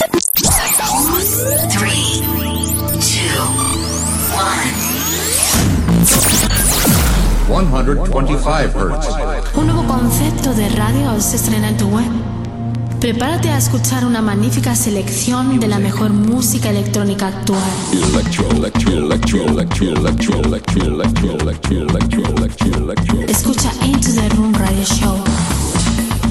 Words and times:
Three, 0.00 0.16
two, 3.00 3.36
one. 4.32 4.70
125 7.46 8.78
Hz. 8.78 9.56
Un 9.56 9.66
nuevo 9.66 9.86
concepto 9.86 10.54
de 10.54 10.70
radio 10.70 11.20
se 11.20 11.36
estrena 11.36 11.68
en 11.68 11.76
tu 11.76 11.88
web. 11.88 12.10
Prepárate 12.98 13.50
a 13.50 13.58
escuchar 13.58 14.06
una 14.06 14.22
magnífica 14.22 14.74
selección 14.74 15.60
de 15.60 15.68
la 15.68 15.78
mejor 15.78 16.10
música 16.14 16.70
electrónica 16.70 17.28
actual. 17.28 17.60
Escucha 23.28 23.70
Into 23.84 24.12
the 24.14 24.28
Room 24.30 24.54
Radio 24.54 24.84
Show. 24.84 25.59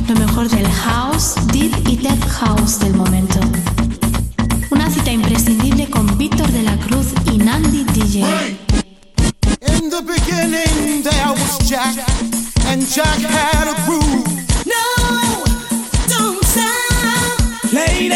Lo 0.10 0.16
mejor 0.16 0.50
del 0.50 0.68
house, 0.72 1.36
deep 1.54 1.72
y 1.88 1.96
tech 1.96 2.20
house 2.30 2.80
del 2.80 2.96
momento. 2.96 3.40
Una 4.72 4.90
cita 4.90 5.12
imprescindible 5.12 5.88
con 5.88 6.18
Víctor 6.18 6.52
de 6.52 6.64
la 6.64 6.76
Cruz 6.78 7.10
y 7.32 7.38
Nandi 7.38 7.84
DJ. 7.84 8.58
In 9.68 9.92
the 9.92 10.02
beginning 10.02 11.04
there 11.04 11.30
was 11.30 11.60
Jack, 11.70 11.96
and 12.66 12.82
Jack 12.88 13.20
had 13.20 13.68
a 13.68 13.76
groove. 13.86 14.26
No, 14.66 15.44
don't 16.08 16.44
stop. 16.44 17.72
Lady, 17.72 18.10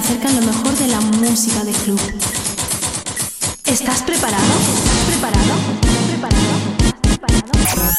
acercan 0.00 0.34
lo 0.34 0.46
mejor 0.46 0.74
de 0.78 0.86
la 0.88 1.00
música 1.00 1.62
de 1.62 1.72
club. 1.72 2.00
¿Estás 3.66 4.02
preparado? 4.02 4.42
¿Estás 4.74 5.04
preparado? 5.06 5.54
¿Estás 5.82 6.04
preparado? 6.08 6.52
¿Estás 7.60 7.98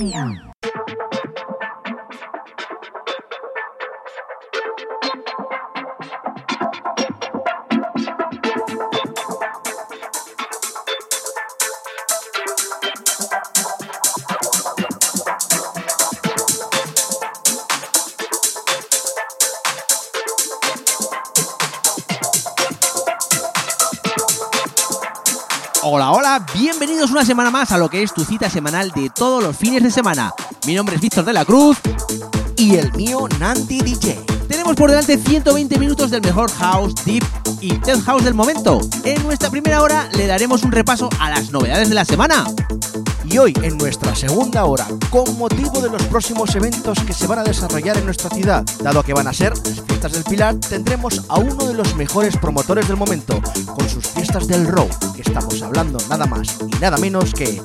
preparado? 0.00 0.55
Hola, 25.88 26.10
hola, 26.10 26.44
bienvenidos 26.52 27.12
una 27.12 27.24
semana 27.24 27.52
más 27.52 27.70
a 27.70 27.78
lo 27.78 27.88
que 27.88 28.02
es 28.02 28.12
tu 28.12 28.24
cita 28.24 28.50
semanal 28.50 28.90
de 28.90 29.08
todos 29.08 29.40
los 29.40 29.56
fines 29.56 29.84
de 29.84 29.92
semana. 29.92 30.34
Mi 30.66 30.74
nombre 30.74 30.96
es 30.96 31.00
Víctor 31.00 31.24
de 31.24 31.32
la 31.32 31.44
Cruz 31.44 31.78
y 32.56 32.76
el 32.76 32.92
mío 32.92 33.28
Nanti 33.38 33.80
DJ. 33.80 34.18
Tenemos 34.48 34.76
por 34.76 34.90
delante 34.90 35.18
120 35.18 35.78
minutos 35.78 36.10
del 36.10 36.22
mejor 36.22 36.50
house, 36.52 36.94
deep 37.04 37.24
y 37.60 37.74
tech 37.78 38.00
house 38.04 38.24
del 38.24 38.34
momento. 38.34 38.80
En 39.04 39.22
nuestra 39.24 39.50
primera 39.50 39.82
hora 39.82 40.08
le 40.14 40.26
daremos 40.26 40.62
un 40.62 40.72
repaso 40.72 41.08
a 41.18 41.30
las 41.30 41.50
novedades 41.50 41.88
de 41.88 41.94
la 41.94 42.04
semana. 42.04 42.44
Y 43.24 43.38
hoy, 43.38 43.52
en 43.62 43.76
nuestra 43.76 44.14
segunda 44.14 44.64
hora, 44.64 44.86
con 45.10 45.36
motivo 45.36 45.80
de 45.80 45.90
los 45.90 46.02
próximos 46.04 46.54
eventos 46.54 46.98
que 47.00 47.12
se 47.12 47.26
van 47.26 47.40
a 47.40 47.44
desarrollar 47.44 47.98
en 47.98 48.04
nuestra 48.04 48.30
ciudad, 48.30 48.64
dado 48.82 49.02
que 49.02 49.12
van 49.12 49.26
a 49.26 49.32
ser 49.32 49.52
las 49.58 49.80
fiestas 49.80 50.12
del 50.12 50.24
Pilar, 50.24 50.54
tendremos 50.54 51.22
a 51.28 51.38
uno 51.38 51.66
de 51.66 51.74
los 51.74 51.96
mejores 51.96 52.36
promotores 52.36 52.86
del 52.86 52.96
momento, 52.96 53.40
con 53.66 53.88
sus 53.88 54.06
fiestas 54.06 54.46
del 54.46 54.66
Row, 54.68 54.88
que 55.14 55.22
estamos 55.22 55.60
hablando 55.62 55.98
nada 56.08 56.26
más 56.26 56.56
y 56.60 56.78
nada 56.78 56.96
menos 56.98 57.34
que 57.34 57.46
de 57.46 57.62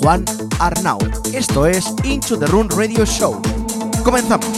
Juan 0.00 0.24
Arnau. 0.60 0.98
Esto 1.32 1.66
es 1.66 1.92
Into 2.04 2.38
the 2.38 2.46
Room 2.46 2.68
Radio 2.68 3.04
Show. 3.04 3.59
Comenzamos. 4.10 4.48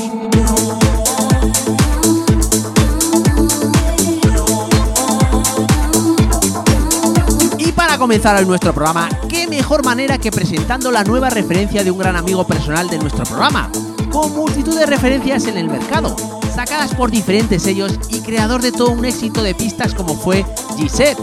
Y 7.58 7.72
para 7.72 7.98
comenzar 7.98 8.38
hoy 8.38 8.46
nuestro 8.46 8.72
programa, 8.72 9.10
qué 9.28 9.46
mejor 9.46 9.84
manera 9.84 10.16
que 10.16 10.30
presentando 10.30 10.90
la 10.90 11.04
nueva 11.04 11.28
referencia 11.28 11.84
de 11.84 11.90
un 11.90 11.98
gran 11.98 12.16
amigo 12.16 12.46
personal 12.46 12.88
de 12.88 12.96
nuestro 12.96 13.24
programa, 13.24 13.70
con 14.10 14.32
multitud 14.32 14.74
de 14.74 14.86
referencias 14.86 15.44
en 15.44 15.58
el 15.58 15.68
mercado, 15.68 16.16
sacadas 16.54 16.94
por 16.94 17.10
diferentes 17.10 17.62
sellos 17.62 17.98
y 18.08 18.20
creador 18.20 18.62
de 18.62 18.72
todo 18.72 18.88
un 18.92 19.04
éxito 19.04 19.42
de 19.42 19.54
pistas 19.54 19.92
como 19.92 20.14
fue 20.14 20.46
Gisette. 20.78 21.18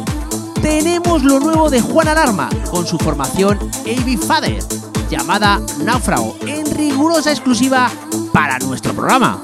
Tenemos 0.62 1.24
lo 1.24 1.40
nuevo 1.40 1.72
de 1.72 1.81
Juan 1.81 2.08
Alarma, 2.08 2.48
con 2.70 2.86
su 2.86 3.00
formación 3.00 3.58
AB 3.88 4.20
Father, 4.20 4.64
llamada 5.09 5.59
Náufrago, 5.84 6.38
en 6.42 6.66
rigurosa 6.75 7.31
exclusiva 7.31 7.90
para 8.31 8.59
nuestro 8.59 8.94
programa. 8.94 9.42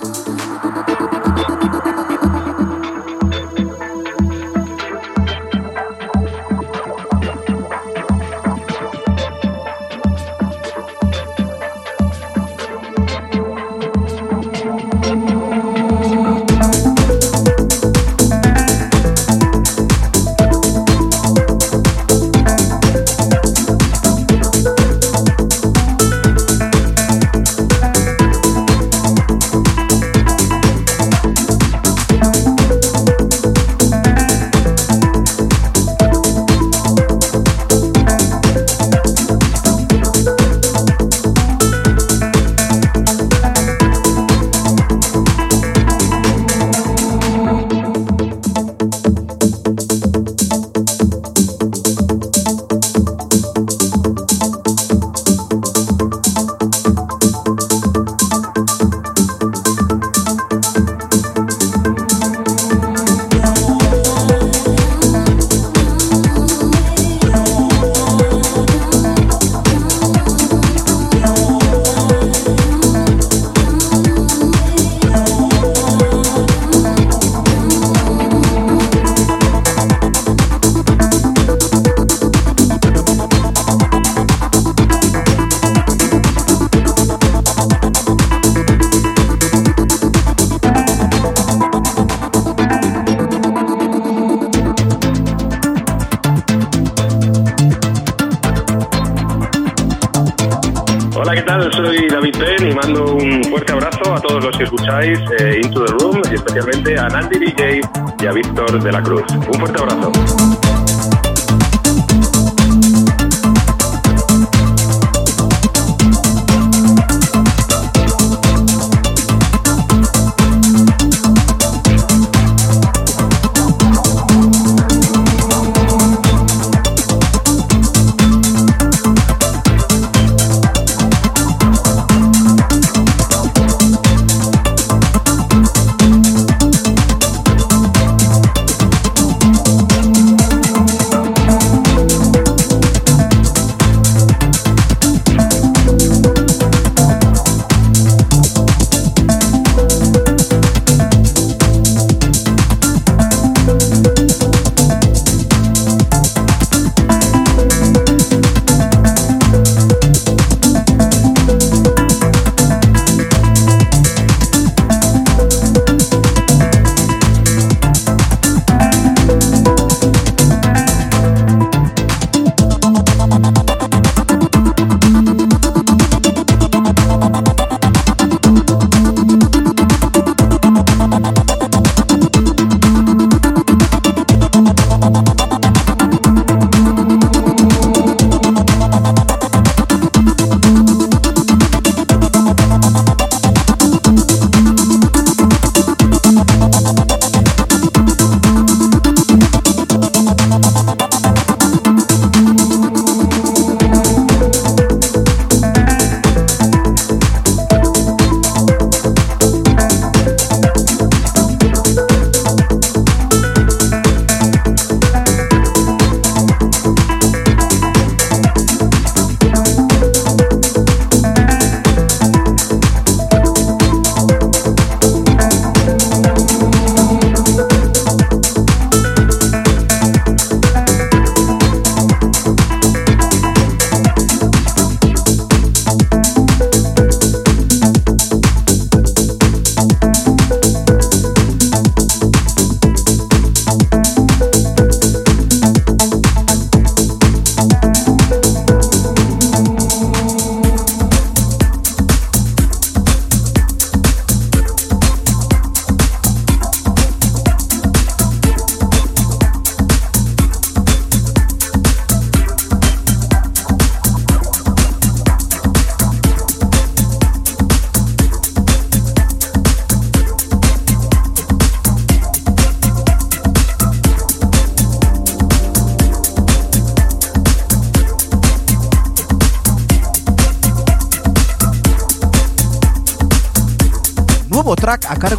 Escucháis 104.85 105.19
eh, 105.39 105.61
Into 105.63 105.83
the 105.83 105.91
Room 105.93 106.21
y 106.31 106.35
especialmente 106.35 106.99
a 106.99 107.07
Nandy 107.09 107.39
DJ 107.39 107.81
y 108.21 108.25
a 108.25 108.31
Víctor 108.31 108.81
de 108.83 108.91
la 108.91 109.01
Cruz. 109.01 109.23
Un 109.31 109.59
fuerte 109.59 109.81
abrazo. 109.81 110.11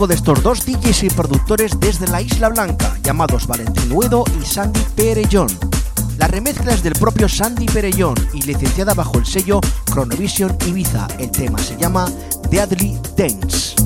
De 0.04 0.14
estos 0.14 0.42
dos 0.42 0.66
DJs 0.66 1.04
y 1.04 1.08
productores 1.08 1.80
desde 1.80 2.06
la 2.06 2.20
Isla 2.20 2.50
Blanca, 2.50 2.98
llamados 3.02 3.46
Valentín 3.46 3.90
Uedo 3.90 4.24
y 4.38 4.44
Sandy 4.44 4.80
Perellón. 4.94 5.48
La 6.18 6.28
remezcla 6.28 6.74
es 6.74 6.82
del 6.82 6.92
propio 6.92 7.30
Sandy 7.30 7.64
Perellón 7.64 8.14
y 8.34 8.42
licenciada 8.42 8.92
bajo 8.92 9.18
el 9.18 9.24
sello 9.24 9.58
Chronovision 9.86 10.54
Ibiza. 10.66 11.08
El 11.18 11.30
tema 11.30 11.58
se 11.58 11.78
llama 11.78 12.10
Deadly 12.50 12.98
Dance. 13.16 13.85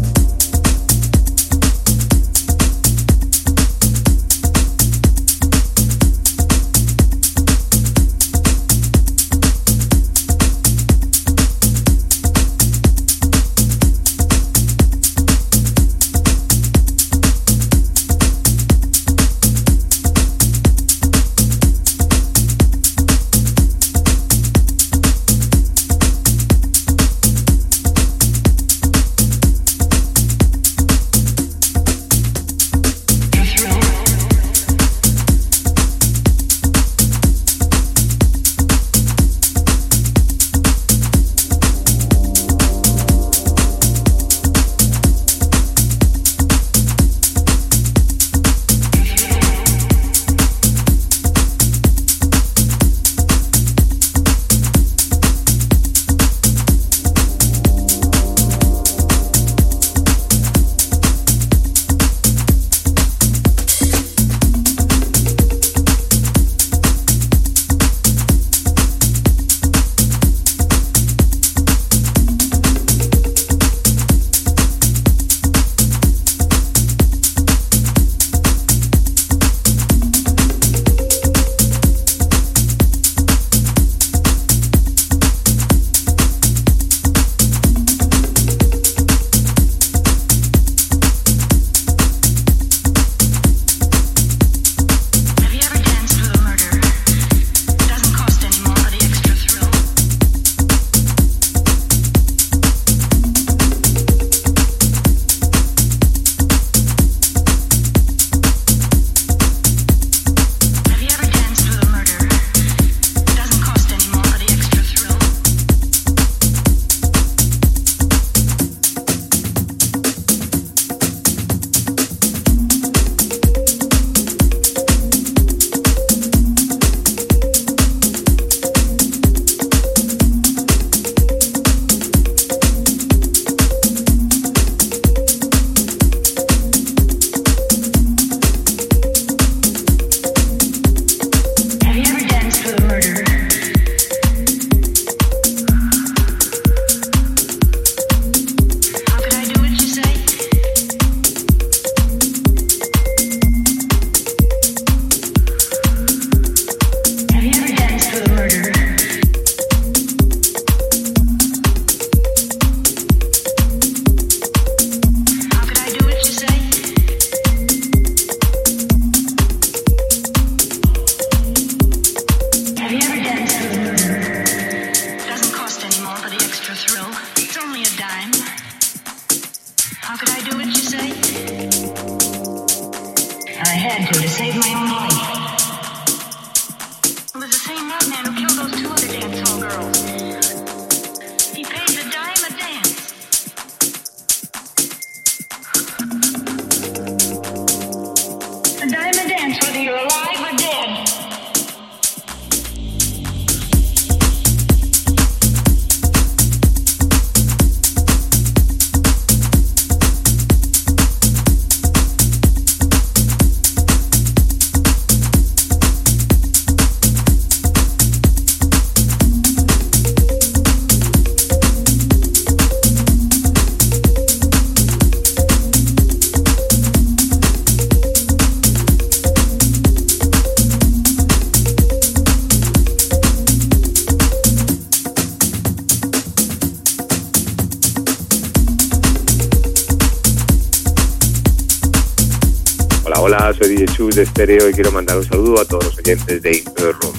De 244.09 244.23
Estéreo 244.23 244.71
y 244.71 244.73
quiero 244.73 244.91
mandar 244.91 245.19
un 245.19 245.25
saludo 245.25 245.61
a 245.61 245.65
todos 245.67 245.85
los 245.85 245.99
oyentes 245.99 246.41
de 246.41 246.57
Into 246.57 246.93
Room 246.93 247.13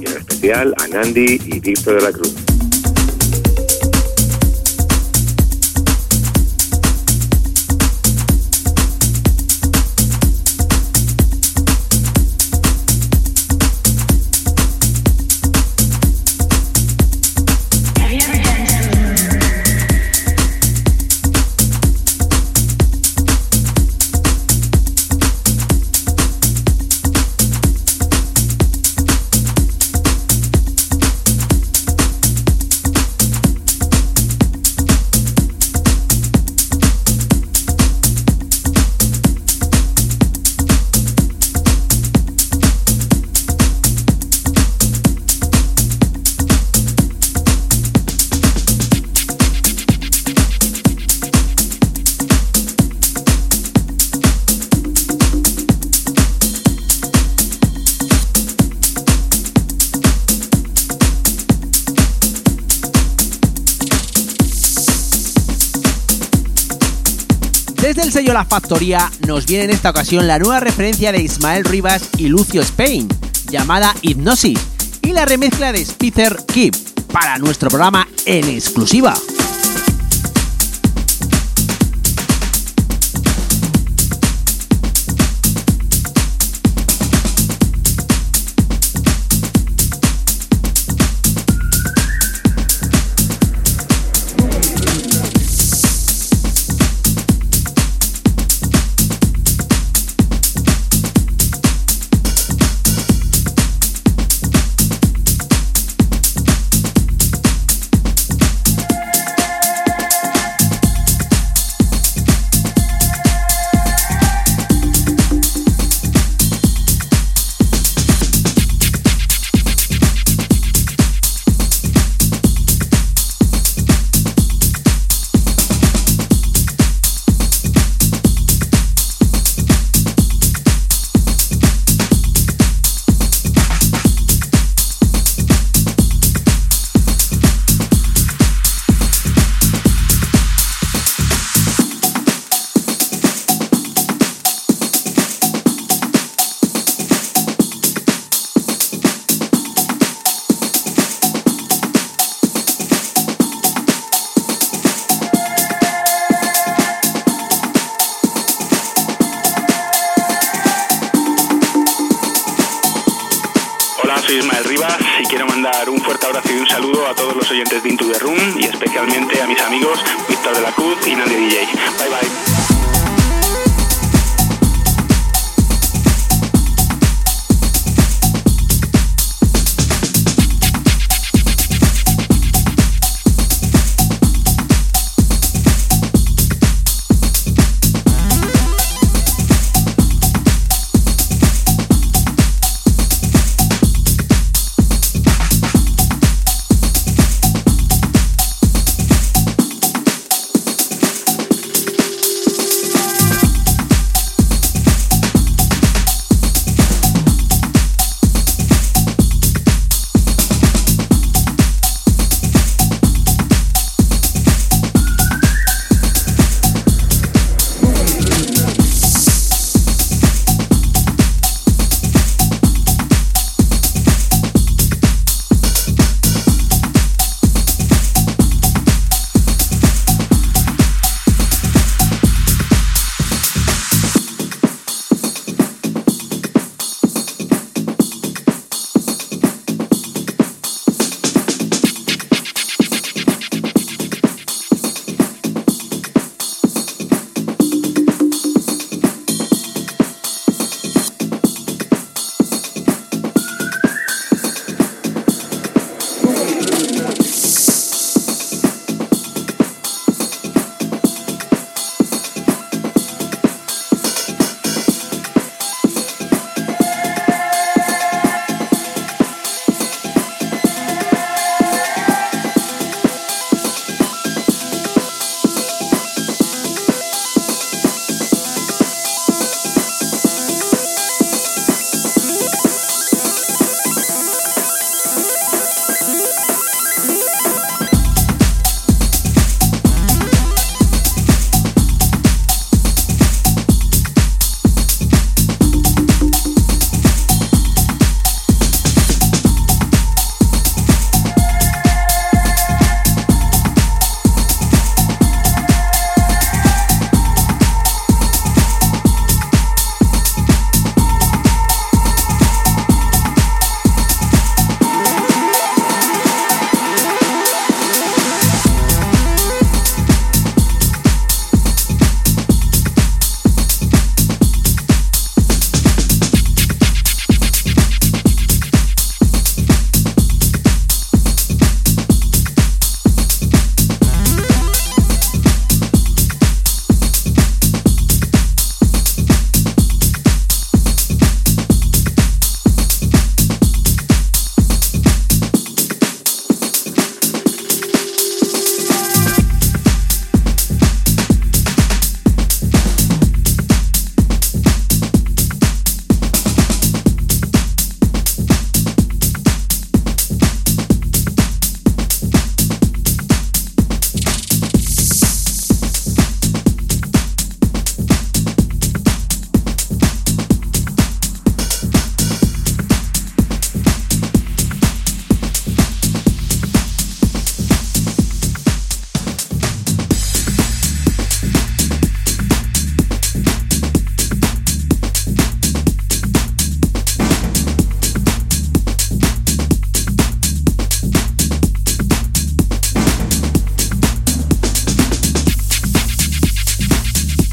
y 0.00 0.06
en 0.06 0.16
especial 0.16 0.74
a 0.78 0.88
Nandi 0.88 1.38
y 1.44 1.60
Víctor 1.60 1.96
de 1.96 2.02
la 2.02 2.10
Cruz. 2.10 2.41
Factoría 68.52 69.10
nos 69.26 69.46
viene 69.46 69.64
en 69.64 69.70
esta 69.70 69.88
ocasión 69.88 70.28
la 70.28 70.38
nueva 70.38 70.60
referencia 70.60 71.10
de 71.10 71.22
Ismael 71.22 71.64
Rivas 71.64 72.10
y 72.18 72.28
Lucio 72.28 72.60
Spain, 72.60 73.08
llamada 73.48 73.96
Hipnosis, 74.02 74.60
y 75.00 75.14
la 75.14 75.24
remezcla 75.24 75.72
de 75.72 75.82
Spitzer 75.82 76.36
Keep 76.52 76.74
para 77.10 77.38
nuestro 77.38 77.70
programa 77.70 78.06
en 78.26 78.46
exclusiva. 78.50 79.14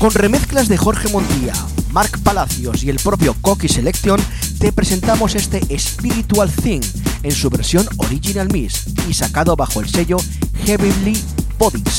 Con 0.10 0.16
remezclas 0.16 0.68
de 0.68 0.76
Jorge 0.76 1.08
Montilla, 1.10 1.54
Marc 1.92 2.18
Palacios 2.22 2.84
y 2.84 2.90
el 2.90 2.96
propio 2.96 3.36
Coqui 3.42 3.68
Selection, 3.68 4.20
te 4.58 4.72
presentamos 4.72 5.36
este 5.36 5.62
Spiritual 5.78 6.50
Thing 6.50 6.82
en 7.22 7.32
su 7.32 7.48
versión 7.52 7.88
Original 7.98 8.50
Miss 8.52 8.86
y 9.08 9.14
sacado 9.14 9.56
bajo 9.56 9.82
el 9.82 9.88
sello 9.88 10.18
Heavenly 10.66 11.16
Bodies. 11.60 11.99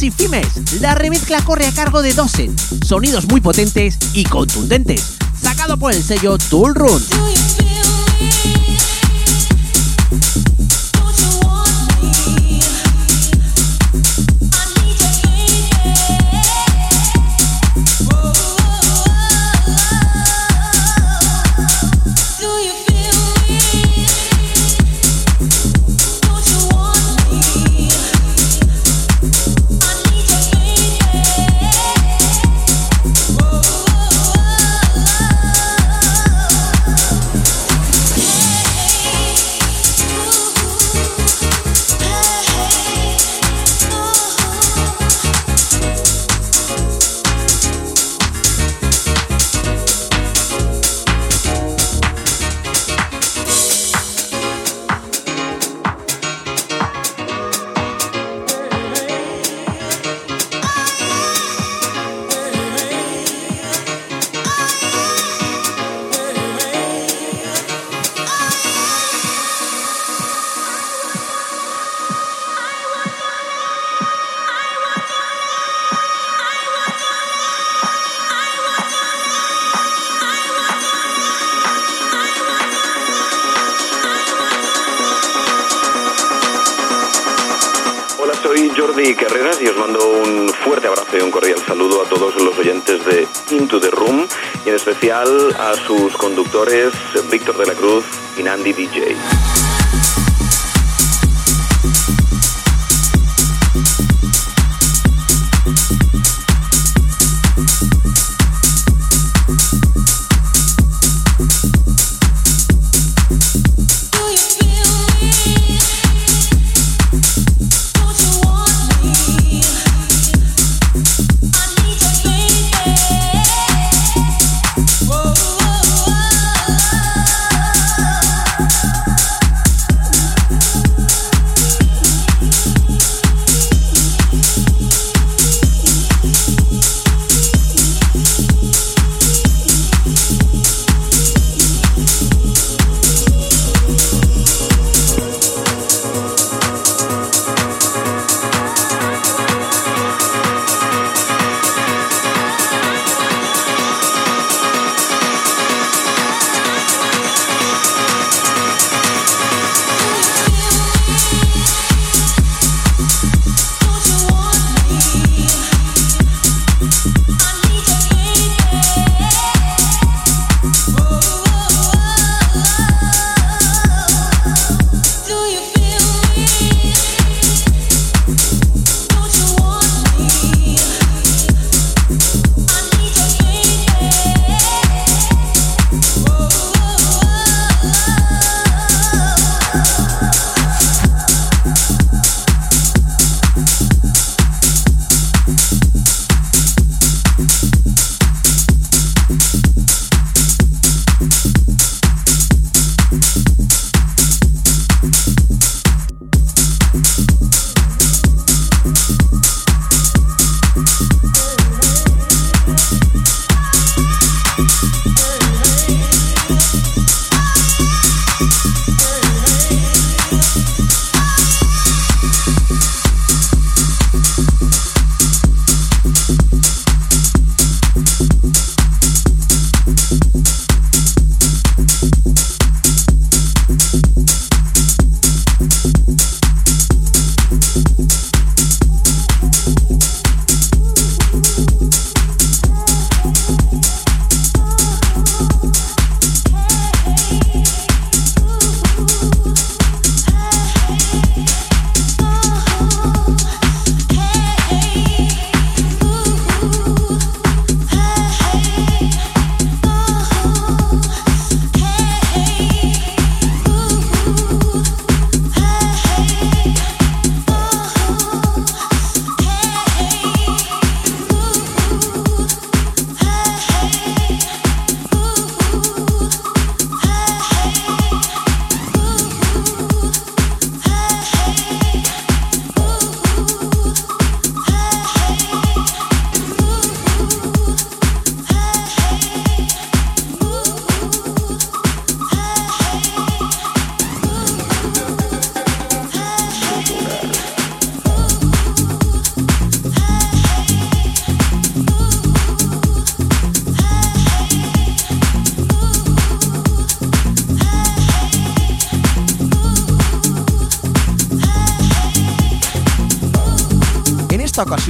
Gypsy 0.00 0.10
Females. 0.10 0.80
La 0.80 0.94
remezcla 0.94 1.44
corre 1.44 1.66
a 1.66 1.72
cargo 1.72 2.00
de 2.00 2.14
Dosen, 2.14 2.56
sonidos 2.86 3.26
muy 3.26 3.42
potentes 3.42 3.98
y 4.14 4.24
contundentes, 4.24 5.18
sacado 5.42 5.76
por 5.76 5.92
el 5.92 6.02
sello 6.02 6.38
Tool 6.38 6.74
Run. 6.74 7.02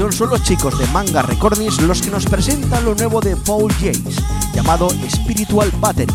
Son 0.09 0.31
los 0.31 0.43
chicos 0.43 0.79
de 0.79 0.87
Manga 0.87 1.21
Recordings 1.21 1.83
los 1.83 2.01
que 2.01 2.11
nos 2.11 2.25
presentan 2.25 2.87
lo 2.87 2.95
nuevo 2.95 3.21
de 3.21 3.37
Paul 3.37 3.71
James, 3.75 4.17
llamado 4.55 4.89
Spiritual 5.11 5.71
Battery, 5.79 6.13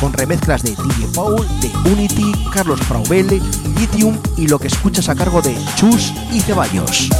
con 0.00 0.12
remezclas 0.12 0.64
de 0.64 0.70
DJ 0.70 1.06
Paul, 1.14 1.46
de 1.60 1.70
Unity, 1.88 2.32
Carlos 2.52 2.80
Fraubele, 2.80 3.40
Lithium 3.78 4.18
y 4.36 4.48
lo 4.48 4.58
que 4.58 4.66
escuchas 4.66 5.08
a 5.08 5.14
cargo 5.14 5.40
de 5.40 5.56
Chus 5.76 6.12
y 6.32 6.40
Ceballos. 6.40 7.10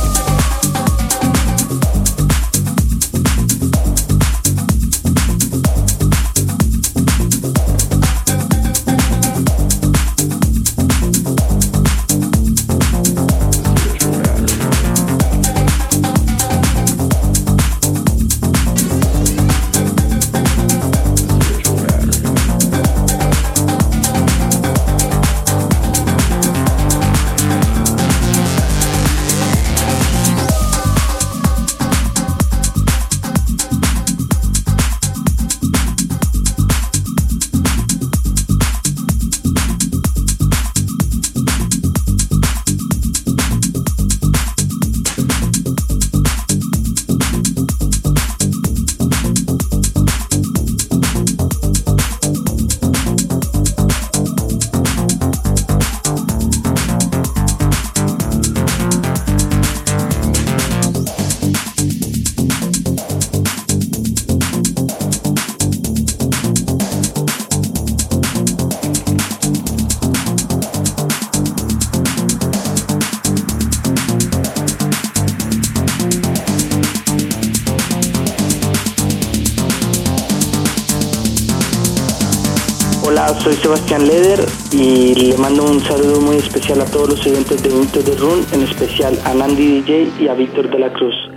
Soy 83.48 83.56
Sebastián 83.56 84.06
Leder 84.06 84.44
y 84.72 85.14
le 85.14 85.38
mando 85.38 85.64
un 85.64 85.80
saludo 85.80 86.20
muy 86.20 86.36
especial 86.36 86.82
a 86.82 86.84
todos 86.84 87.08
los 87.08 87.26
oyentes 87.26 87.62
de 87.62 87.70
Into 87.70 88.00
the 88.00 88.14
Run, 88.16 88.44
en 88.52 88.62
especial 88.62 89.18
a 89.24 89.32
Nandy 89.32 89.80
DJ 89.80 90.10
y 90.20 90.28
a 90.28 90.34
Víctor 90.34 90.68
de 90.68 90.78
la 90.78 90.92
Cruz. 90.92 91.27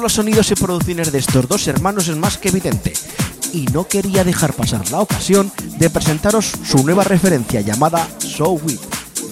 Los 0.00 0.14
sonidos 0.14 0.50
y 0.50 0.54
producciones 0.54 1.12
de 1.12 1.18
estos 1.18 1.48
dos 1.48 1.66
hermanos 1.68 2.08
es 2.08 2.16
más 2.16 2.38
que 2.38 2.48
evidente, 2.48 2.92
y 3.52 3.66
no 3.66 3.86
quería 3.86 4.24
dejar 4.24 4.52
pasar 4.52 4.88
la 4.90 5.00
ocasión 5.00 5.52
de 5.78 5.90
presentaros 5.90 6.52
su 6.64 6.84
nueva 6.84 7.04
referencia 7.04 7.60
llamada 7.60 8.08
So 8.18 8.50
With, 8.50 8.80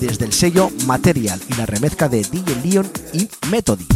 desde 0.00 0.24
el 0.26 0.32
sello 0.32 0.70
Material 0.86 1.40
y 1.48 1.54
la 1.54 1.66
remezca 1.66 2.08
de 2.08 2.22
DJ 2.22 2.56
Leon 2.64 2.90
y 3.12 3.28
Methody. 3.50 3.86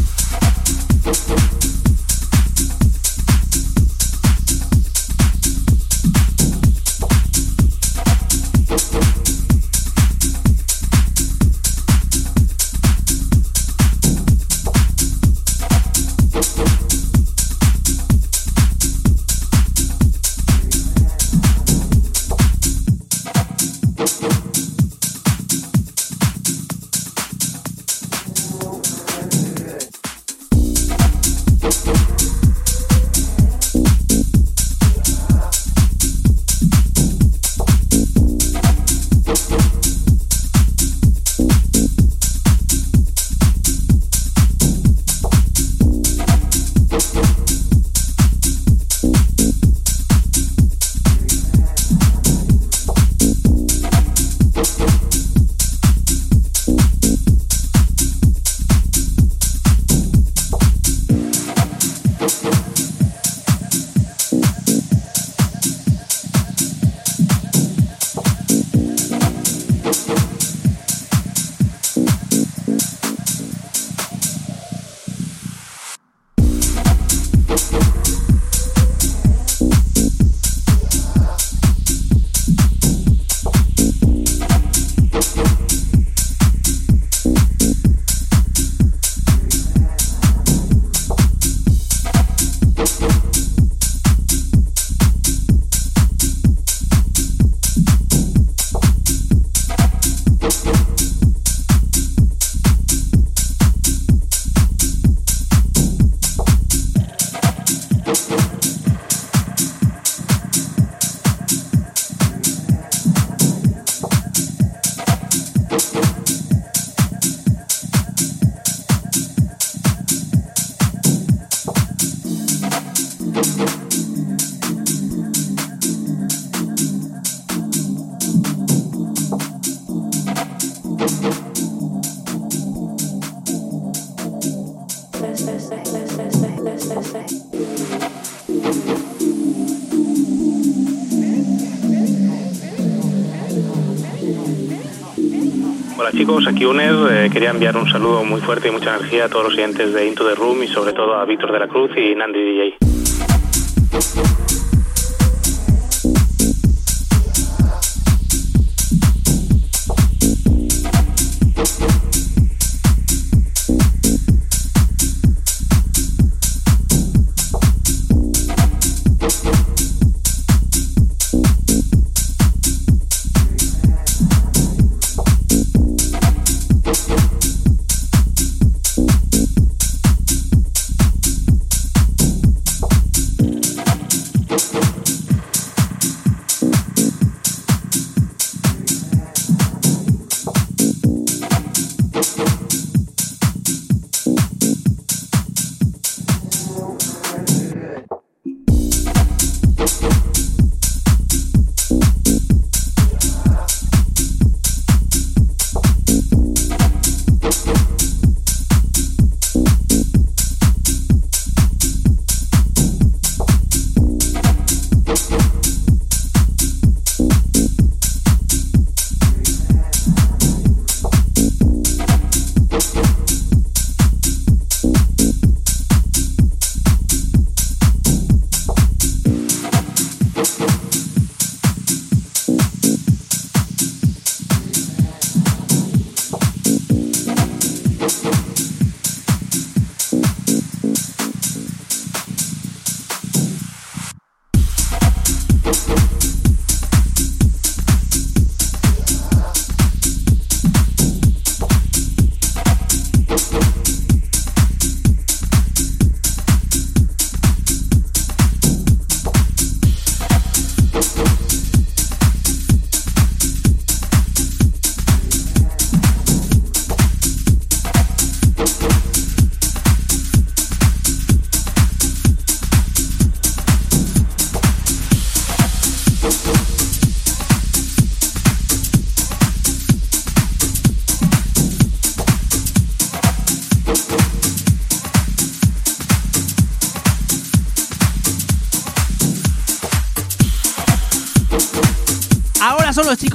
Chicos, 146.33 146.47
aquí 146.47 146.65
Uner. 146.65 146.95
Eh, 147.11 147.31
quería 147.31 147.51
enviar 147.51 147.77
un 147.77 147.89
saludo 147.89 148.25
muy 148.25 148.41
fuerte 148.41 148.69
y 148.69 148.71
mucha 148.71 148.97
energía 148.97 149.27
a 149.27 149.29
todos 149.29 149.45
los 149.45 149.55
oyentes 149.55 149.93
de 149.93 150.07
Into 150.07 150.27
the 150.27 150.35
Room 150.35 150.63
y 150.63 150.69
sobre 150.69 150.93
todo 150.93 151.15
a 151.15 151.25
Víctor 151.25 151.53
de 151.53 151.59
la 151.59 151.69
Cruz 151.69 151.91
y 151.97 152.15
Nandi 152.15 152.41
DJ. 152.41 152.72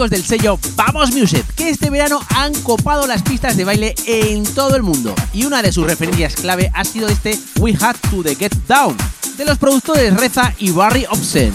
Del 0.05 0.23
sello 0.23 0.59
Vamos 0.75 1.11
Music, 1.11 1.43
que 1.55 1.71
este 1.71 1.89
verano 1.89 2.21
han 2.29 2.53
copado 2.61 3.07
las 3.07 3.23
pistas 3.23 3.57
de 3.57 3.65
baile 3.65 3.95
en 4.05 4.43
todo 4.43 4.75
el 4.75 4.83
mundo. 4.83 5.15
Y 5.33 5.45
una 5.45 5.63
de 5.63 5.71
sus 5.71 5.87
referencias 5.87 6.35
clave 6.35 6.69
ha 6.75 6.83
sido 6.83 7.09
este 7.09 7.37
We 7.59 7.75
Had 7.79 7.95
to 8.11 8.21
The 8.21 8.35
Get 8.35 8.53
Down, 8.67 8.95
de 9.37 9.45
los 9.45 9.57
productores 9.57 10.15
Reza 10.15 10.53
y 10.59 10.69
Barry 10.69 11.05
Obsen. 11.09 11.51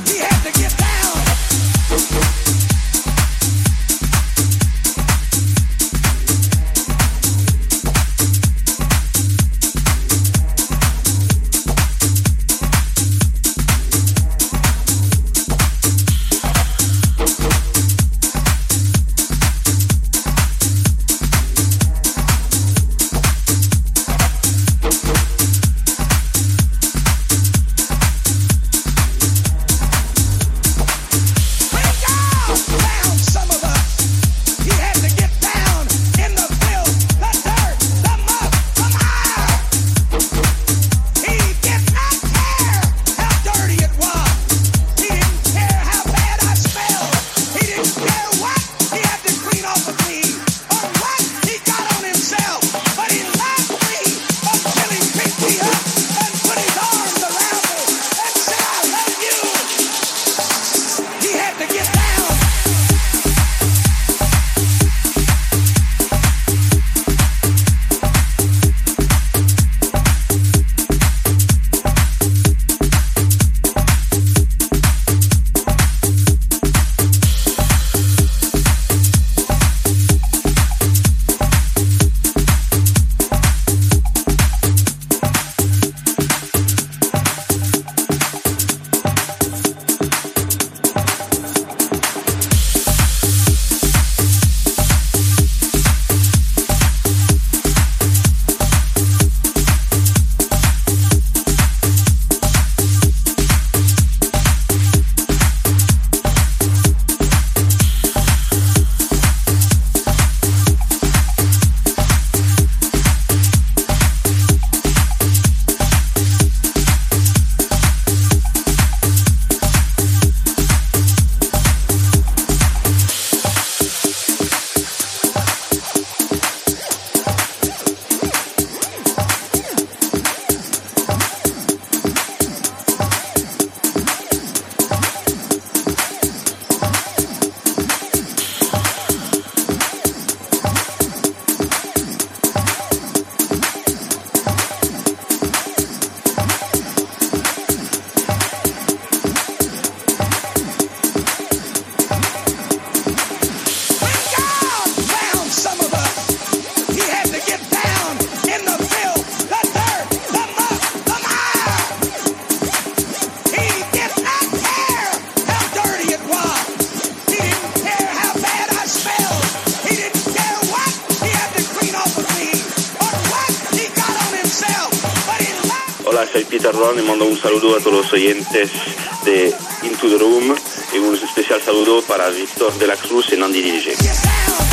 De 179.25 179.53
Into 179.83 180.09
the 180.09 180.17
Room 180.17 180.55
y 180.95 180.99
un 180.99 181.15
especial 181.17 181.61
saludo 181.61 182.03
para 182.03 182.29
Víctor 182.31 182.73
de 182.79 182.87
la 182.87 182.97
Cruz 182.97 183.33
y 183.33 183.37
Nandi 183.37 183.61
DJ. 183.61 184.72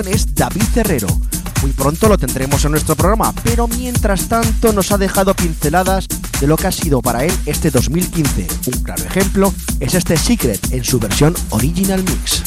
Es 0.00 0.34
David 0.34 0.64
Herrero. 0.74 1.06
Muy 1.62 1.72
pronto 1.72 2.08
lo 2.08 2.18
tendremos 2.18 2.64
en 2.64 2.72
nuestro 2.72 2.94
programa, 2.94 3.32
pero 3.42 3.66
mientras 3.66 4.28
tanto 4.28 4.72
nos 4.72 4.92
ha 4.92 4.98
dejado 4.98 5.34
pinceladas 5.34 6.06
de 6.38 6.46
lo 6.46 6.56
que 6.56 6.66
ha 6.66 6.72
sido 6.72 7.00
para 7.00 7.24
él 7.24 7.32
este 7.46 7.70
2015. 7.70 8.46
Un 8.66 8.82
claro 8.82 9.04
ejemplo 9.04 9.54
es 9.80 9.94
este 9.94 10.16
Secret 10.16 10.60
en 10.72 10.84
su 10.84 10.98
versión 10.98 11.34
Original 11.50 12.02
Mix. 12.04 12.42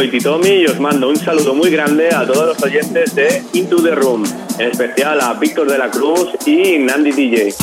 Soy 0.00 0.08
Titomi 0.08 0.48
y 0.48 0.64
os 0.64 0.80
mando 0.80 1.10
un 1.10 1.16
saludo 1.16 1.54
muy 1.54 1.68
grande 1.68 2.08
a 2.08 2.26
todos 2.26 2.46
los 2.46 2.62
oyentes 2.62 3.14
de 3.14 3.42
Into 3.52 3.82
the 3.82 3.90
Room, 3.90 4.24
en 4.58 4.70
especial 4.70 5.20
a 5.20 5.34
Víctor 5.34 5.70
de 5.70 5.76
la 5.76 5.90
Cruz 5.90 6.30
y 6.46 6.78
Nandi 6.78 7.12
DJ. 7.12 7.59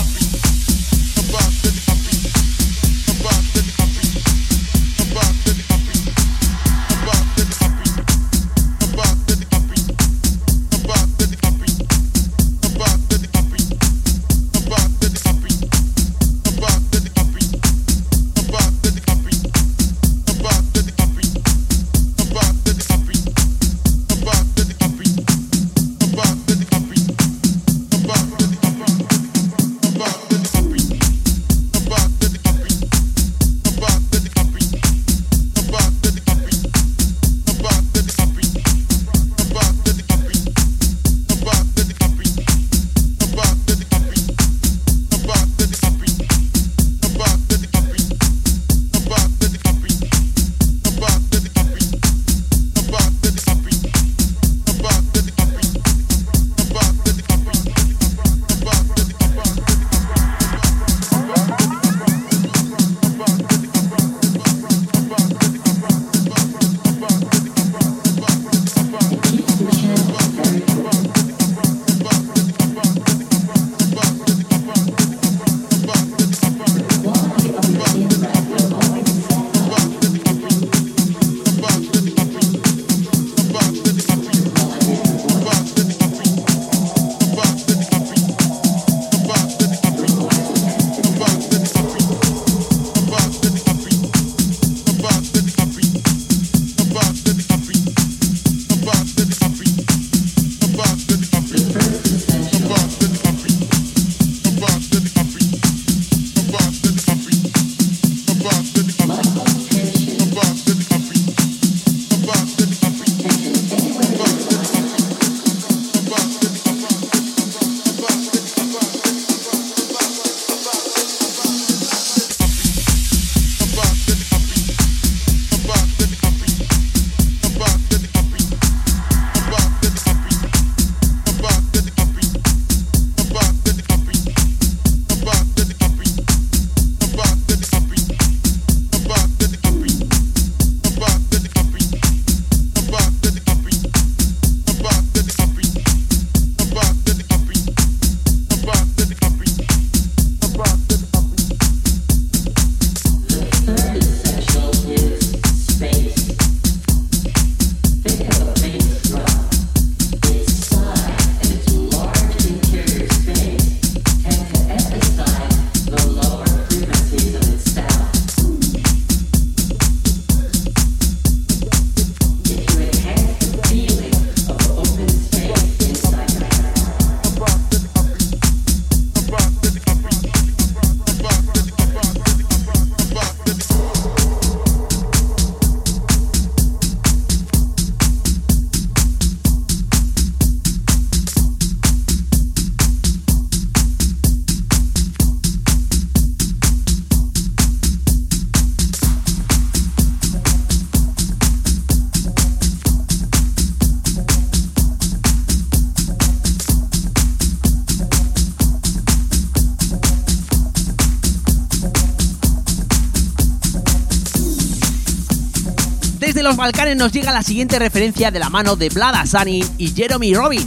Nos 216.95 217.11
llega 217.11 217.33
la 217.33 217.43
siguiente 217.43 217.79
referencia 217.79 218.31
de 218.31 218.39
la 218.39 218.49
mano 218.49 218.77
de 218.77 218.87
Vlad 218.87 219.13
Asani 219.15 219.61
y 219.77 219.89
Jeremy 219.89 220.33
Robin, 220.33 220.65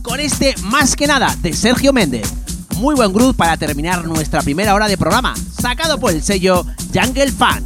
con 0.00 0.20
este 0.20 0.54
Más 0.62 0.94
que 0.94 1.08
nada 1.08 1.36
de 1.42 1.52
Sergio 1.52 1.92
Méndez. 1.92 2.32
Muy 2.76 2.94
buen 2.94 3.12
groove 3.12 3.34
para 3.34 3.56
terminar 3.56 4.04
nuestra 4.04 4.42
primera 4.42 4.74
hora 4.74 4.86
de 4.86 4.96
programa, 4.96 5.34
sacado 5.60 5.98
por 5.98 6.12
el 6.12 6.22
sello 6.22 6.64
Jungle 6.94 7.32
Fan. 7.32 7.65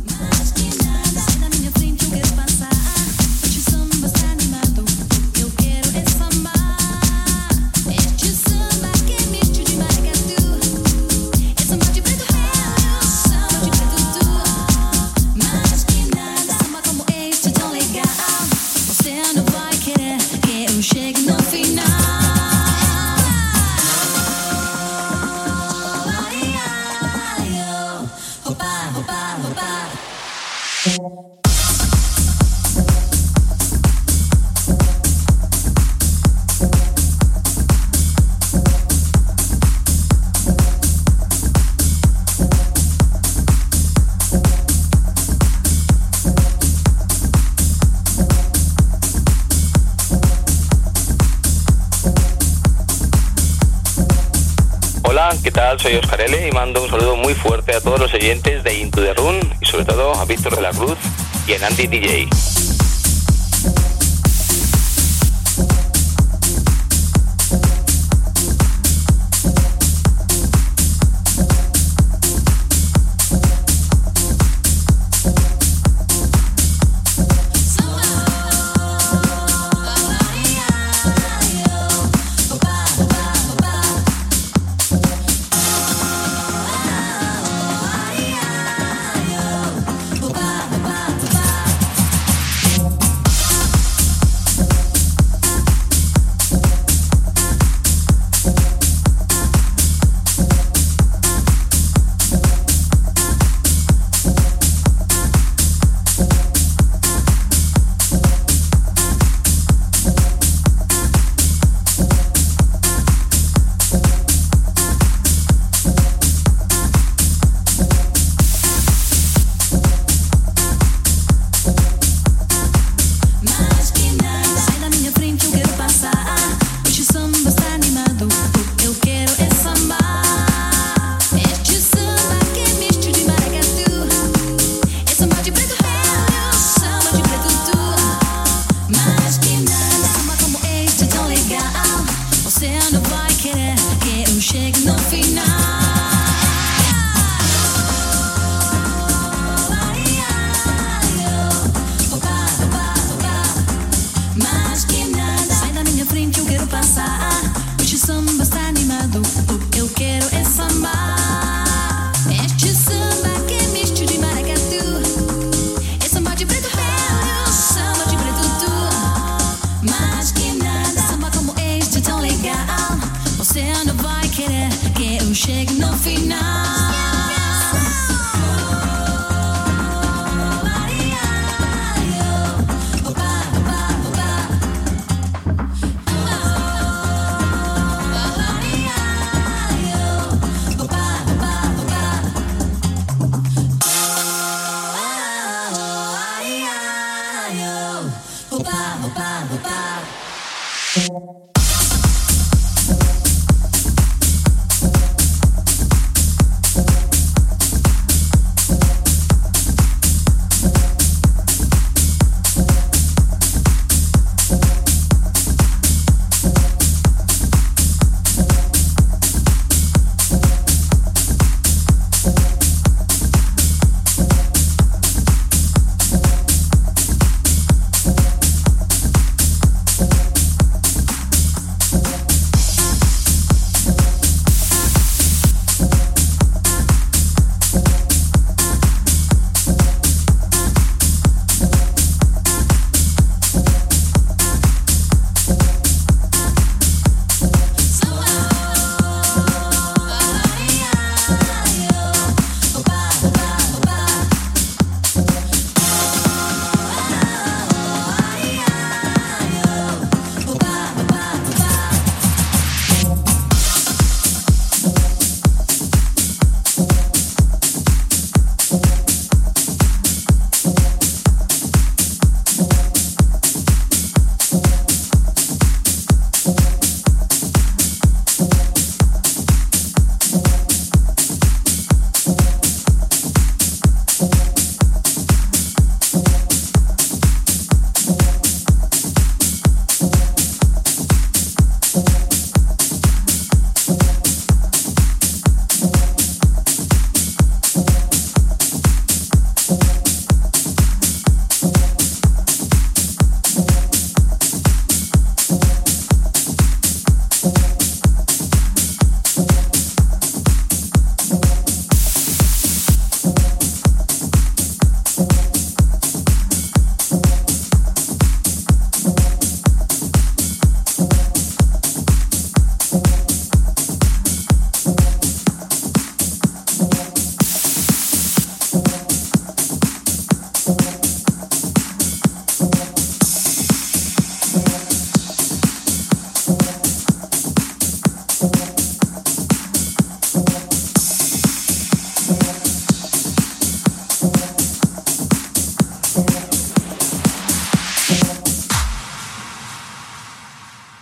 Soy 55.81 55.95
Oscar 55.95 56.21
L 56.21 56.47
y 56.47 56.53
mando 56.53 56.83
un 56.83 56.91
saludo 56.91 57.17
muy 57.17 57.33
fuerte 57.33 57.75
a 57.75 57.81
todos 57.81 57.99
los 57.99 58.13
oyentes 58.13 58.63
de 58.63 58.75
Into 58.75 59.01
the 59.01 59.15
Run 59.15 59.41
y 59.63 59.65
sobre 59.65 59.87
todo 59.87 60.15
a 60.15 60.27
Víctor 60.27 60.55
de 60.55 60.61
la 60.61 60.73
Cruz 60.73 60.99
y 61.47 61.55
a 61.55 61.67
Andy 61.67 61.87
DJ. 61.87 62.29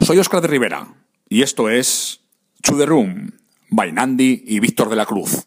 Soy 0.09 0.19
Oscar 0.19 0.41
de 0.41 0.49
Rivera 0.49 0.89
y 1.29 1.43
esto 1.43 1.69
es 1.69 2.23
To 2.63 2.79
The 2.79 2.87
Room, 2.87 3.31
by 3.69 3.93
Nandi 3.93 4.43
y 4.47 4.59
Víctor 4.59 4.89
de 4.89 4.97
la 4.97 5.05
Cruz. 5.05 5.47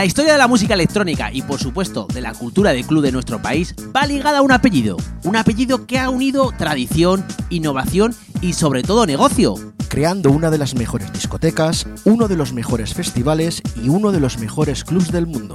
La 0.00 0.06
historia 0.06 0.32
de 0.32 0.38
la 0.38 0.48
música 0.48 0.72
electrónica 0.72 1.30
y 1.30 1.42
por 1.42 1.60
supuesto 1.60 2.06
de 2.10 2.22
la 2.22 2.32
cultura 2.32 2.72
de 2.72 2.84
club 2.84 3.02
de 3.02 3.12
nuestro 3.12 3.42
país 3.42 3.74
va 3.94 4.06
ligada 4.06 4.38
a 4.38 4.40
un 4.40 4.50
apellido, 4.50 4.96
un 5.24 5.36
apellido 5.36 5.86
que 5.86 5.98
ha 5.98 6.08
unido 6.08 6.52
tradición, 6.56 7.22
innovación 7.50 8.14
y 8.40 8.54
sobre 8.54 8.82
todo 8.82 9.04
negocio. 9.04 9.56
Creando 9.90 10.30
una 10.30 10.50
de 10.50 10.56
las 10.56 10.74
mejores 10.74 11.12
discotecas, 11.12 11.86
uno 12.06 12.28
de 12.28 12.36
los 12.36 12.54
mejores 12.54 12.94
festivales 12.94 13.60
y 13.76 13.90
uno 13.90 14.10
de 14.10 14.20
los 14.20 14.38
mejores 14.38 14.84
clubs 14.84 15.12
del 15.12 15.26
mundo. 15.26 15.54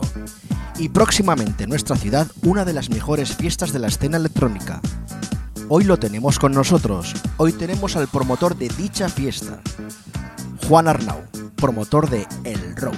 Y 0.78 0.90
próximamente 0.90 1.64
en 1.64 1.72
nuestra 1.72 1.96
ciudad 1.96 2.28
una 2.44 2.66
de 2.66 2.74
las 2.74 2.92
mejores 2.92 3.36
fiestas 3.36 3.74
de 3.74 3.80
la 3.80 3.88
escena 3.88 4.18
electrónica. 4.18 4.80
Hoy 5.70 5.86
lo 5.86 5.98
tenemos 5.98 6.38
con 6.38 6.52
nosotros, 6.52 7.16
hoy 7.38 7.52
tenemos 7.52 7.96
al 7.96 8.08
promotor 8.08 8.56
de 8.56 8.70
dicha 8.78 9.10
fiesta, 9.10 9.60
Juan 10.68 10.88
Arnau, 10.88 11.24
promotor 11.56 12.12
de 12.12 12.28
El 12.44 12.76
Row. 12.76 12.94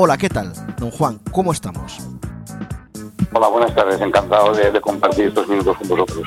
Hola, 0.00 0.16
¿qué 0.16 0.28
tal? 0.28 0.52
Don 0.78 0.92
Juan, 0.92 1.18
¿cómo 1.32 1.50
estamos? 1.50 1.98
Hola, 3.32 3.48
buenas 3.48 3.74
tardes. 3.74 4.00
Encantado 4.00 4.52
de, 4.54 4.70
de 4.70 4.80
compartir 4.80 5.26
estos 5.26 5.48
minutos 5.48 5.76
con 5.76 5.88
vosotros. 5.88 6.24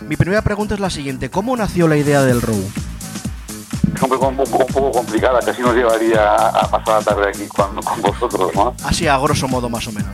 Mi 0.00 0.16
primera 0.16 0.42
pregunta 0.42 0.74
es 0.74 0.80
la 0.80 0.90
siguiente. 0.90 1.30
¿Cómo 1.30 1.56
nació 1.56 1.86
la 1.86 1.96
idea 1.96 2.22
del 2.22 2.42
Row? 2.42 2.60
Es 3.94 4.02
un 4.02 4.08
poco, 4.08 4.26
un 4.28 4.36
poco- 4.36 4.56
un 4.58 4.66
poco 4.72 4.90
complicada, 4.90 5.38
casi 5.40 5.62
nos 5.62 5.76
llevaría 5.76 6.34
a 6.34 6.68
pasar 6.68 6.98
la 6.98 7.02
tarde 7.02 7.28
aquí 7.28 7.46
con, 7.46 7.72
con 7.82 8.02
vosotros, 8.02 8.50
¿no? 8.54 8.74
Así 8.84 9.06
a 9.06 9.16
grosso 9.18 9.46
modo 9.46 9.68
más 9.68 9.86
o 9.86 9.92
menos. 9.92 10.10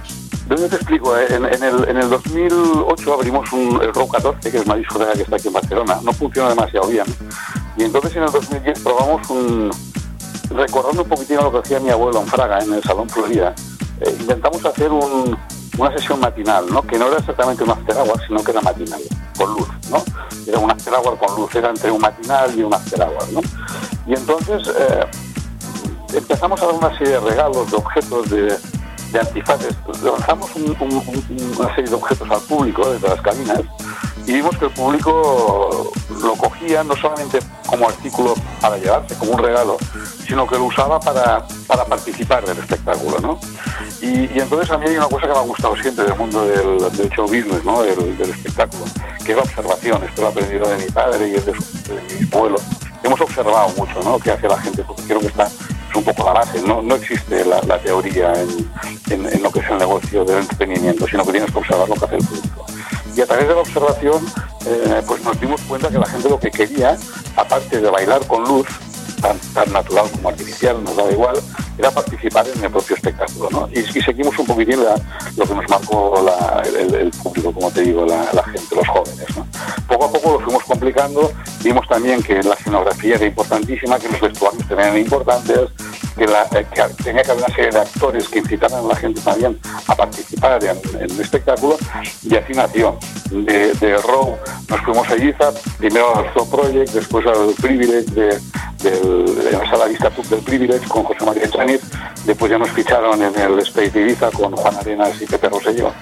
¿De 0.47 0.55
dónde 0.55 0.69
te 0.69 0.77
explico? 0.77 1.17
eh? 1.17 1.27
En, 1.31 1.47
en 1.47 1.63
el, 1.63 1.89
en 1.89 1.97
el 1.97 2.11
2008 2.11 3.15
abrimos 3.15 3.51
un, 3.53 3.81
el 3.83 3.95
Row 3.95 4.09
14, 4.09 4.51
que 4.51 4.59
es 4.59 4.67
una 4.67 4.75
discoteca 4.77 5.13
que 5.15 5.23
está 5.23 5.37
aquí 5.37 5.49
en 5.49 5.55
Barcelona. 5.55 6.01
No 6.03 6.13
funciona 6.13 6.51
demasiado 6.51 6.89
bien. 6.89 7.05
Y 7.79 7.85
entonces 7.85 8.15
en 8.17 8.25
el 8.25 8.31
2010 8.33 8.81
probamos 8.81 9.31
un... 9.31 9.71
Recordando 10.51 11.03
un 11.03 11.09
poquitín 11.09 11.37
lo 11.37 11.53
que 11.53 11.59
hacía 11.59 11.79
mi 11.81 11.91
abuelo 11.91 12.21
en 12.21 12.27
Fraga, 12.27 12.59
en 12.61 12.73
el 12.75 12.83
Salón 12.83 13.09
Florida, 13.09 13.55
eh, 14.01 14.17
intentamos 14.21 14.65
hacer 14.65 14.91
un- 14.91 15.37
una 15.79 15.93
sesión 15.93 16.19
matinal, 16.21 16.67
¿no? 16.73 16.83
Que 16.83 16.99
no 16.99 17.07
era 17.09 17.19
exactamente 17.19 17.63
un 17.63 17.71
after 17.71 17.97
hour, 17.97 18.21
sino 18.27 18.43
que 18.43 18.51
era 18.51 18.61
matinal, 18.63 19.01
con 19.37 19.53
luz, 19.55 19.69
¿no? 19.91 20.03
Era 20.47 20.59
un 20.59 20.71
after 20.71 20.93
hour 20.95 21.17
con 21.19 21.37
luz, 21.37 21.55
era 21.55 21.69
entre 21.71 21.91
un 21.91 22.01
matinal 22.01 22.59
y 22.59 22.63
un 22.63 22.75
after 22.75 23.01
hour, 23.03 23.33
¿no? 23.33 23.41
Y 24.07 24.15
entonces 24.15 24.63
eh, 24.77 25.05
empezamos 26.15 26.61
a 26.63 26.67
dar 26.67 26.75
una 26.75 26.97
serie 26.99 27.15
de 27.15 27.21
regalos, 27.21 27.71
de 27.71 27.77
objetos, 27.77 28.31
de, 28.31 28.57
antifaces. 29.21 29.75
Lanzamos 30.03 30.55
un- 30.57 30.77
un- 30.81 30.93
un- 30.97 31.57
una 31.59 31.75
serie 31.75 31.89
de 31.91 31.97
objetos 31.97 32.31
al 32.31 32.41
público 32.43 32.91
desde 32.91 33.09
las 33.09 33.21
cabinas 33.23 33.61
y 34.29 34.33
vimos 34.35 34.57
que 34.59 34.67
el 34.67 34.71
público 34.73 35.91
lo 36.23 36.35
cogía 36.37 36.85
no 36.85 36.95
solamente 36.97 37.39
como 37.67 37.89
artículo 37.89 38.35
para 38.61 38.77
llevarse, 38.77 39.15
como 39.17 39.33
un 39.33 39.39
regalo, 39.43 39.77
sino 40.27 40.47
que 40.47 40.57
lo 40.57 40.65
usaba 40.65 41.01
para, 41.01 41.47
para 41.67 41.85
participar 41.87 42.45
del 42.47 42.59
espectáculo, 42.59 43.19
¿no? 43.21 43.41
Y, 44.03 44.39
entonces 44.39 44.71
a 44.71 44.79
mí 44.79 44.87
hay 44.87 44.97
una 44.97 45.07
cosa 45.09 45.27
que 45.27 45.33
me 45.33 45.39
ha 45.39 45.43
gustado 45.43 45.75
siempre 45.77 46.05
del 46.05 46.15
mundo 46.17 46.45
del, 46.47 46.97
del 46.97 47.11
show 47.11 47.27
business, 47.27 47.65
¿no? 47.65 47.83
Del, 47.83 48.21
espectáculo, 48.21 48.85
que 49.25 49.33
es 49.33 49.37
la 49.37 49.43
observación. 49.45 50.05
Esto 50.05 50.23
lo 50.23 50.29
he 50.29 50.31
aprendido 50.31 50.69
de 50.69 50.77
mi 50.85 50.91
padre 50.91 51.29
y 51.29 51.31
de, 51.33 51.41
su- 51.41 51.93
de 51.93 52.21
mi 52.21 52.29
abuelo. 52.33 52.57
Hemos 53.03 53.21
observado 53.21 53.71
mucho, 53.77 54.01
¿no? 54.05 54.19
Que 54.19 54.31
hace 54.33 54.47
la 54.49 54.59
gente, 54.59 54.83
porque 54.85 55.03
creo 55.05 55.21
que 55.21 55.27
está 55.29 55.45
es 55.47 55.97
un 55.97 56.05
poco 56.05 56.25
la 56.27 56.33
base. 56.35 56.61
No, 56.63 56.83
no 56.83 56.95
existe 56.97 57.45
la, 57.47 57.61
la 57.63 57.79
teoría 57.79 58.33
en, 58.35 58.71
en- 59.11 59.33
en 59.33 59.43
lo 59.43 59.51
que 59.51 59.61
es 59.61 59.71
el 59.71 59.79
negocio 59.79 60.25
del 60.25 60.39
entretenimiento, 60.41 61.07
sino 61.09 61.25
que 61.25 61.33
tienes 61.33 61.51
que 61.51 61.59
observar 61.59 61.89
lo 61.89 61.95
que 61.95 62.05
hace 62.05 62.17
el 62.17 62.25
público. 62.27 62.67
Y 63.19 63.21
a 63.21 63.27
través 63.27 63.49
de 63.49 63.55
la 63.55 63.63
observación, 63.63 64.25
eh, 64.65 65.03
pues 65.05 65.25
nos 65.25 65.41
dimos 65.41 65.61
cuenta 65.63 65.89
que 65.89 65.99
la 65.99 66.07
gente 66.07 66.29
lo 66.29 66.39
que 66.39 66.53
quería, 66.53 66.97
aparte 67.35 67.81
de 67.81 67.91
bailar 67.91 68.25
con 68.29 68.45
luz, 68.45 68.69
tan, 69.21 69.37
tan 69.53 69.73
natural 69.73 70.09
como 70.13 70.29
artificial, 70.29 70.85
nos 70.85 70.97
daba 70.97 71.11
igual, 71.11 71.35
era 71.77 71.91
participar 71.91 72.47
en 72.47 72.63
el 72.63 72.71
propio 72.71 72.95
espectáculo. 72.95 73.49
¿no? 73.51 73.69
Y, 73.73 73.83
seguimos 74.01 74.39
un 74.39 74.47
poquitín 74.47 74.85
la- 74.85 74.95
lo 75.37 75.45
que 75.45 75.53
nos 75.53 75.69
marcó 75.69 76.25
el, 76.65 77.11
público, 77.11 77.53
como 77.53 77.73
te 77.73 77.83
digo, 77.83 78.07
la, 78.07 78.25
gente, 78.45 78.77
los 78.77 78.87
jóvenes. 78.87 79.27
Poco 79.89 80.05
a 80.05 80.13
poco 80.13 80.33
lo 80.35 80.41
fuimos 80.41 80.63
complicando, 80.63 81.33
vimos 81.65 81.89
también 81.89 82.23
que 82.23 82.41
la 82.41 82.55
escenografía 82.55 83.17
era 83.17 83.27
importantísima, 83.27 83.99
que 83.99 84.11
los 84.11 84.21
vestuarios 84.21 84.69
también 84.69 84.99
importantes, 84.99 85.59
que, 86.19 86.27
la- 86.27 86.45
eh, 86.59 86.67
que 86.75 86.83
tenía 87.05 87.23
que 87.23 87.31
haber 87.31 87.45
una 87.45 87.55
serie 87.55 87.71
de 87.71 87.79
actores 87.81 88.29
que 88.29 88.41
incitaran 88.41 88.85
a 88.85 88.89
la 88.89 88.97
gente 88.97 89.21
también 89.21 89.59
a 89.87 89.95
participar 89.95 90.63
en, 90.65 90.77
en 91.01 91.11
el 91.11 91.21
espectáculo, 91.21 91.77
y 92.23 92.37
así 92.37 92.53
nació. 92.53 92.99
De, 93.31 93.97
Row 94.07 94.37
nos 94.69 94.81
fuimos 94.83 95.09
a 95.09 95.17
Ibiza, 95.17 95.53
primero 95.79 96.17
al 96.17 96.33
Zoo 96.33 96.49
Project, 96.49 96.93
después 96.93 97.27
al 97.27 97.53
Privilege, 97.61 98.11
de, 98.13 98.41
del, 98.83 99.35
de 99.45 99.53
la 99.53 99.71
sala 99.71 99.85
Vista 99.87 100.11
Club 100.11 100.27
del 100.29 100.41
Privilege 100.41 100.89
con 100.89 101.05
José 101.05 101.25
María 101.25 101.49
Chaniz, 101.51 101.81
después 102.25 102.51
ya 102.51 102.59
nos 102.59 102.71
ficharon 102.71 103.23
en 103.23 103.39
el 103.39 103.59
Space 103.61 103.91
de 103.91 104.01
Ibiza 104.03 104.31
con 104.31 104.55
Juan 104.57 104.77
Arenas 104.77 105.21
y 105.21 105.27
Pepe 105.27 105.49
Rosselló. 105.49 105.93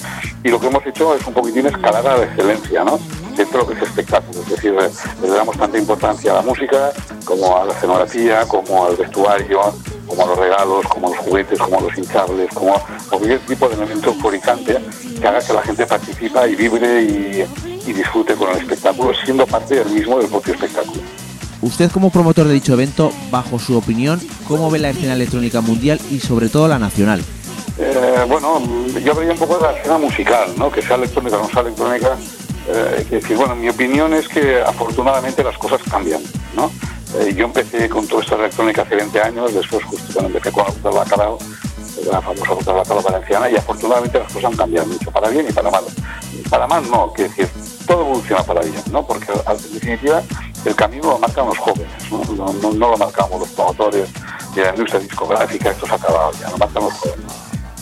Y 0.45 0.49
lo 0.51 0.61
que 0.61 0.69
hemos 0.69 0.87
hecho 0.87 1.15
es 1.17 1.27
un 1.27 1.35
poquitín 1.35 1.67
escalar 1.67 2.07
a 2.07 2.17
la 2.19 2.25
excelencia, 2.25 2.85
¿no? 2.85 2.99
dentro 3.37 3.65
de 3.65 3.75
lo 3.75 3.85
espectáculo. 3.85 4.41
Es 4.41 4.49
decir, 4.49 4.75
le 5.23 5.29
damos 5.29 5.57
tanta 5.59 5.77
importancia 5.77 6.31
a 6.33 6.37
la 6.37 6.43
música, 6.43 6.91
como 7.25 7.57
a 7.59 7.65
la 7.67 7.73
escenografía, 7.75 8.47
como 8.49 8.87
al 8.87 8.97
vestuario, 8.97 9.61
como 10.17 10.29
los 10.29 10.39
regalos, 10.39 10.87
como 10.89 11.11
los 11.11 11.19
juguetes, 11.19 11.59
como 11.59 11.81
los 11.81 11.97
hinchables, 11.97 12.49
como 12.55 12.81
cualquier 13.11 13.39
tipo 13.41 13.69
de 13.69 13.75
elemento 13.75 14.11
euforicante 14.11 14.79
que 15.21 15.27
haga 15.27 15.41
que 15.41 15.53
la 15.53 15.63
gente 15.63 15.87
participa 15.87 16.49
y 16.49 16.57
vibre 16.57 17.03
y, 17.03 17.45
y 17.87 17.93
disfrute 17.93 18.35
con 18.35 18.51
el 18.51 18.57
espectáculo, 18.57 19.13
siendo 19.25 19.47
parte 19.47 19.77
del 19.77 19.91
mismo 19.91 20.19
del 20.19 20.29
propio 20.29 20.55
espectáculo. 20.55 21.03
Usted 21.61 21.91
como 21.91 22.11
promotor 22.11 22.47
de 22.47 22.55
dicho 22.55 22.73
evento, 22.73 23.13
bajo 23.31 23.59
su 23.59 23.77
opinión, 23.77 24.21
¿cómo 24.49 24.71
ve 24.71 24.79
la 24.79 24.91
escena 24.91 25.15
electrónica 25.15 25.61
mundial 25.61 26.01
y 26.11 26.21
sobre 26.21 26.49
todo 26.49 26.69
la 26.69 26.79
nacional? 26.79 27.23
Eh, 27.79 28.25
bueno, 28.29 28.63
yo 29.05 29.13
habría 29.13 29.33
un 29.33 29.39
poco 29.39 29.57
de 29.59 29.63
la 29.63 29.73
escena 29.73 29.99
musical, 29.99 30.49
¿no? 30.57 30.71
Que 30.71 30.81
sea 30.81 30.97
electrónica 30.97 31.37
o 31.37 31.43
no 31.43 31.49
sea 31.49 31.63
electrónica. 31.63 32.17
Eh, 32.69 33.07
que 33.09 33.17
decir, 33.17 33.37
bueno, 33.37 33.55
mi 33.55 33.69
opinión 33.69 34.13
es 34.13 34.27
que 34.29 34.61
afortunadamente 34.61 35.45
las 35.45 35.57
cosas 35.57 35.81
cambian, 35.89 36.21
¿no? 36.57 36.71
Eh, 37.19 37.35
yo 37.35 37.47
empecé 37.47 37.89
con 37.89 38.07
toda 38.07 38.23
esta 38.23 38.35
electrónica 38.35 38.83
hace 38.83 38.97
20 38.97 39.21
años, 39.21 39.55
después 39.55 39.83
justo 39.85 40.13
cuando 40.13 40.29
empecé 40.37 40.53
con 40.53 40.65
la 40.65 40.71
Ruta 40.71 40.89
del 40.91 40.99
Bacalao, 40.99 41.39
la 42.11 42.21
famosa 42.21 42.47
Ruta 42.51 42.65
del 42.73 42.75
Bacalao 42.83 43.03
valenciana, 43.03 43.51
y 43.51 43.57
afortunadamente 43.57 44.19
las 44.19 44.33
cosas 44.33 44.51
han 44.51 44.57
cambiado 44.57 44.87
mucho, 44.89 45.11
para 45.11 45.29
bien 45.29 45.47
y 45.49 45.53
para 45.53 45.71
mal. 45.71 45.85
Para 46.51 46.67
mal 46.67 46.91
no, 46.91 47.13
que 47.13 47.25
decir, 47.25 47.49
todo 47.87 48.03
evoluciona 48.03 48.43
para 48.43 48.61
bien, 48.61 48.83
¿no? 48.91 49.07
Porque 49.07 49.27
en 49.33 49.73
definitiva 49.73 50.23
el 50.65 50.75
camino 50.75 51.11
lo 51.11 51.19
marcan 51.19 51.47
los 51.47 51.59
jóvenes, 51.59 51.89
¿no? 52.11 52.23
No, 52.35 52.53
no- 52.53 52.91
lo 52.91 52.97
marcamos 52.99 53.41
los 53.41 53.49
promotores 53.51 54.09
de 54.55 54.63
la 54.63 54.71
industria 54.71 55.01
discográfica, 55.01 55.71
esto 55.71 55.87
se 55.87 55.93
ha 55.93 55.97
acabado 55.97 56.33
ya, 56.41 56.51
lo 56.51 56.59
marcan 56.59 56.83
los 56.85 56.93
jóvenes. 56.95 57.33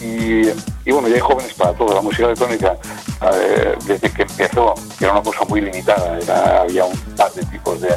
Y, 0.00 0.48
y 0.88 0.92
bueno, 0.92 1.08
ya 1.08 1.14
hay 1.14 1.20
jóvenes 1.20 1.54
para 1.54 1.72
todo. 1.72 1.94
La 1.94 2.02
música 2.02 2.24
electrónica, 2.26 2.76
eh, 3.32 3.74
desde 3.86 4.10
que 4.10 4.22
empezó, 4.22 4.74
que 4.98 5.04
era 5.06 5.14
una 5.14 5.22
cosa 5.22 5.44
muy 5.48 5.60
limitada, 5.62 6.60
había 6.60 6.84
un 6.84 6.96
par 7.16 7.32
de 7.32 7.42
tipos 7.46 7.80
de, 7.80 7.88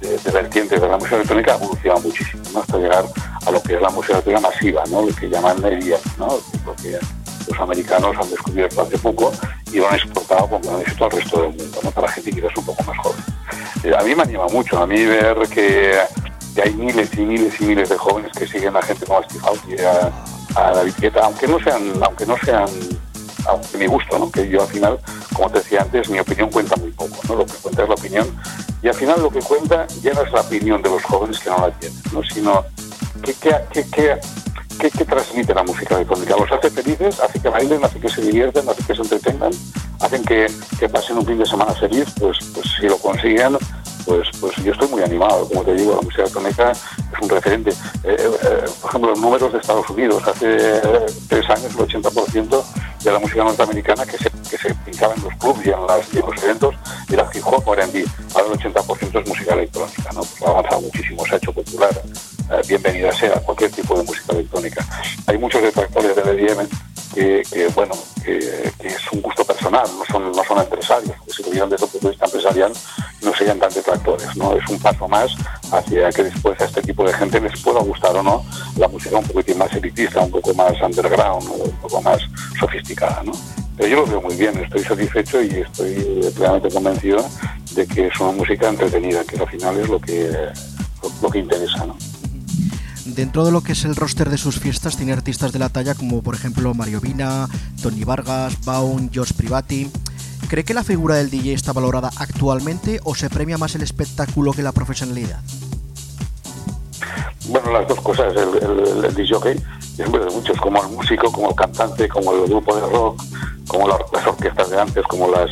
de, 0.00 0.18
de 0.18 0.30
vertientes 0.30 0.80
de 0.80 0.88
la 0.88 0.96
música 0.96 1.16
electrónica, 1.16 1.52
ha 1.52 1.56
evolucionado 1.56 2.00
muchísimo, 2.00 2.42
¿no? 2.52 2.60
hasta 2.60 2.78
llegar 2.78 3.04
a 3.46 3.50
lo 3.50 3.62
que 3.62 3.74
es 3.74 3.82
la 3.82 3.90
música 3.90 4.14
electrónica 4.14 4.48
masiva, 4.48 4.82
¿no? 4.90 5.02
lo 5.02 5.14
que 5.14 5.28
llaman 5.28 5.64
EDM, 5.64 5.98
¿no? 6.18 6.38
lo 6.64 6.76
que 6.76 6.98
los 7.48 7.60
americanos 7.60 8.16
han 8.20 8.30
descubierto 8.30 8.82
hace 8.82 8.98
poco 8.98 9.32
y 9.72 9.76
lo 9.76 9.88
han 9.88 9.94
exportado 9.94 10.48
con 10.48 10.62
gran 10.62 10.80
éxito 10.80 11.04
al 11.04 11.10
resto 11.10 11.42
del 11.42 11.50
mundo, 11.50 11.78
¿no? 11.82 11.90
para 11.90 12.08
gente 12.08 12.30
quizás 12.32 12.56
un 12.56 12.66
poco 12.66 12.82
más 12.84 12.98
joven. 12.98 13.24
Eh, 13.84 13.94
a 13.96 14.02
mí 14.02 14.14
me 14.14 14.22
anima 14.22 14.46
mucho, 14.48 14.78
a 14.78 14.86
mí 14.86 15.04
ver 15.04 15.36
que 15.48 15.98
que 16.56 16.62
hay 16.62 16.72
miles 16.72 17.10
y 17.16 17.20
miles 17.20 17.60
y 17.60 17.64
miles 17.64 17.88
de 17.90 17.98
jóvenes 17.98 18.32
que 18.32 18.46
siguen 18.46 18.74
a 18.74 18.82
gente 18.82 19.04
como 19.04 19.22
Steve 19.24 19.44
Aoki 19.46 19.76
a, 19.82 20.10
a 20.58 20.72
David 20.72 20.94
Guetta, 20.98 21.20
aunque 21.20 21.46
no 21.46 21.60
sean, 21.60 21.92
aunque 22.02 22.24
no 22.24 22.34
sean 22.38 22.66
aunque 23.48 23.78
mi 23.78 23.86
gusto, 23.86 24.18
¿no? 24.18 24.30
que 24.30 24.48
yo 24.48 24.62
al 24.62 24.68
final, 24.68 24.98
como 25.34 25.50
te 25.50 25.58
decía 25.58 25.82
antes, 25.82 26.08
mi 26.08 26.18
opinión 26.18 26.50
cuenta 26.50 26.76
muy 26.76 26.90
poco, 26.90 27.16
¿no? 27.28 27.36
lo 27.36 27.46
que 27.46 27.54
cuenta 27.54 27.82
es 27.82 27.88
la 27.88 27.94
opinión, 27.94 28.40
y 28.82 28.88
al 28.88 28.94
final 28.94 29.22
lo 29.22 29.30
que 29.30 29.40
cuenta 29.40 29.86
ya 30.02 30.12
no 30.12 30.22
es 30.22 30.32
la 30.32 30.40
opinión 30.40 30.82
de 30.82 30.90
los 30.90 31.02
jóvenes 31.04 31.38
que 31.38 31.50
no 31.50 31.58
la 31.58 31.70
tienen, 31.72 31.98
¿no? 32.12 32.22
sino 32.22 32.64
qué, 33.22 33.34
qué, 33.72 33.84
qué, 33.90 34.90
qué 34.90 35.04
transmite 35.04 35.54
la 35.54 35.62
música 35.62 35.96
electrónica. 35.96 36.36
Los 36.36 36.52
hace 36.52 36.70
felices, 36.70 37.20
hace 37.20 37.40
que 37.40 37.48
bailen, 37.48 37.84
hace 37.84 37.98
que 37.98 38.08
se 38.08 38.20
diviertan, 38.20 38.68
hace 38.68 38.82
que 38.84 38.94
se 38.94 39.02
entretengan, 39.02 39.50
hacen 40.00 40.22
que, 40.24 40.46
que 40.78 40.88
pasen 40.88 41.18
un 41.18 41.26
fin 41.26 41.38
de 41.38 41.46
semana 41.46 41.72
feliz, 41.72 42.06
pues, 42.18 42.38
pues 42.54 42.66
si 42.78 42.86
lo 42.86 42.98
consiguen, 42.98 43.56
pues, 44.06 44.28
pues 44.40 44.56
yo 44.56 44.72
estoy 44.72 44.88
muy 44.88 45.02
animado. 45.02 45.46
Como 45.48 45.62
te 45.62 45.74
digo, 45.74 45.96
la 45.96 46.02
música 46.02 46.22
electrónica 46.22 46.70
es 46.70 47.20
un 47.20 47.28
referente. 47.28 47.70
Eh, 48.04 48.16
eh, 48.16 48.64
por 48.80 48.90
ejemplo, 48.90 49.10
los 49.10 49.20
números 49.20 49.52
de 49.52 49.58
Estados 49.58 49.90
Unidos, 49.90 50.26
hace 50.26 50.56
eh, 50.56 51.06
tres 51.28 51.50
años 51.50 51.74
el 51.76 52.02
80% 52.02 52.64
de 53.02 53.12
la 53.12 53.18
música 53.18 53.44
norteamericana 53.44 54.06
que 54.06 54.16
se, 54.16 54.30
que 54.48 54.56
se 54.56 54.74
pinchaba 54.74 55.14
en 55.14 55.22
los 55.22 55.34
clubs 55.34 55.66
y 55.66 55.70
en, 55.70 55.86
las, 55.86 56.14
y 56.14 56.18
los 56.18 56.42
eventos 56.42 56.74
era 57.10 57.28
hip 57.34 57.42
hop 57.44 57.72
R&B. 57.74 58.04
Ahora 58.34 58.46
el 58.52 58.58
80% 58.58 59.20
es 59.20 59.28
música 59.28 59.54
electrónica, 59.54 60.10
¿no? 60.14 60.20
Pues 60.20 60.42
ha 60.42 60.50
avanzado 60.50 60.80
muchísimo, 60.82 61.26
se 61.26 61.34
ha 61.34 61.38
hecho 61.38 61.52
popular. 61.52 61.90
Eh, 62.50 62.62
bienvenida 62.68 63.12
sea 63.12 63.40
cualquier 63.40 63.72
tipo 63.72 63.98
de 63.98 64.04
música 64.04 64.32
electrónica. 64.32 64.86
Hay 65.26 65.36
muchos 65.36 65.62
detractores 65.62 66.14
del 66.14 66.38
EDM 66.38 66.68
que, 67.16 67.42
que, 67.50 67.66
bueno, 67.68 67.94
que, 68.22 68.38
que, 68.78 68.88
es 68.88 69.10
un 69.10 69.22
gusto 69.22 69.42
personal, 69.42 69.86
no 69.98 70.04
son, 70.04 70.30
no 70.32 70.44
son 70.44 70.58
empresarios, 70.58 71.16
porque 71.16 71.32
si 71.32 71.42
lo 71.44 71.50
vieran 71.50 71.70
desde 71.70 71.86
el 71.86 71.90
punto 71.90 72.08
de 72.08 72.10
vista 72.12 72.26
empresarial 72.26 72.72
no 73.22 73.34
serían 73.34 73.58
tan 73.58 73.72
detractores, 73.72 74.36
¿no? 74.36 74.52
Es 74.54 74.68
un 74.68 74.78
paso 74.78 75.08
más 75.08 75.34
hacia 75.72 76.10
que 76.10 76.24
después 76.24 76.60
a 76.60 76.66
este 76.66 76.82
tipo 76.82 77.04
de 77.04 77.14
gente 77.14 77.40
les 77.40 77.58
pueda 77.62 77.80
gustar 77.80 78.14
o 78.16 78.22
no 78.22 78.44
la 78.76 78.86
música 78.88 79.16
un 79.16 79.24
poquitín 79.24 79.56
más 79.56 79.72
elitista, 79.72 80.20
un 80.20 80.30
poco 80.30 80.52
más 80.52 80.74
underground, 80.82 81.48
un 81.48 81.76
poco 81.80 82.02
más 82.02 82.20
sofisticada, 82.60 83.22
¿no? 83.24 83.32
Pero 83.78 83.88
yo 83.88 83.96
lo 83.96 84.06
veo 84.06 84.20
muy 84.20 84.36
bien, 84.36 84.58
estoy 84.58 84.84
satisfecho 84.84 85.42
y 85.42 85.48
estoy 85.48 86.30
plenamente 86.34 86.68
convencido 86.68 87.24
de 87.72 87.86
que 87.86 88.08
es 88.08 88.20
una 88.20 88.32
música 88.32 88.68
entretenida, 88.68 89.24
que 89.24 89.38
al 89.38 89.48
final 89.48 89.80
es 89.80 89.88
lo 89.88 89.98
que, 89.98 90.30
lo, 91.02 91.10
lo 91.22 91.30
que 91.30 91.38
interesa, 91.38 91.86
¿no? 91.86 91.96
Dentro 93.06 93.44
de 93.44 93.52
lo 93.52 93.62
que 93.62 93.72
es 93.72 93.84
el 93.84 93.94
roster 93.94 94.30
de 94.30 94.36
sus 94.36 94.58
fiestas 94.58 94.96
tiene 94.96 95.12
artistas 95.12 95.52
de 95.52 95.60
la 95.60 95.68
talla 95.68 95.94
como 95.94 96.22
por 96.22 96.34
ejemplo 96.34 96.74
Mario 96.74 97.00
Vina, 97.00 97.48
Tony 97.80 98.02
Vargas, 98.02 98.58
Baum, 98.64 99.08
George 99.12 99.32
Privati. 99.34 99.88
¿Cree 100.48 100.64
que 100.64 100.74
la 100.74 100.82
figura 100.82 101.14
del 101.14 101.30
DJ 101.30 101.54
está 101.54 101.72
valorada 101.72 102.10
actualmente 102.16 103.00
o 103.04 103.14
se 103.14 103.30
premia 103.30 103.58
más 103.58 103.76
el 103.76 103.82
espectáculo 103.82 104.52
que 104.52 104.62
la 104.62 104.72
profesionalidad? 104.72 105.40
Bueno, 107.48 107.70
las 107.70 107.86
dos 107.86 108.00
cosas. 108.00 108.34
El, 108.34 108.70
el, 108.70 109.04
el 109.04 109.14
DJ 109.14 109.52
es 109.98 110.12
de 110.12 110.30
muchos, 110.32 110.58
como 110.60 110.82
el 110.82 110.88
músico, 110.88 111.30
como 111.30 111.50
el 111.50 111.54
cantante, 111.54 112.08
como 112.08 112.32
el 112.32 112.48
grupo 112.48 112.74
de 112.74 112.80
rock, 112.82 113.22
como 113.68 113.88
las 113.88 114.26
orquestas 114.26 114.68
de 114.68 114.80
antes, 114.80 115.04
como 115.04 115.30
las 115.30 115.50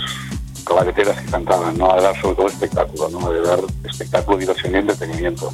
claveteras 0.64 1.20
que 1.20 1.30
cantaban, 1.30 1.76
¿no? 1.78 1.92
A 1.92 2.00
dar 2.00 2.20
sobre 2.20 2.36
todo 2.36 2.48
espectáculo, 2.48 3.08
¿no? 3.10 3.30
De 3.30 3.40
dar 3.40 3.60
espectáculo, 3.84 4.38
diversión 4.38 4.74
y 4.74 4.78
entretenimiento. 4.78 5.52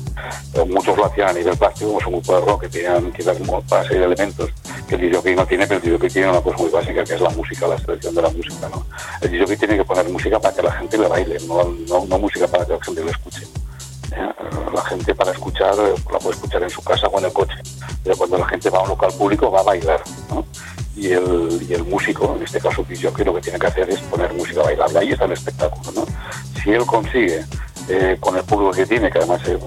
Pero 0.52 0.66
muchos 0.66 0.96
lo 0.96 1.06
hacían 1.06 1.28
a 1.28 1.32
nivel 1.32 1.56
plástico, 1.56 1.92
como 1.92 2.16
un 2.16 2.22
grupo 2.22 2.34
de 2.34 2.46
rock 2.46 2.60
que 2.62 2.68
tenían 2.68 3.12
dar 3.24 3.38
como 3.38 3.60
para 3.62 3.82
elementos 3.88 4.50
que 4.88 4.94
el 4.94 5.00
DJ 5.02 5.36
no 5.36 5.46
tiene, 5.46 5.66
pero 5.66 5.80
el 5.84 5.98
DJ 5.98 6.10
tiene 6.10 6.30
una 6.30 6.40
cosa 6.40 6.58
muy 6.58 6.70
básica 6.70 7.04
que 7.04 7.14
es 7.14 7.20
la 7.20 7.30
música, 7.30 7.68
la 7.68 7.78
selección 7.78 8.14
de 8.14 8.22
la 8.22 8.30
música, 8.30 8.68
¿no? 8.68 8.84
El 9.20 9.30
DJ 9.30 9.56
tiene 9.56 9.76
que 9.76 9.84
poner 9.84 10.08
música 10.08 10.40
para 10.40 10.54
que 10.54 10.62
la 10.62 10.72
gente 10.72 10.98
le 10.98 11.06
baile, 11.06 11.38
no, 11.46 12.18
música 12.18 12.46
para 12.48 12.66
que 12.66 12.72
la 12.72 12.84
gente 12.84 13.04
le 13.04 13.10
escuche. 13.10 13.42
¿eh? 14.12 14.32
La 14.74 14.82
gente 14.82 15.14
para 15.14 15.32
escuchar 15.32 15.76
la 15.76 16.18
puede 16.18 16.34
escuchar 16.34 16.62
en 16.62 16.70
su 16.70 16.82
casa 16.82 17.06
o 17.06 17.18
en 17.18 17.26
el 17.26 17.32
coche, 17.32 17.56
pero 18.02 18.16
cuando 18.16 18.38
la 18.38 18.48
gente 18.48 18.70
va 18.70 18.78
a 18.78 18.82
un 18.82 18.88
local 18.88 19.12
público 19.16 19.50
va 19.50 19.60
a 19.60 19.64
bailar, 19.64 20.02
¿no? 20.30 20.44
Y 21.00 21.12
el, 21.12 21.66
y 21.66 21.72
el 21.72 21.84
músico, 21.84 22.34
en 22.36 22.42
este 22.42 22.60
caso 22.60 22.84
yo 22.88 23.12
que 23.14 23.24
lo 23.24 23.34
que 23.34 23.40
tiene 23.40 23.58
que 23.58 23.66
hacer 23.66 23.88
es 23.88 24.00
poner 24.00 24.32
música 24.34 24.62
bailable, 24.62 24.98
ahí 24.98 25.12
está 25.12 25.24
el 25.24 25.32
espectáculo, 25.32 25.92
¿no? 25.92 26.06
Si 26.62 26.70
él 26.70 26.84
consigue, 26.84 27.42
eh, 27.88 28.18
con 28.20 28.36
el 28.36 28.44
público 28.44 28.72
que 28.72 28.84
tiene, 28.84 29.10
que 29.10 29.18
además 29.18 29.40
eh, 29.48 29.58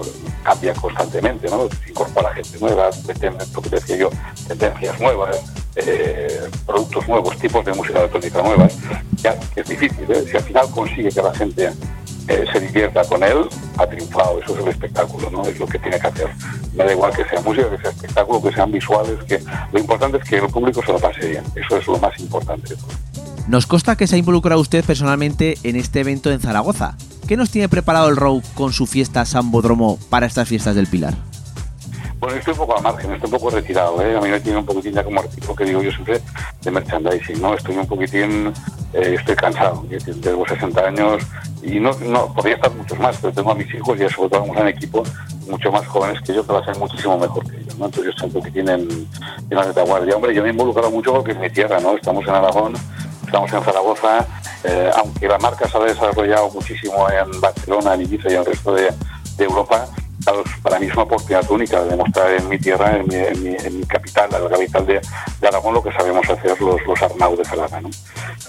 cambia 0.44 0.72
constantemente, 0.74 1.48
¿no? 1.50 1.68
Incorpora 1.88 2.32
gente 2.34 2.56
nueva, 2.60 2.88
lo 2.88 3.62
que 3.62 3.68
decía 3.68 3.96
yo, 3.96 4.10
tendencias 4.46 5.00
nuevas, 5.00 5.36
eh, 5.74 6.48
productos 6.64 7.08
nuevos, 7.08 7.36
tipos 7.38 7.64
de 7.64 7.72
música 7.72 7.98
electrónica 7.98 8.40
nuevas, 8.40 8.76
ya 9.16 9.36
es 9.56 9.68
difícil, 9.68 10.08
¿eh? 10.08 10.24
Si 10.30 10.36
al 10.36 10.44
final 10.44 10.70
consigue 10.70 11.08
que 11.08 11.22
la 11.22 11.34
gente 11.34 11.72
eh, 12.28 12.44
se 12.52 12.60
divierta 12.60 13.04
con 13.04 13.22
él, 13.22 13.46
ha 13.78 13.86
triunfado. 13.86 14.40
Eso 14.42 14.54
es 14.54 14.62
el 14.62 14.68
espectáculo, 14.68 15.30
¿no? 15.30 15.46
Es 15.46 15.58
lo 15.58 15.66
que 15.66 15.78
tiene 15.78 15.98
que 15.98 16.06
hacer. 16.06 16.28
Me 16.74 16.84
da 16.84 16.92
igual 16.92 17.14
que 17.14 17.24
sea 17.24 17.40
música, 17.40 17.70
que 17.70 17.78
sea 17.78 17.90
espectáculo, 17.90 18.42
que 18.42 18.52
sean 18.52 18.72
visuales, 18.72 19.22
que 19.24 19.40
lo 19.72 19.78
importante 19.78 20.18
es 20.18 20.24
que 20.24 20.36
el 20.36 20.48
público 20.48 20.82
se 20.84 20.92
lo 20.92 20.98
pase 20.98 21.28
bien. 21.28 21.44
Eso 21.54 21.76
es 21.76 21.86
lo 21.86 21.98
más 21.98 22.18
importante. 22.18 22.74
Nos 23.46 23.66
consta 23.66 23.96
que 23.96 24.06
se 24.06 24.16
ha 24.16 24.18
involucrado 24.18 24.60
usted 24.60 24.84
personalmente 24.84 25.58
en 25.64 25.76
este 25.76 26.00
evento 26.00 26.30
en 26.30 26.40
Zaragoza. 26.40 26.96
¿Qué 27.28 27.36
nos 27.36 27.50
tiene 27.50 27.68
preparado 27.68 28.08
el 28.08 28.16
Row 28.16 28.42
con 28.54 28.72
su 28.72 28.86
fiesta 28.86 29.24
Sambodromo 29.24 29.98
para 30.08 30.26
estas 30.26 30.48
fiestas 30.48 30.74
del 30.74 30.86
Pilar? 30.86 31.14
Estoy 32.32 32.52
un 32.52 32.58
poco 32.58 32.76
al 32.76 32.82
margen, 32.82 33.12
estoy 33.12 33.26
un 33.26 33.38
poco 33.38 33.50
retirado, 33.50 34.00
¿eh? 34.00 34.16
A 34.16 34.20
mí 34.20 34.28
me 34.28 34.40
tiene 34.40 34.58
un 34.58 34.64
poquitín 34.64 34.94
ya 34.94 35.04
como 35.04 35.20
artículo 35.20 35.54
que 35.54 35.64
digo 35.64 35.82
yo 35.82 35.90
siempre 35.90 36.20
de 36.62 36.70
merchandising, 36.70 37.40
¿no? 37.40 37.54
Estoy 37.54 37.76
un 37.76 37.86
poquitín, 37.86 38.52
eh, 38.92 39.16
estoy 39.18 39.36
cansado, 39.36 39.84
tengo 40.22 40.46
60 40.46 40.80
años 40.80 41.22
y 41.62 41.78
no, 41.80 41.92
no, 42.00 42.32
podría 42.32 42.54
estar 42.54 42.72
muchos 42.74 42.98
más, 42.98 43.18
pero 43.20 43.32
tengo 43.32 43.50
a 43.52 43.54
mis 43.54 43.72
hijos 43.74 43.98
y 44.00 44.08
sobre 44.08 44.30
todo 44.30 44.40
vamos 44.40 44.56
en 44.56 44.68
equipo 44.68 45.02
mucho 45.48 45.70
más 45.70 45.86
jóvenes 45.86 46.20
que 46.22 46.34
yo 46.34 46.46
que 46.46 46.52
va 46.52 46.60
a 46.60 46.64
ser 46.64 46.76
muchísimo 46.78 47.18
mejor 47.18 47.44
que 47.44 47.64
yo, 47.64 47.74
¿no? 47.78 47.86
Entonces 47.86 48.04
yo 48.04 48.10
estoy 48.10 48.26
un 48.28 48.32
poquitín 48.32 48.68
en, 48.68 48.80
en 49.50 49.56
la 49.56 49.62
retaguardia. 49.62 50.16
Hombre, 50.16 50.34
yo 50.34 50.42
me 50.42 50.48
he 50.48 50.52
involucrado 50.52 50.90
mucho 50.90 51.12
porque 51.12 51.32
es 51.32 51.38
mi 51.38 51.50
tierra, 51.50 51.78
¿no? 51.80 51.96
Estamos 51.96 52.24
en 52.26 52.34
Aragón, 52.34 52.74
estamos 53.24 53.52
en 53.52 53.62
Zaragoza, 53.62 54.26
eh, 54.64 54.90
aunque 54.96 55.28
la 55.28 55.38
marca 55.38 55.68
se 55.68 55.76
ha 55.76 55.80
desarrollado 55.80 56.50
muchísimo 56.50 57.06
en 57.10 57.40
Barcelona, 57.40 57.94
en 57.94 58.02
Ibiza 58.02 58.30
y 58.30 58.34
en 58.34 58.40
el 58.40 58.46
resto 58.46 58.74
de 58.74 58.92
Europa, 59.38 59.86
para 60.62 60.78
mí 60.78 60.86
es 60.86 60.92
una 60.94 61.02
oportunidad 61.02 61.50
única 61.50 61.82
de 61.82 61.90
demostrar 61.90 62.30
en 62.32 62.48
mi 62.48 62.58
tierra, 62.58 62.96
en 62.96 63.06
mi, 63.06 63.14
en 63.14 63.42
mi, 63.42 63.56
en 63.56 63.80
mi 63.80 63.86
capital, 63.86 64.28
en 64.34 64.44
la 64.44 64.50
capital 64.50 64.86
de, 64.86 65.00
de, 65.40 65.48
Aragón, 65.48 65.74
lo 65.74 65.82
que 65.82 65.92
sabemos 65.92 66.28
hacer 66.28 66.60
los, 66.60 66.80
los 66.86 67.02
Arnau 67.02 67.36
de 67.36 67.44
Zalaga. 67.44 67.80
¿no? 67.80 67.90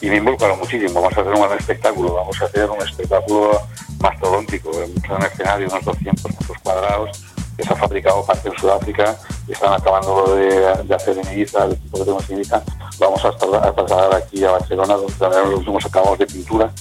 Y 0.02 0.08
me 0.08 0.16
he 0.16 0.18
involucrado 0.18 0.56
muchísimo. 0.56 1.02
Vamos 1.02 1.18
a 1.18 1.22
hacer 1.22 1.34
un 1.34 1.42
gran 1.42 1.58
espectáculo, 1.58 2.14
vamos 2.14 2.42
a 2.42 2.46
hacer 2.46 2.70
un 2.70 2.82
espectáculo 2.82 3.62
mastodóntico, 4.00 4.70
un 4.70 5.24
escenario 5.24 5.68
de 5.68 5.74
unos 5.74 5.86
200 5.86 6.32
metros 6.32 6.58
cuadrados 6.64 7.26
que 7.58 7.64
se 7.64 7.74
ha 7.74 7.76
fabricado 7.76 8.26
parte 8.26 8.50
en 8.50 8.58
Sudáfrica 8.58 9.18
están 9.48 9.74
acabando 9.74 10.36
de, 10.36 10.84
de 10.84 10.96
hacer 10.96 11.18
en 11.18 11.32
Ibiza, 11.34 11.66
el 11.66 11.74
equipo 11.74 11.98
que 11.98 12.04
tenemos 12.04 12.30
en 12.30 12.36
Ibiza. 12.38 12.64
Vamos 13.00 13.24
a, 13.26 13.30
estar, 13.30 13.56
a 13.56 13.74
trasladar 13.74 14.16
aquí 14.16 14.44
a 14.44 14.52
Barcelona, 14.52 14.96
donde 14.96 15.14
tenemos 15.14 15.50
los 15.50 15.60
últimos 15.60 15.86
acabados 15.86 16.20
de 16.20 16.26
pintura 16.26 16.72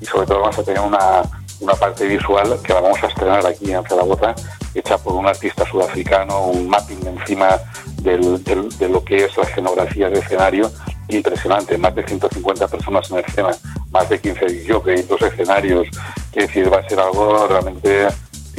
y 0.00 0.06
sobre 0.06 0.26
todo 0.26 0.40
vamos 0.40 0.58
a 0.58 0.62
tener 0.62 0.80
una 0.80 1.22
una 1.64 1.74
parte 1.74 2.06
visual 2.06 2.58
que 2.62 2.74
la 2.74 2.80
vamos 2.82 3.02
a 3.02 3.06
estrenar 3.06 3.46
aquí 3.46 3.72
en 3.72 3.82
Zaragoza, 3.84 4.34
hecha 4.74 4.98
por 4.98 5.14
un 5.14 5.26
artista 5.26 5.64
sudafricano, 5.64 6.48
un 6.48 6.68
mapping 6.68 7.06
encima 7.06 7.58
del, 8.02 8.44
del, 8.44 8.68
de 8.78 8.88
lo 8.90 9.02
que 9.02 9.24
es 9.24 9.36
la 9.38 9.44
escenografía 9.44 10.10
del 10.10 10.18
escenario, 10.18 10.70
impresionante, 11.08 11.78
más 11.78 11.94
de 11.94 12.06
150 12.06 12.68
personas 12.68 13.10
en 13.10 13.18
escena, 13.18 13.50
más 13.90 14.08
de 14.10 14.20
15 14.20 14.66
jockeys, 14.68 15.08
dos 15.08 15.22
escenarios, 15.22 15.88
que 16.32 16.40
decir, 16.40 16.70
va 16.70 16.80
a 16.80 16.88
ser 16.88 17.00
algo 17.00 17.46
realmente 17.46 18.08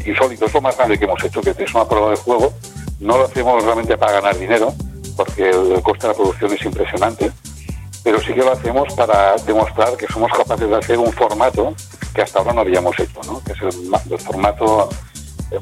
insólito, 0.03 0.45
es 0.45 0.53
lo 0.53 0.61
más 0.61 0.75
grande 0.75 0.97
que 0.97 1.05
hemos 1.05 1.23
hecho, 1.23 1.41
que 1.41 1.51
es 1.51 1.75
una 1.75 1.87
prueba 1.87 2.09
de 2.09 2.17
juego, 2.17 2.53
no 2.99 3.17
lo 3.19 3.25
hacemos 3.25 3.63
realmente 3.63 3.95
para 3.97 4.13
ganar 4.13 4.37
dinero, 4.37 4.73
porque 5.15 5.51
el 5.51 5.81
coste 5.83 6.07
de 6.07 6.13
la 6.13 6.17
producción 6.17 6.53
es 6.53 6.65
impresionante, 6.65 7.31
pero 8.03 8.19
sí 8.19 8.33
que 8.33 8.41
lo 8.41 8.51
hacemos 8.51 8.91
para 8.95 9.35
demostrar 9.45 9.95
que 9.95 10.07
somos 10.07 10.31
capaces 10.31 10.67
de 10.67 10.75
hacer 10.75 10.97
un 10.97 11.11
formato 11.13 11.75
que 12.15 12.21
hasta 12.21 12.39
ahora 12.39 12.53
no 12.53 12.61
habíamos 12.61 12.97
hecho, 12.97 13.19
¿no? 13.27 13.43
que 13.43 13.51
es 13.51 13.61
el, 13.61 13.91
el 14.11 14.19
formato 14.19 14.89
eh, 15.51 15.59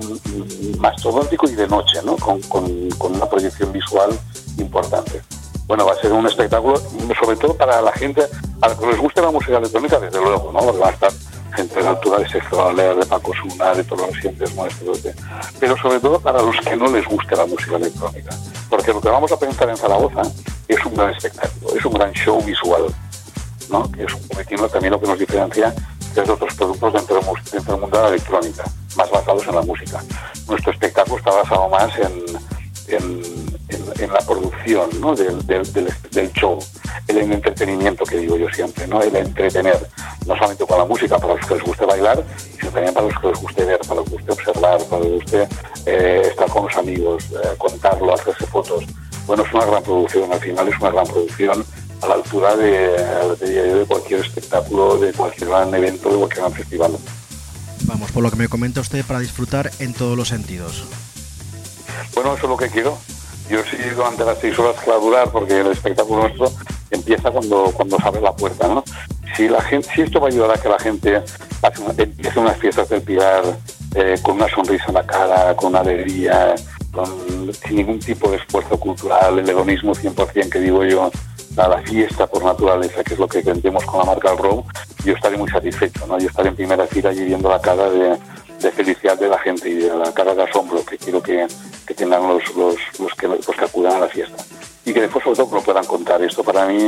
mastodóntico 0.78 1.50
y 1.50 1.56
de 1.56 1.68
noche, 1.68 2.00
¿no? 2.06 2.16
Con, 2.16 2.42
con, 2.44 2.90
con, 2.92 3.16
una 3.16 3.26
proyección 3.26 3.74
visual 3.74 4.12
importante. 4.58 5.22
Bueno, 5.66 5.86
va 5.86 5.94
a 5.94 5.96
ser 5.96 6.14
un 6.14 6.26
espectáculo, 6.26 6.78
sobre 7.20 7.36
todo 7.38 7.56
para 7.56 7.82
la 7.82 7.92
gente 7.92 8.22
a 8.62 8.70
la 8.70 8.78
que 8.78 8.86
les 8.86 8.98
guste 8.98 9.22
la 9.22 9.32
música 9.32 9.58
electrónica, 9.58 10.00
desde 10.00 10.22
luego, 10.22 10.52
¿no? 10.52 10.60
porque 10.60 10.80
va 10.80 10.88
a 10.88 10.92
estar 10.92 11.12
gente 11.56 11.76
de 11.76 11.84
la 11.84 11.90
altura 11.92 12.20
de 12.20 12.30
Sergio 12.30 12.74
de 12.74 13.06
Paco 13.06 13.34
Suna, 13.34 13.74
de 13.74 13.84
todos 13.84 14.08
los 14.08 14.16
recientes 14.16 14.56
nuestros, 14.56 15.04
de... 15.04 15.14
pero 15.60 15.78
sobre 15.78 16.00
todo 16.00 16.20
para 16.20 16.42
los 16.42 16.60
que 16.62 16.76
no 16.76 16.88
les 16.88 17.06
guste 17.08 17.36
la 17.36 17.46
música 17.46 17.76
electrónica. 17.76 18.36
Porque 18.70 18.94
lo 18.94 19.02
que 19.02 19.10
vamos 19.10 19.32
a 19.32 19.40
pensar 19.40 19.70
en 19.70 19.78
Zaragoza 19.78 20.22
es 20.68 20.86
un 20.86 20.94
gran 20.96 21.12
espectáculo, 21.12 21.76
es 21.76 21.86
un 21.86 21.94
gran 21.94 22.12
show 22.14 22.42
visual, 22.44 22.86
¿no? 23.70 23.92
que 23.92 24.04
es 24.04 24.14
un 24.14 24.28
poquitino 24.28 24.68
también 24.68 24.94
lo 24.94 25.00
que 25.00 25.08
nos 25.08 25.20
diferencia 25.20 25.74
de 26.22 26.32
otros 26.32 26.54
productos 26.54 26.94
dentro 26.94 27.20
dentro 27.52 27.74
del 27.74 27.82
mundo 27.82 27.98
de 27.98 28.04
la 28.04 28.10
electrónica, 28.10 28.64
más 28.96 29.10
basados 29.10 29.48
en 29.48 29.56
la 29.56 29.62
música. 29.62 30.04
Nuestro 30.48 30.72
espectáculo 30.72 31.18
está 31.18 31.32
basado 31.32 31.70
más 31.70 31.92
en, 31.98 32.24
en, 32.88 33.22
en, 33.70 34.04
en 34.04 34.14
la 34.14 34.20
producción 34.20 34.90
¿no? 35.00 35.16
del, 35.16 35.46
del, 35.48 35.64
del, 36.12 36.32
show, 36.34 36.60
el 37.08 37.18
entretenimiento 37.18 38.04
que 38.06 38.18
digo 38.18 38.38
yo 38.38 38.48
siempre, 38.50 38.88
¿no? 38.88 39.02
el 39.02 39.16
entretener, 39.16 39.78
no 40.28 40.36
solamente 40.36 40.66
con 40.66 40.78
la 40.78 40.86
música, 40.86 41.18
para 41.18 41.36
los 41.36 41.46
que 41.46 41.56
les 41.56 41.64
guste 41.64 41.86
bailar, 41.86 42.24
sino 42.60 42.72
también 42.72 42.94
para 42.94 43.08
los 43.08 43.20
que 43.20 43.28
les 43.28 43.42
guste 43.42 43.66
ver, 43.66 43.80
para 43.80 43.96
los 43.96 44.06
que 44.06 44.16
les 44.16 44.26
guste 44.26 44.32
observar, 44.32 44.84
para 44.86 45.04
le 45.04 45.10
guste 45.10 45.48
eh, 45.86 46.22
estar 46.30 46.50
con 46.50 46.66
los 46.66 46.78
amigos, 46.78 47.24
eh, 47.32 47.56
contarlo, 47.58 48.14
hacerse 48.14 48.46
fotos. 48.46 48.86
Bueno, 49.26 49.44
es 49.44 49.54
una 49.54 49.66
gran 49.66 49.84
producción, 49.84 50.32
al 50.32 50.40
final 50.40 50.68
es 50.68 50.80
una 50.80 50.92
gran 50.92 51.08
producción 51.08 51.66
a 52.04 52.08
la 52.08 52.16
altura 52.16 52.56
de, 52.56 52.98
de- 53.40 53.74
de 53.80 53.86
cualquier 53.86 54.20
espectáculo, 54.22 54.98
de 54.98 55.14
cualquier 55.14 55.50
gran 55.50 55.74
evento, 55.74 56.10
de 56.10 56.18
cualquier 56.18 56.40
gran 56.42 56.54
festival. 56.54 56.92
Vamos, 57.86 58.12
por 58.12 58.24
lo 58.24 58.30
que 58.30 58.38
me 58.38 58.48
comenta 58.48 58.82
usted, 58.82 59.06
para 59.06 59.20
disfrutar 59.20 59.72
en 59.80 59.94
todos 59.94 60.18
los 60.18 60.28
sentidos. 60.30 60.84
Bueno, 62.16 62.34
eso 62.36 62.44
es 62.44 62.50
lo 62.50 62.58
que 62.58 62.70
quiero. 62.70 62.98
Yo 63.50 63.60
sí 63.70 63.78
durante 63.96 64.24
las 64.24 64.38
seis 64.40 64.58
horas 64.58 64.82
que 64.82 64.90
va 64.90 64.96
a 64.96 65.00
durar, 65.00 65.32
porque 65.32 65.60
el 65.60 65.68
espectáculo 65.68 66.22
nuestro 66.24 66.52
empieza 66.92 67.30
cuando, 67.32 67.66
cuando 67.76 67.98
se 67.98 68.08
abre 68.08 68.22
la 68.22 68.34
puerta, 68.36 68.68
¿no? 68.68 68.84
Si, 69.36 69.50
la 69.50 69.62
gente, 69.62 69.90
si 69.94 70.02
esto 70.02 70.20
va 70.20 70.28
a 70.28 70.30
ayudar 70.32 70.52
a 70.52 70.62
que 70.62 70.70
la 70.70 70.80
gente 70.80 71.18
hace 71.62 71.82
una- 71.82 71.94
empiece 71.98 72.40
unas 72.40 72.58
fiestas 72.58 72.88
del 72.90 73.02
Pilar 73.02 73.44
eh, 73.96 74.18
con 74.22 74.36
una 74.36 74.48
sonrisa 74.50 74.86
en 74.88 74.94
la 74.94 75.06
cara, 75.06 75.56
con 75.56 75.76
alegría, 75.76 76.56
con, 76.92 77.52
sin 77.68 77.76
ningún 77.78 78.00
tipo 78.00 78.30
de 78.30 78.38
esfuerzo 78.38 78.80
cultural, 78.80 79.40
el 79.40 79.50
hedonismo 79.50 79.94
100% 79.94 80.50
que 80.50 80.60
digo 80.60 80.84
yo, 80.86 81.12
a 81.58 81.68
la 81.68 81.82
fiesta 81.82 82.28
por 82.28 82.44
naturaleza, 82.44 83.04
que 83.04 83.14
es 83.14 83.20
lo 83.20 83.28
que 83.28 83.42
vendemos 83.42 83.84
con 83.86 84.00
la 84.00 84.06
marca 84.06 84.32
El 84.32 84.38
Row, 84.38 84.66
yo 85.06 85.14
estaré 85.14 85.38
muy 85.38 85.50
satisfecho, 85.50 86.06
¿no? 86.08 86.18
Yo 86.18 86.28
estaré 86.28 86.50
en 86.50 86.56
primera 86.56 86.88
fila 86.88 87.14
y 87.14 87.26
viendo 87.26 87.50
la 87.50 87.60
cara 87.62 87.90
de, 87.90 88.18
de 88.60 88.72
felicidad 88.72 89.18
de 89.20 89.28
la 89.28 89.38
gente 89.40 89.70
y 89.70 89.74
de 89.76 89.96
la 89.96 90.14
cara 90.14 90.34
de 90.34 90.44
asombro 90.44 90.84
que 90.86 90.98
quiero 90.98 91.22
que, 91.22 91.46
que 91.86 91.94
tengan 91.94 92.28
los, 92.28 92.44
los, 92.56 92.76
los 93.00 93.14
que, 93.16 93.28
los 93.28 93.46
que 93.46 93.66
acudan 93.66 93.94
a 93.94 94.00
la 94.00 94.08
fiesta. 94.08 94.44
Y 94.86 94.94
que 94.94 95.02
después 95.02 95.24
sobre 95.24 95.38
todo 95.38 95.56
lo 95.56 95.62
puedan 95.62 95.86
contar. 95.86 96.22
Esto 96.24 96.44
para 96.44 96.66
mí 96.66 96.82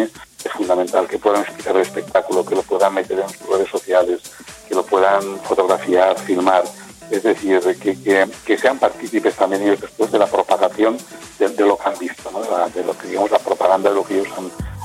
es 0.46 0.52
fundamental, 0.52 1.08
que 1.08 1.18
puedan 1.18 1.42
explicar 1.42 1.76
el 1.76 1.82
espectáculo, 1.82 2.46
que 2.46 2.56
lo 2.56 2.62
puedan 2.64 2.94
meter 2.94 3.20
en 3.20 3.30
sus 3.30 3.48
redes 3.50 3.70
sociales, 3.70 4.22
que 4.68 4.76
lo 4.76 4.86
puedan 4.86 5.40
fotografiar, 5.40 6.18
filmar. 6.20 6.64
Es 7.12 7.24
decir, 7.24 7.60
que, 7.82 8.02
que, 8.02 8.28
que 8.46 8.58
sean 8.58 8.80
partícipes 8.80 9.36
también 9.36 9.62
ellos 9.62 9.82
después 9.82 10.12
de 10.12 10.20
la 10.20 10.28
propagación 10.28 10.98
de, 11.40 11.50
de 11.50 11.66
lo 11.66 11.78
que 11.78 11.90
han 11.90 12.00
visto, 12.00 12.32
¿no? 12.32 12.42
de, 12.42 12.84
lo 12.84 12.98
que 12.98 13.08
digamos 13.08 13.32
la 13.32 13.40
propaganda 13.40 13.90
de 13.90 13.96
lo 13.96 14.04
que 14.04 14.20
ellos 14.20 14.28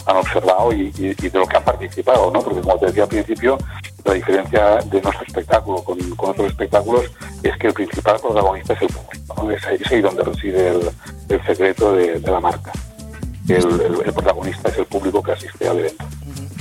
han, 0.07 0.17
observado 0.17 0.73
y, 0.73 0.91
de 0.91 1.39
lo 1.39 1.47
que 1.47 1.57
han 1.57 1.63
participado, 1.63 2.33
¿no? 2.33 2.43
Porque 2.43 2.61
como 2.61 2.77
te 2.79 2.87
decía 2.87 3.05
al 3.05 3.09
principio, 3.09 3.59
la 4.05 4.15
diferencia 4.15 4.79
de 4.79 5.01
nuestro 5.01 5.25
espectáculo 5.25 5.85
con, 5.85 5.99
otros 6.17 6.49
espectáculos 6.49 7.05
es 7.45 7.57
que 7.59 7.69
el 7.69 7.75
principal 7.75 8.19
protagonista 8.21 8.73
es 8.73 8.83
el 8.83 8.89
público, 8.89 9.35
¿no? 9.37 9.51
Es 9.53 10.03
donde 10.03 10.23
reside 10.25 10.69
el, 11.29 11.47
secreto 11.47 11.93
de, 11.93 12.19
la 12.19 12.41
marca. 12.41 12.73
El 13.49 14.13
protagonista 14.13 14.69
es 14.69 14.79
el 14.79 14.87
público 14.87 15.23
que 15.23 15.33
asiste 15.33 15.69
al 15.69 15.79
evento. 15.79 16.05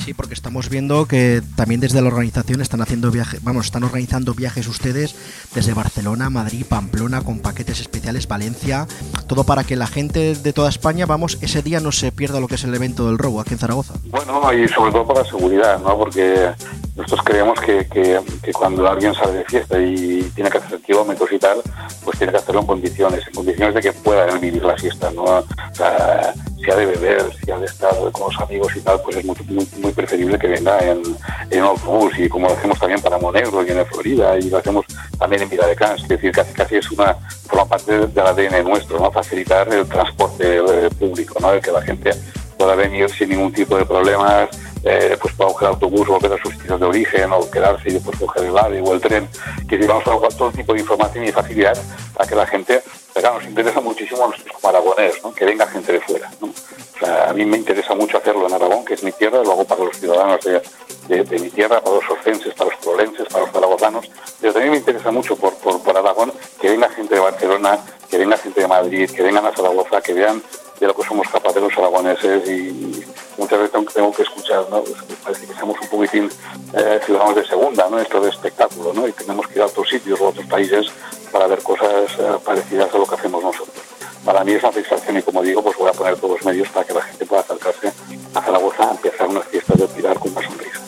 Sí, 0.09 0.15
porque 0.15 0.33
estamos 0.33 0.69
viendo 0.69 1.05
que 1.05 1.43
también 1.55 1.81
desde 1.81 2.01
la 2.01 2.07
organización 2.07 2.61
están 2.61 2.81
haciendo 2.81 3.11
viajes, 3.11 3.43
vamos, 3.43 3.67
están 3.67 3.83
organizando 3.83 4.33
viajes 4.33 4.67
ustedes 4.67 5.15
desde 5.53 5.75
Barcelona, 5.75 6.31
Madrid, 6.31 6.65
Pamplona, 6.67 7.21
con 7.21 7.41
paquetes 7.41 7.79
especiales, 7.79 8.27
Valencia, 8.27 8.87
todo 9.27 9.43
para 9.43 9.63
que 9.63 9.75
la 9.75 9.85
gente 9.85 10.33
de 10.33 10.51
toda 10.51 10.69
España, 10.69 11.05
vamos, 11.05 11.37
ese 11.41 11.61
día 11.61 11.79
no 11.79 11.91
se 11.91 12.11
pierda 12.11 12.39
lo 12.39 12.47
que 12.47 12.55
es 12.55 12.63
el 12.63 12.73
evento 12.73 13.05
del 13.05 13.19
robo 13.19 13.39
aquí 13.39 13.53
en 13.53 13.59
Zaragoza. 13.59 13.93
Bueno, 14.05 14.51
y 14.51 14.67
sobre 14.67 14.91
todo 14.91 15.05
por 15.05 15.17
la 15.17 15.25
seguridad, 15.25 15.79
¿no? 15.79 15.95
Porque 15.95 16.55
nosotros 16.95 17.21
creemos 17.23 17.59
que, 17.61 17.85
que- 17.87 18.19
que 18.43 18.51
cuando 18.53 18.87
alguien 18.87 19.13
sale 19.13 19.33
de 19.33 19.45
fiesta 19.45 19.79
y 19.79 20.21
tiene 20.35 20.49
que 20.49 20.57
hacer 20.57 20.79
kilómetros 20.81 21.31
y 21.31 21.39
tal, 21.39 21.61
pues 22.03 22.17
tiene 22.17 22.31
que 22.33 22.39
hacerlo 22.39 22.61
en 22.61 22.67
condiciones, 22.67 23.25
en 23.27 23.33
condiciones 23.33 23.75
de 23.75 23.81
que 23.81 23.93
pueda 23.93 24.25
vivir 24.37 24.63
la 24.63 24.75
fiesta, 24.77 25.09
¿no? 25.11 25.23
O 25.23 25.45
sea, 25.73 26.33
si 26.57 26.69
ha 26.69 26.75
de 26.75 26.85
beber, 26.85 27.23
si 27.43 27.51
ha 27.51 27.57
de 27.57 27.65
estar 27.65 27.93
con 28.11 28.31
los 28.31 28.41
amigos 28.41 28.75
y 28.75 28.81
tal, 28.81 29.01
pues 29.01 29.17
es 29.17 29.25
muy, 29.25 29.35
muy, 29.77 29.91
preferible 29.93 30.37
que 30.37 30.47
venga 30.47 30.77
en, 30.79 31.01
en 31.49 31.59
autobús 31.61 32.13
y 32.17 32.27
como 32.27 32.47
lo 32.47 32.53
hacemos 32.53 32.77
también 32.79 33.01
para 33.01 33.17
Monegro 33.17 33.63
y 33.65 33.71
en 33.71 33.85
Florida 33.85 34.37
y 34.37 34.49
lo 34.49 34.57
hacemos 34.57 34.85
también 35.17 35.41
en 35.43 35.49
Vila 35.49 35.67
de 35.67 35.75
Cans, 35.75 36.01
es 36.03 36.07
decir, 36.09 36.31
casi, 36.31 36.53
casi 36.53 36.75
es 36.75 36.91
una, 36.91 37.15
forma 37.47 37.65
parte 37.65 38.07
del 38.07 38.27
ADN 38.27 38.63
nuestro, 38.63 38.99
¿no? 38.99 39.11
Facilitar 39.11 39.73
el 39.73 39.87
transporte 39.87 40.57
eh, 40.57 40.89
público, 40.99 41.39
¿no? 41.39 41.51
El 41.53 41.61
que 41.61 41.71
la 41.71 41.81
gente 41.81 42.11
pueda 42.59 42.75
venir 42.75 43.09
sin 43.09 43.29
ningún 43.29 43.53
tipo 43.53 43.77
de 43.77 43.85
problemas, 43.85 44.49
eh, 44.83 45.17
pues 45.21 45.33
pueda 45.33 45.51
coger 45.53 45.69
autobús, 45.69 46.07
volver 46.07 46.33
a 46.33 46.37
sus 46.43 46.53
sitios 46.53 46.77
de 46.77 46.85
origen 46.85 47.31
o 47.31 47.49
quedarse 47.49 47.89
y 47.89 47.93
después 47.93 48.19
coger 48.19 48.43
el 48.43 48.57
AVE 48.57 48.81
o 48.81 48.93
el 48.93 48.99
tren, 48.99 49.29
que 49.67 49.77
vamos 49.87 50.05
a 50.05 50.19
dar 50.19 50.33
todo 50.33 50.51
tipo 50.51 50.73
de 50.73 50.81
información 50.81 51.23
y 51.25 51.31
facilidad 51.31 51.77
para 52.13 52.27
que 52.29 52.35
la 52.35 52.45
gente, 52.45 52.83
pero 53.13 53.33
nos 53.33 53.45
interesa 53.45 53.79
muchísimo 53.79 54.25
a 54.25 54.27
nosotros 54.27 54.53
como 54.59 54.69
aragoneses, 54.69 55.23
¿no? 55.23 55.33
que 55.33 55.45
venga 55.45 55.65
gente 55.67 55.93
de 55.93 56.01
fuera. 56.01 56.29
¿no? 56.41 56.47
O 56.47 56.99
sea, 57.05 57.29
a 57.29 57.33
mí 57.33 57.45
me 57.45 57.55
interesa 57.57 57.95
mucho 57.95 58.17
hacerlo 58.17 58.45
en 58.45 58.53
Aragón, 58.53 58.83
que 58.83 58.95
es 58.95 59.03
mi 59.03 59.13
tierra, 59.13 59.41
lo 59.41 59.53
hago 59.53 59.63
para 59.63 59.85
los 59.85 59.97
ciudadanos 59.97 60.41
de, 60.43 60.61
de- 61.07 61.23
de 61.23 61.39
mi 61.39 61.49
tierra, 61.49 61.79
para 61.79 61.95
los 61.95 62.09
orcenses, 62.09 62.53
para 62.55 62.71
los 62.71 62.79
prolenses, 62.81 63.25
para 63.29 63.45
los 63.45 63.53
zaragozanos, 63.53 64.05
pero 64.41 64.51
también 64.51 64.73
me 64.73 64.79
interesa 64.79 65.09
mucho 65.11 65.37
por, 65.37 65.53
por, 65.55 65.81
por 65.81 65.97
Aragón 65.97 66.33
que 66.59 66.69
venga 66.69 66.89
gente 66.89 67.15
de 67.15 67.21
Barcelona, 67.21 67.79
que 68.09 68.17
venga 68.17 68.37
gente 68.37 68.59
de 68.59 68.67
Madrid, 68.67 69.09
que 69.09 69.23
vengan 69.23 69.45
a 69.45 69.51
Zaragoza, 69.55 70.01
que 70.01 70.13
vean 70.13 70.43
de 70.79 70.87
lo 70.87 70.95
que 70.95 71.03
somos 71.03 71.27
capaces 71.27 71.61
los 71.61 71.77
aragoneses 71.77 72.47
y 72.49 73.03
muchas 73.37 73.59
veces 73.59 73.93
tengo, 73.93 74.13
que 74.13 74.23
escuchar, 74.23 74.65
¿no? 74.69 74.81
Pues 74.81 75.01
que 75.03 75.13
parece 75.15 75.47
que 75.47 75.53
somos 75.59 75.77
un 75.81 75.87
poquitín 75.87 76.29
eh, 76.73 76.99
ciudadanos 77.05 77.35
de 77.35 77.45
segunda, 77.45 77.89
¿no? 77.89 77.99
Esto 77.99 78.21
de 78.21 78.29
espectáculo, 78.29 78.93
¿no? 78.93 79.07
Y 79.07 79.11
tenemos 79.11 79.47
que 79.47 79.55
ir 79.55 79.61
a 79.61 79.65
otros 79.65 79.89
sitios 79.89 80.19
o 80.21 80.27
a 80.27 80.29
otros 80.29 80.45
países 80.45 80.87
para 81.31 81.47
ver 81.47 81.61
cosas 81.61 82.11
eh, 82.19 82.37
parecidas 82.43 82.93
a 82.93 82.97
lo 82.97 83.05
que 83.05 83.15
hacemos 83.15 83.43
nosotros. 83.43 83.77
Para 84.23 84.43
mí 84.43 84.53
es 84.53 84.63
una 84.63 84.71
satisfacción 84.71 85.17
y 85.17 85.21
como 85.21 85.41
digo, 85.41 85.61
pues 85.63 85.77
voy 85.77 85.89
a 85.89 85.93
poner 85.93 86.15
todos 86.17 86.37
los 86.37 86.45
medios 86.45 86.69
para 86.69 86.85
que 86.85 86.93
la 86.93 87.01
gente 87.01 87.25
pueda 87.25 87.41
acercarse 87.41 87.91
a 88.33 88.41
Zaragoza 88.41 88.89
a 88.89 88.91
empezar 88.91 89.27
unas 89.27 89.45
fiestas 89.45 89.79
de 89.79 89.87
Pilar 89.87 90.19
con 90.19 90.31
una 90.31 90.47
sonrisa. 90.47 90.79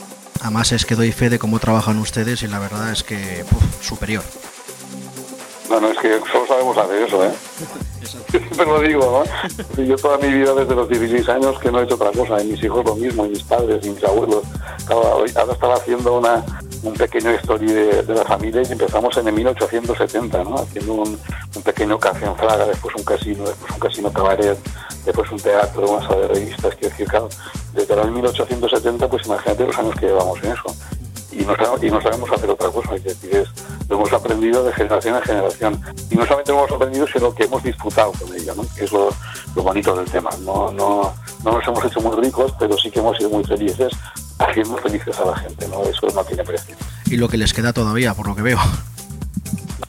Además 0.42 0.72
es 0.72 0.86
que 0.86 0.96
doy 0.96 1.12
fe 1.12 1.30
de 1.30 1.40
cómo 1.40 1.60
trabajan 1.60 2.00
ustedes 2.00 2.44
y 2.44 2.48
la 2.48 2.60
verdad 2.60 2.92
es 2.92 3.04
que 3.04 3.46
superior. 3.82 4.24
Bueno, 5.72 5.88
es 5.88 6.00
que 6.00 6.20
solo 6.30 6.46
sabemos 6.48 6.78
hacer 6.78 7.04
eso, 7.04 7.24
¿eh? 7.24 7.32
Siempre 8.30 8.66
lo 8.66 8.82
digo, 8.82 9.24
¿no? 9.78 9.84
Yo 9.84 9.96
toda 9.96 10.18
mi 10.18 10.28
vida, 10.28 10.54
desde 10.54 10.76
los 10.76 10.90
16 10.90 11.30
años, 11.30 11.58
que 11.60 11.72
no 11.72 11.80
he 11.80 11.86
hecho 11.86 11.96
otra 11.96 12.12
cosa. 12.12 12.44
Y 12.44 12.48
mis 12.48 12.62
hijos 12.62 12.84
lo 12.84 12.94
mismo, 12.94 13.26
y 13.26 13.30
mis 13.30 13.44
padres, 13.44 13.86
y 13.86 13.92
mis 13.92 14.04
abuelos. 14.04 14.44
Ahora 14.90 15.54
estaba 15.54 15.76
haciendo 15.76 16.18
una, 16.18 16.44
un 16.84 16.94
pequeño 16.94 17.30
story 17.30 17.68
de, 17.68 18.04
de 18.04 18.14
la 18.14 18.26
familia 18.26 18.64
y 18.68 18.70
empezamos 18.70 19.16
en 19.16 19.30
el 19.30 19.34
1870, 19.34 20.44
¿no? 20.44 20.56
Haciendo 20.56 20.92
un, 20.92 21.18
un 21.56 21.62
pequeño 21.64 21.98
café 21.98 22.26
en 22.26 22.36
Fraga, 22.36 22.66
después 22.66 22.94
un 22.98 23.06
casino, 23.06 23.46
después 23.46 23.72
un 23.72 23.80
casino 23.80 24.12
cabaret, 24.12 24.58
después 25.06 25.32
un 25.32 25.40
teatro, 25.40 25.90
una 25.90 26.06
sala 26.06 26.28
de 26.28 26.28
revistas. 26.28 26.76
Quiero 26.76 26.90
decir, 26.90 27.08
claro, 27.08 27.30
desde 27.74 27.94
el 27.94 28.12
1870, 28.12 29.08
pues 29.08 29.26
imagínate 29.26 29.68
los 29.68 29.80
años 29.80 29.96
que 29.96 30.08
llevamos 30.08 30.38
en 30.44 30.52
eso 30.52 30.76
y 31.32 31.46
no, 31.46 31.56
y 31.82 31.90
no 31.90 32.02
sabemos 32.02 32.30
hacer 32.32 32.50
otra 32.50 32.70
cosa, 32.70 32.96
es 32.96 33.04
decir, 33.04 33.36
es, 33.36 33.50
lo 33.90 33.96
hemos 33.98 34.12
aprendido 34.14 34.64
de 34.64 34.74
generación 34.74 35.16
en 35.16 35.22
generación. 35.22 35.82
Y 36.10 36.16
no 36.16 36.26
solamente 36.26 36.52
lo 36.52 36.60
hemos 36.60 36.72
aprendido, 36.72 37.08
sino 37.08 37.34
que 37.34 37.44
hemos 37.44 37.64
disfrutado 37.64 38.12
con 38.12 38.36
ella, 38.36 38.54
¿no? 38.56 38.66
que 38.76 38.84
es 38.84 38.92
lo, 38.92 39.10
lo 39.56 39.64
bonito 39.64 39.96
del 39.96 40.10
tema. 40.10 40.30
No, 40.44 40.72
no, 40.72 41.14
no 41.44 41.52
nos 41.52 41.68
hemos 41.68 41.86
hecho 41.86 42.02
muy 42.02 42.16
ricos, 42.24 42.54
pero 42.60 42.78
sí 42.78 42.92
que 42.92 43.00
hemos 43.00 43.18
sido 43.18 43.30
muy 43.30 43.44
felices, 43.44 43.92
haciendo 44.40 44.78
felices 44.78 45.18
a 45.20 45.26
la 45.26 45.36
gente, 45.38 45.68
¿no? 45.68 45.84
eso 45.84 46.08
no 46.14 46.24
tiene 46.24 46.44
precio. 46.44 46.76
Y 47.06 47.18
lo 47.18 47.28
que 47.30 47.38
les 47.38 47.54
queda 47.54 47.74
todavía, 47.74 48.14
por 48.14 48.28
lo 48.28 48.36
que 48.36 48.42
veo. 48.42 48.60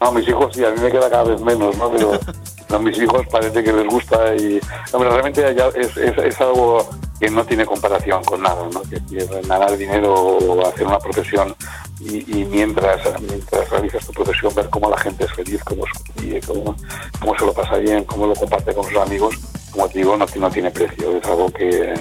No, 0.01 0.13
mis 0.13 0.29
hijos 0.29 0.55
sí, 0.55 0.65
a 0.65 0.71
mí 0.71 0.81
me 0.81 0.91
queda 0.91 1.11
cada 1.11 1.25
vez 1.25 1.41
menos, 1.41 1.77
¿no? 1.77 1.91
Pero 1.91 2.19
a 2.71 2.79
mis 2.79 2.99
hijos 2.99 3.27
parece 3.31 3.63
que 3.63 3.73
les 3.73 3.87
gusta 3.87 4.35
y 4.35 4.61
hombre, 4.93 5.11
realmente 5.11 5.55
ya 5.55 5.69
es, 5.69 5.97
es, 5.97 6.19
es 6.19 6.41
algo 6.41 6.89
que 7.21 7.31
no 7.31 7.45
tiene 7.45 7.65
comparación 7.65 8.25
con 8.25 8.43
nada, 8.43 8.69
¿no? 8.73 8.83
Que, 8.83 9.01
ganar 9.49 9.77
dinero 9.77 10.13
o 10.15 10.67
hacer 10.67 10.87
una 10.87 10.99
profesión 10.99 11.55
y, 12.01 12.41
y 12.41 12.45
mientras 12.45 13.01
mientras 13.21 13.69
realizas 13.71 14.07
tu 14.07 14.13
profesión 14.13 14.55
ver 14.55 14.69
cómo 14.71 14.91
la 14.91 14.99
gente 14.99 15.25
es 15.25 15.33
feliz, 15.33 15.63
cómo, 15.65 15.85
sonríe, 15.87 16.41
cómo, 16.41 16.75
cómo 17.21 17.39
se 17.39 17.47
lo 17.47 17.53
pasa 17.53 17.77
bien, 17.77 18.05
cómo 18.05 18.27
lo 18.27 18.35
comparte 18.35 18.75
con 18.75 18.85
sus 18.85 18.97
amigos, 18.97 19.37
como 19.73 19.89
te 19.89 19.99
digo, 19.99 20.17
no, 20.17 20.27
no 20.37 20.51
tiene 20.51 20.71
precio. 20.71 21.17
Es 21.17 21.25
algo 21.25 21.51
que 21.51 21.95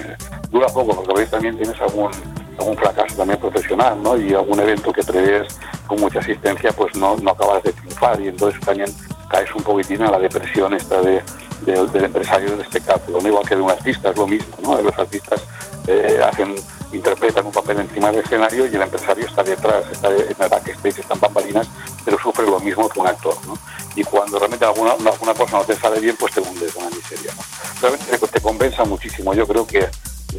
dura 0.50 0.66
poco, 0.68 0.94
porque 0.94 1.10
a 1.10 1.14
veces 1.14 1.30
también 1.30 1.56
tienes 1.56 1.80
algún 1.80 2.10
algún 2.58 2.76
fracaso 2.76 3.16
también 3.16 3.38
profesional, 3.40 4.02
¿no? 4.02 4.16
Y 4.16 4.34
algún 4.34 4.60
evento 4.60 4.92
que 4.92 5.02
prevés 5.02 5.48
con 5.86 6.00
mucha 6.00 6.20
asistencia, 6.20 6.72
pues 6.72 6.94
no, 6.96 7.16
no 7.16 7.30
acabas 7.30 7.62
de 7.62 7.72
triunfar 7.72 8.20
y 8.20 8.28
entonces 8.28 8.60
también 8.60 8.90
caes 9.30 9.54
un 9.54 9.62
poquitín 9.62 10.02
a 10.02 10.10
la 10.10 10.18
depresión 10.18 10.74
esta 10.74 11.00
de, 11.00 11.22
de- 11.62 11.86
del 11.86 12.04
empresario 12.04 12.50
del 12.50 12.60
espectáculo, 12.60 13.20
¿no? 13.20 13.28
igual 13.28 13.46
que 13.48 13.56
de 13.56 13.62
un 13.62 13.70
artista, 13.70 14.10
es 14.10 14.16
lo 14.16 14.26
mismo, 14.26 14.54
¿no? 14.62 14.80
Los 14.82 14.98
artistas 14.98 15.42
eh, 15.86 16.20
hacen, 16.24 16.54
interpretan 16.92 17.46
un 17.46 17.52
papel 17.52 17.80
encima 17.80 18.10
del 18.10 18.20
escenario 18.22 18.66
y 18.66 18.74
el 18.74 18.82
empresario 18.82 19.26
está 19.26 19.42
detrás, 19.42 19.84
está 19.90 20.08
en 20.10 20.20
el 20.28 20.48
backstage, 20.48 20.98
están 21.00 21.18
bambalinas, 21.18 21.66
pero 22.04 22.18
sufre 22.18 22.44
lo 22.46 22.60
mismo 22.60 22.88
que 22.88 23.00
un 23.00 23.06
actor, 23.06 23.34
¿no? 23.46 23.56
Y 23.96 24.04
cuando 24.04 24.38
realmente 24.38 24.64
alguna, 24.64 24.92
alguna 24.92 25.34
cosa 25.34 25.58
no 25.58 25.64
te 25.64 25.76
sale 25.76 26.00
bien, 26.00 26.16
pues 26.18 26.32
te 26.34 26.40
hundes 26.40 26.74
en 26.76 26.84
la 26.84 26.90
miseria, 26.90 27.32
¿no? 27.34 27.42
Realmente 27.80 28.18
te, 28.18 28.26
te 28.28 28.40
compensa 28.40 28.84
muchísimo, 28.84 29.34
yo 29.34 29.46
creo 29.46 29.66
que 29.66 29.88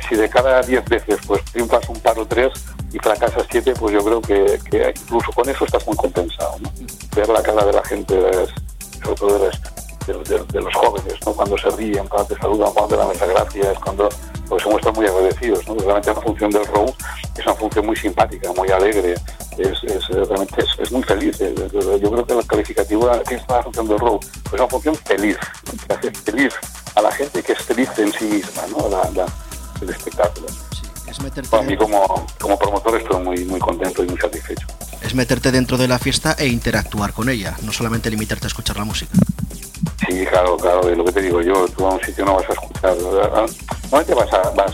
si 0.09 0.15
de 0.15 0.29
cada 0.29 0.61
10 0.61 0.85
veces 0.85 1.17
pues 1.27 1.43
triunfas 1.45 1.87
un 1.89 1.99
par 1.99 2.17
o 2.19 2.25
tres 2.25 2.51
y 2.91 2.99
fracasas 2.99 3.45
siete, 3.49 3.73
pues 3.79 3.93
yo 3.93 4.03
creo 4.03 4.21
que, 4.21 4.59
incluso 4.95 5.31
con 5.31 5.47
eso 5.49 5.65
estás 5.65 5.85
muy 5.87 5.95
compensado. 5.95 6.55
¿no? 6.61 6.71
Ver 7.15 7.29
la 7.29 7.41
cara 7.43 7.65
de 7.65 7.73
la 7.73 7.83
gente, 7.83 8.19
sobre 9.03 9.15
todo 9.15 9.39
de, 9.39 9.49
de- 10.51 10.61
los 10.61 10.73
jóvenes, 10.75 11.13
¿no? 11.25 11.33
cuando 11.33 11.57
se 11.57 11.69
ríen, 11.71 12.07
cuando 12.07 12.27
te 12.35 12.41
saludan, 12.41 12.71
cuando 12.73 12.95
te 12.95 12.97
dan 12.97 13.07
las 13.07 13.29
gracias, 13.29 13.79
cuando 13.79 14.09
pues 14.49 14.61
se 14.63 14.69
muestran 14.69 14.93
muy 14.95 15.05
agradecidos. 15.07 15.67
¿no? 15.67 15.75
Realmente 15.75 16.13
la 16.13 16.21
función 16.21 16.51
del 16.51 16.65
row 16.67 16.93
es 17.37 17.45
una 17.45 17.55
función 17.55 17.85
muy 17.85 17.95
simpática, 17.95 18.51
muy 18.53 18.69
alegre, 18.69 19.15
es, 19.57 19.83
es, 19.83 20.07
realmente 20.09 20.63
es, 20.79 20.91
muy 20.91 21.03
feliz. 21.03 21.39
Eh, 21.41 21.53
Yo 22.01 22.11
creo 22.11 22.25
que 22.25 22.35
la 22.35 22.43
calificativa 22.43 23.19
que 23.23 23.35
está 23.35 23.59
haciendo 23.59 23.97
Row 23.97 24.19
es 24.47 24.53
una 24.53 24.67
función 24.67 24.95
feliz, 24.95 25.37
que 25.87 25.93
hace 25.93 26.11
feliz 26.11 26.53
a 26.95 27.01
la 27.01 27.11
gente 27.11 27.41
que 27.43 27.53
es 27.53 27.59
feliz 27.59 27.89
en 27.97 28.11
sí 28.13 28.25
misma, 28.25 28.63
¿no? 28.75 28.89
La- 28.89 29.09
la- 29.11 29.25
el 29.83 29.89
espectáculo. 29.89 30.47
Es 31.07 31.21
meterte, 31.21 31.49
Para 31.49 31.63
mí 31.63 31.77
como, 31.77 32.25
como 32.39 32.57
promotor 32.57 32.99
estoy 32.99 33.21
muy, 33.23 33.45
muy 33.45 33.59
contento 33.59 34.03
y 34.03 34.07
muy 34.07 34.17
satisfecho. 34.17 34.65
es 35.01 35.13
meterte 35.13 35.51
dentro 35.51 35.77
de 35.77 35.87
la 35.87 35.99
fiesta 35.99 36.35
e 36.39 36.47
interactuar 36.47 37.13
con 37.13 37.29
ella, 37.29 37.55
no 37.61 37.71
solamente 37.71 38.09
limitarte 38.09 38.45
a 38.45 38.49
escuchar 38.49 38.77
la 38.77 38.85
música. 38.85 39.11
Sí, 40.07 40.25
claro, 40.25 40.57
claro, 40.57 40.87
de 40.87 40.95
lo 40.95 41.05
que 41.05 41.11
te 41.11 41.21
digo 41.21 41.41
yo, 41.41 41.67
tú 41.69 41.85
a 41.85 41.93
un 41.95 42.01
sitio 42.01 42.25
no 42.25 42.35
vas 42.35 42.49
a 42.49 42.53
escuchar, 42.53 42.95
normalmente 42.97 44.13
vas 44.13 44.33
a, 44.33 44.49
vas, 44.51 44.71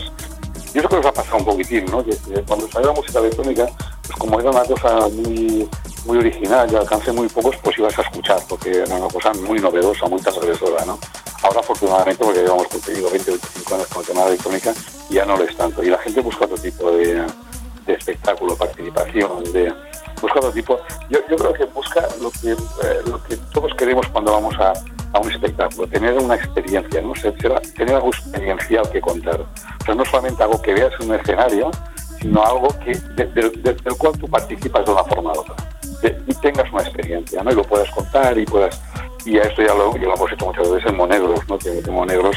yo 0.72 0.82
creo 0.82 0.88
que 0.88 0.96
os 0.96 1.06
ha 1.06 1.12
pasado 1.12 1.38
un 1.38 1.44
poquitín, 1.44 1.84
¿no? 1.86 2.04
Que, 2.04 2.10
que 2.10 2.42
cuando 2.46 2.68
salió 2.70 2.88
la 2.88 2.94
música 2.94 3.18
electrónica, 3.18 3.66
pues 4.06 4.18
como 4.18 4.40
era 4.40 4.50
una 4.50 4.64
cosa 4.64 5.08
muy, 5.08 5.68
muy 6.06 6.18
original 6.18 6.70
y 6.72 6.76
alcance 6.76 7.12
muy 7.12 7.28
pocos, 7.28 7.56
pues 7.62 7.78
ibas 7.78 7.98
a 7.98 8.02
escuchar, 8.02 8.38
porque 8.48 8.70
era 8.70 8.94
una 8.96 9.08
cosa 9.08 9.32
muy 9.34 9.58
novedosa, 9.58 10.06
muy 10.06 10.20
transgresora, 10.20 10.84
¿no? 10.84 10.98
Ahora 11.42 11.60
afortunadamente, 11.60 12.22
porque 12.24 12.40
llevamos, 12.42 12.66
digo, 12.86 13.10
20, 13.10 13.30
25 13.30 13.74
años 13.74 13.86
con 13.88 14.00
el 14.02 14.06
tema 14.06 14.20
de 14.20 14.24
la 14.26 14.30
electrónica, 14.32 14.74
ya 15.08 15.24
no 15.24 15.36
lo 15.36 15.44
es 15.44 15.56
tanto, 15.56 15.82
y 15.82 15.88
la 15.88 15.98
gente 15.98 16.20
busca 16.20 16.44
otro 16.44 16.58
tipo 16.58 16.90
de, 16.92 17.14
de 17.86 17.92
espectáculo, 17.94 18.56
participación, 18.56 19.44
de 19.52 19.72
busca 20.20 20.38
otro 20.38 20.52
tipo. 20.52 20.78
Yo, 21.08 21.18
yo 21.30 21.36
creo 21.36 21.52
que 21.54 21.64
busca 21.64 22.06
lo 22.20 22.30
que, 22.30 22.50
eh, 22.52 22.56
lo 23.06 23.22
que 23.24 23.36
todos 23.54 23.72
queremos 23.74 24.06
cuando 24.08 24.32
vamos 24.32 24.54
a, 24.58 24.72
a 25.12 25.18
un 25.18 25.30
espectáculo, 25.30 25.88
tener 25.88 26.18
una 26.18 26.34
experiencia, 26.34 27.00
¿no? 27.00 27.14
Tener 27.74 27.94
algo 27.94 28.08
experiencial 28.08 28.88
que 28.90 29.00
contar. 29.00 29.40
O 29.40 29.84
sea, 29.86 29.94
no 29.94 30.04
solamente 30.04 30.42
algo 30.42 30.60
que 30.60 30.74
veas 30.74 30.92
en 31.00 31.08
un 31.10 31.16
escenario, 31.18 31.70
sino 32.20 32.44
algo 32.44 32.68
que 32.84 32.92
de- 33.14 33.24
de- 33.26 33.48
de- 33.50 33.72
del 33.74 33.96
cual 33.96 34.12
tú 34.18 34.28
participas 34.28 34.84
de 34.84 34.92
una 34.92 35.04
forma 35.04 35.32
u 35.32 35.38
otra. 35.40 35.54
Y 36.26 36.34
tengas 36.34 36.70
una 36.72 36.82
experiencia, 36.82 37.42
¿no? 37.42 37.50
Y 37.50 37.54
lo 37.54 37.62
puedas 37.64 37.90
contar 37.90 38.36
y 38.38 38.44
puedas... 38.44 38.78
Y 39.24 39.38
a 39.38 39.42
esto 39.42 39.62
ya 39.62 39.74
lo, 39.74 39.94
ya 39.96 40.04
lo 40.04 40.14
hemos 40.14 40.32
hecho 40.32 40.46
muchas 40.46 40.70
veces 40.70 40.90
en 40.90 40.96
Monegros, 40.96 41.48
¿no? 41.48 41.58
Que 41.58 41.78
en 41.78 41.92
Monegros, 41.92 42.36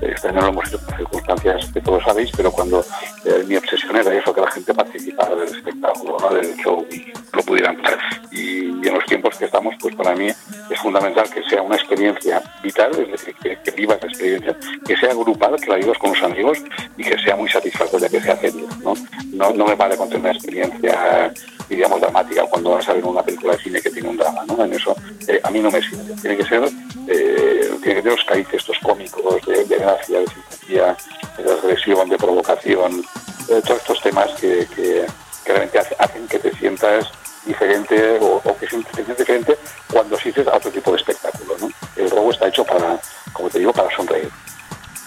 este 0.00 0.28
año 0.28 0.40
lo 0.40 0.48
hemos 0.48 0.68
hecho 0.68 0.78
por 0.78 0.96
circunstancias 0.96 1.70
que 1.72 1.80
todos 1.80 2.02
sabéis, 2.04 2.30
pero 2.36 2.50
cuando 2.50 2.84
eh, 3.24 3.44
mi 3.46 3.56
obsesión 3.56 3.96
era 3.96 4.14
eso, 4.14 4.34
que 4.34 4.40
la 4.40 4.50
gente 4.50 4.74
participara 4.74 5.34
del 5.34 5.48
espectáculo, 5.48 6.16
¿no? 6.18 6.34
Del 6.34 6.56
show 6.56 6.86
y 6.90 7.12
lo 7.32 7.42
pudieran 7.42 7.76
ver. 7.82 7.98
Y, 8.30 8.84
y 8.84 8.88
en 8.88 8.94
los 8.94 9.04
tiempos 9.04 9.36
que 9.36 9.44
estamos, 9.44 9.74
pues 9.80 9.94
para 9.94 10.14
mí 10.14 10.28
es 10.28 10.80
fundamental 10.80 11.28
que 11.30 11.42
sea 11.44 11.62
una 11.62 11.76
experiencia 11.76 12.42
vital, 12.62 12.90
es 12.98 13.10
decir, 13.10 13.34
que, 13.42 13.58
que 13.62 13.70
vivas 13.72 13.98
experiencia, 14.02 14.56
que 14.86 14.96
sea 14.96 15.14
grupal, 15.14 15.56
que 15.60 15.70
la 15.70 15.76
vivas 15.76 15.98
con 15.98 16.10
los 16.10 16.22
amigos 16.22 16.58
y 16.96 17.04
que 17.04 17.18
sea 17.18 17.36
muy 17.36 17.48
satisfactoria, 17.48 18.08
que 18.08 18.20
sea 18.20 18.36
seria, 18.36 18.64
¿no? 18.82 18.94
No, 19.32 19.52
no 19.52 19.66
me 19.66 19.74
vale 19.74 19.96
con 19.96 20.08
tener 20.08 20.22
una 20.22 20.32
experiencia, 20.32 21.32
digamos, 21.76 22.00
dramática 22.00 22.44
cuando 22.44 22.70
vas 22.70 22.88
a 22.88 22.92
ver 22.94 23.04
una 23.04 23.22
película 23.22 23.54
de 23.56 23.62
cine 23.62 23.80
que 23.80 23.90
tiene 23.90 24.08
un 24.08 24.16
drama, 24.16 24.44
¿no? 24.46 24.64
En 24.64 24.72
eso 24.72 24.94
eh, 25.28 25.40
a 25.42 25.50
mí 25.50 25.60
no 25.60 25.70
me 25.70 25.80
sirve. 25.80 26.14
Tiene 26.20 26.36
que 26.36 26.44
ser, 26.44 26.62
eh, 27.08 27.70
tiene 27.82 27.94
que 27.96 28.02
tener 28.02 28.16
los 28.18 28.24
carices 28.24 28.54
estos 28.54 28.78
cómicos 28.78 29.44
de, 29.46 29.64
de 29.64 29.76
gracia, 29.78 30.20
de 30.20 30.26
simpatía, 30.26 30.96
de 31.36 31.42
transgresión, 31.44 32.08
de 32.08 32.16
provocación, 32.18 33.02
eh, 33.48 33.60
todos 33.64 33.78
estos 33.80 34.00
temas 34.02 34.30
que, 34.40 34.66
que, 34.74 35.06
que 35.44 35.52
realmente 35.52 35.78
hace- 35.78 35.96
hacen 35.98 36.26
que 36.28 36.38
te 36.38 36.52
sientas 36.56 37.06
diferente 37.44 38.18
o, 38.20 38.36
o 38.44 38.56
que 38.56 38.66
te 38.66 38.70
sientes 38.70 39.18
diferente 39.18 39.56
cuando 39.90 40.16
asistes 40.16 40.46
a 40.46 40.56
otro 40.56 40.70
tipo 40.70 40.90
de 40.92 40.96
espectáculo, 40.98 41.54
¿no? 41.60 41.68
El 41.96 42.08
robo 42.10 42.30
está 42.30 42.46
hecho 42.48 42.64
para, 42.64 43.00
como 43.32 43.48
te 43.50 43.58
digo, 43.58 43.72
para 43.72 43.94
sonreír. 43.96 44.30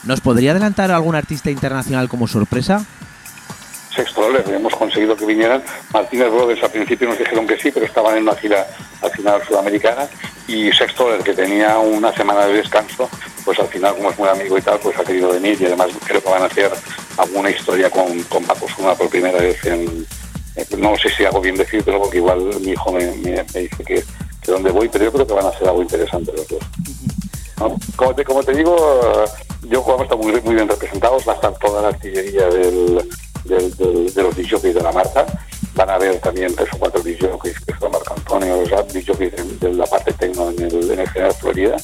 ¿Nos 0.03 0.21
podría 0.21 0.51
adelantar 0.51 0.91
algún 0.91 1.15
artista 1.15 1.49
internacional 1.49 2.09
como 2.09 2.27
sorpresa? 2.27 2.85
Sextoles, 3.95 4.47
hemos 4.49 4.75
conseguido 4.75 5.15
que 5.15 5.25
vinieran. 5.25 5.63
Martínez 5.93 6.29
Brothers 6.29 6.63
al 6.63 6.71
principio 6.71 7.07
nos 7.07 7.17
dijeron 7.17 7.47
que 7.47 7.57
sí, 7.57 7.71
pero 7.71 7.85
estaban 7.85 8.17
en 8.17 8.23
una 8.23 8.35
gira 8.35 8.67
al 9.01 9.11
final 9.11 9.41
sudamericana. 9.47 10.07
Y 10.47 10.71
Sextoles, 10.71 11.23
que 11.23 11.33
tenía 11.33 11.79
una 11.79 12.13
semana 12.13 12.45
de 12.45 12.53
descanso, 12.53 13.09
pues 13.43 13.59
al 13.59 13.67
final, 13.67 13.95
como 13.95 14.11
es 14.11 14.19
muy 14.19 14.29
amigo 14.29 14.57
y 14.57 14.61
tal, 14.61 14.79
pues 14.79 14.97
ha 14.97 15.03
querido 15.03 15.31
venir. 15.31 15.57
Y 15.59 15.65
además 15.65 15.89
creo 16.05 16.21
que 16.21 16.29
van 16.29 16.43
a 16.43 16.45
hacer 16.45 16.71
alguna 17.17 17.49
historia 17.49 17.89
con, 17.89 18.21
con 18.23 18.43
Paco 18.43 18.67
Zuna 18.67 18.95
por 18.95 19.09
primera 19.09 19.39
vez 19.39 19.63
en. 19.65 20.05
No 20.77 20.95
sé 20.97 21.09
si 21.09 21.25
hago 21.25 21.41
bien 21.41 21.55
decirlo, 21.55 21.99
porque 21.99 22.17
igual 22.17 22.39
mi 22.61 22.71
hijo 22.71 22.91
me, 22.91 23.05
dice 23.05 23.83
que, 23.85 24.03
que 24.41 24.51
dónde 24.51 24.71
voy, 24.71 24.87
pero 24.87 25.05
yo 25.05 25.11
creo 25.11 25.27
que 25.27 25.33
van 25.33 25.45
a 25.45 25.49
hacer 25.49 25.67
algo 25.67 25.81
interesante 25.81 26.31
los 26.31 26.47
dos. 26.47 26.63
Como, 27.95 28.15
te, 28.15 28.23
como 28.23 28.41
te 28.41 28.53
digo, 28.53 29.25
yo 29.63 29.83
estar 30.01 30.17
muy, 30.17 30.41
muy 30.41 30.55
bien 30.55 30.67
representados, 30.67 31.27
va 31.27 31.33
a 31.33 31.35
estar 31.35 31.57
toda 31.59 31.81
la 31.81 31.87
artillería 31.89 32.47
del, 32.47 33.09
del- 33.45 33.75
del- 33.77 34.13
de 34.13 34.23
los 34.23 34.35
DJs 34.35 34.61
de 34.73 34.81
la 34.81 34.91
marca, 34.91 35.25
van 35.75 35.89
a 35.89 35.95
haber 35.95 36.19
también 36.19 36.53
tres 36.55 36.69
o 36.73 36.77
cuatro 36.77 37.01
DJs 37.01 37.41
que 37.41 37.49
es 37.71 37.81
la 37.81 37.89
marca 37.89 38.13
Antonio, 38.15 38.61
los 38.61 38.93
DJs 38.93 39.17
de, 39.19 39.29
de 39.59 39.73
la 39.73 39.85
parte 39.85 40.13
tecno 40.13 40.49
en 40.51 40.61
el, 40.63 40.91
en 40.91 40.99
el 40.99 41.09
General 41.09 41.33
Florida, 41.33 41.75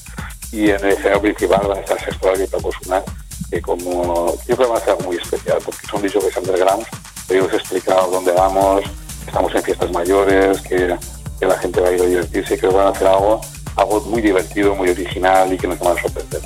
y 0.51 0.69
en 0.69 0.83
el 0.85 0.91
escenario 0.91 1.21
principal 1.21 1.61
van 1.67 1.77
a 1.77 1.81
estar 1.81 1.99
Sextual 2.03 2.41
y 2.41 2.47
Paco 2.47 2.69
Suna, 2.81 3.01
que 3.49 3.61
como 3.61 4.33
yo 4.47 4.55
creo 4.55 4.57
que 4.57 4.65
van 4.73 4.81
a 4.81 4.85
ser 4.85 5.05
muy 5.05 5.15
especial, 5.17 5.57
porque 5.63 5.87
son 5.87 6.01
DJs 6.01 6.37
underground, 6.37 6.85
pero 7.27 7.41
yo 7.41 7.47
os 7.47 7.53
he 7.53 7.57
explicado 7.57 8.11
dónde 8.11 8.31
vamos, 8.31 8.81
estamos 9.25 9.53
en 9.55 9.63
fiestas 9.63 9.91
mayores, 9.91 10.61
que, 10.61 10.95
que 11.39 11.45
la 11.45 11.57
gente 11.59 11.79
va 11.81 11.89
a 11.89 11.91
ir 11.93 12.01
a 12.01 12.05
divertirse, 12.05 12.55
y 12.55 12.57
que 12.59 12.67
van 12.67 12.87
a 12.87 12.89
hacer 12.89 13.07
algo, 13.07 13.41
algo 13.75 14.01
muy 14.01 14.21
divertido, 14.21 14.75
muy 14.75 14.89
original 14.89 15.51
y 15.53 15.57
que 15.57 15.67
nos 15.67 15.79
van 15.79 15.97
a 15.97 16.01
sorprender. 16.01 16.41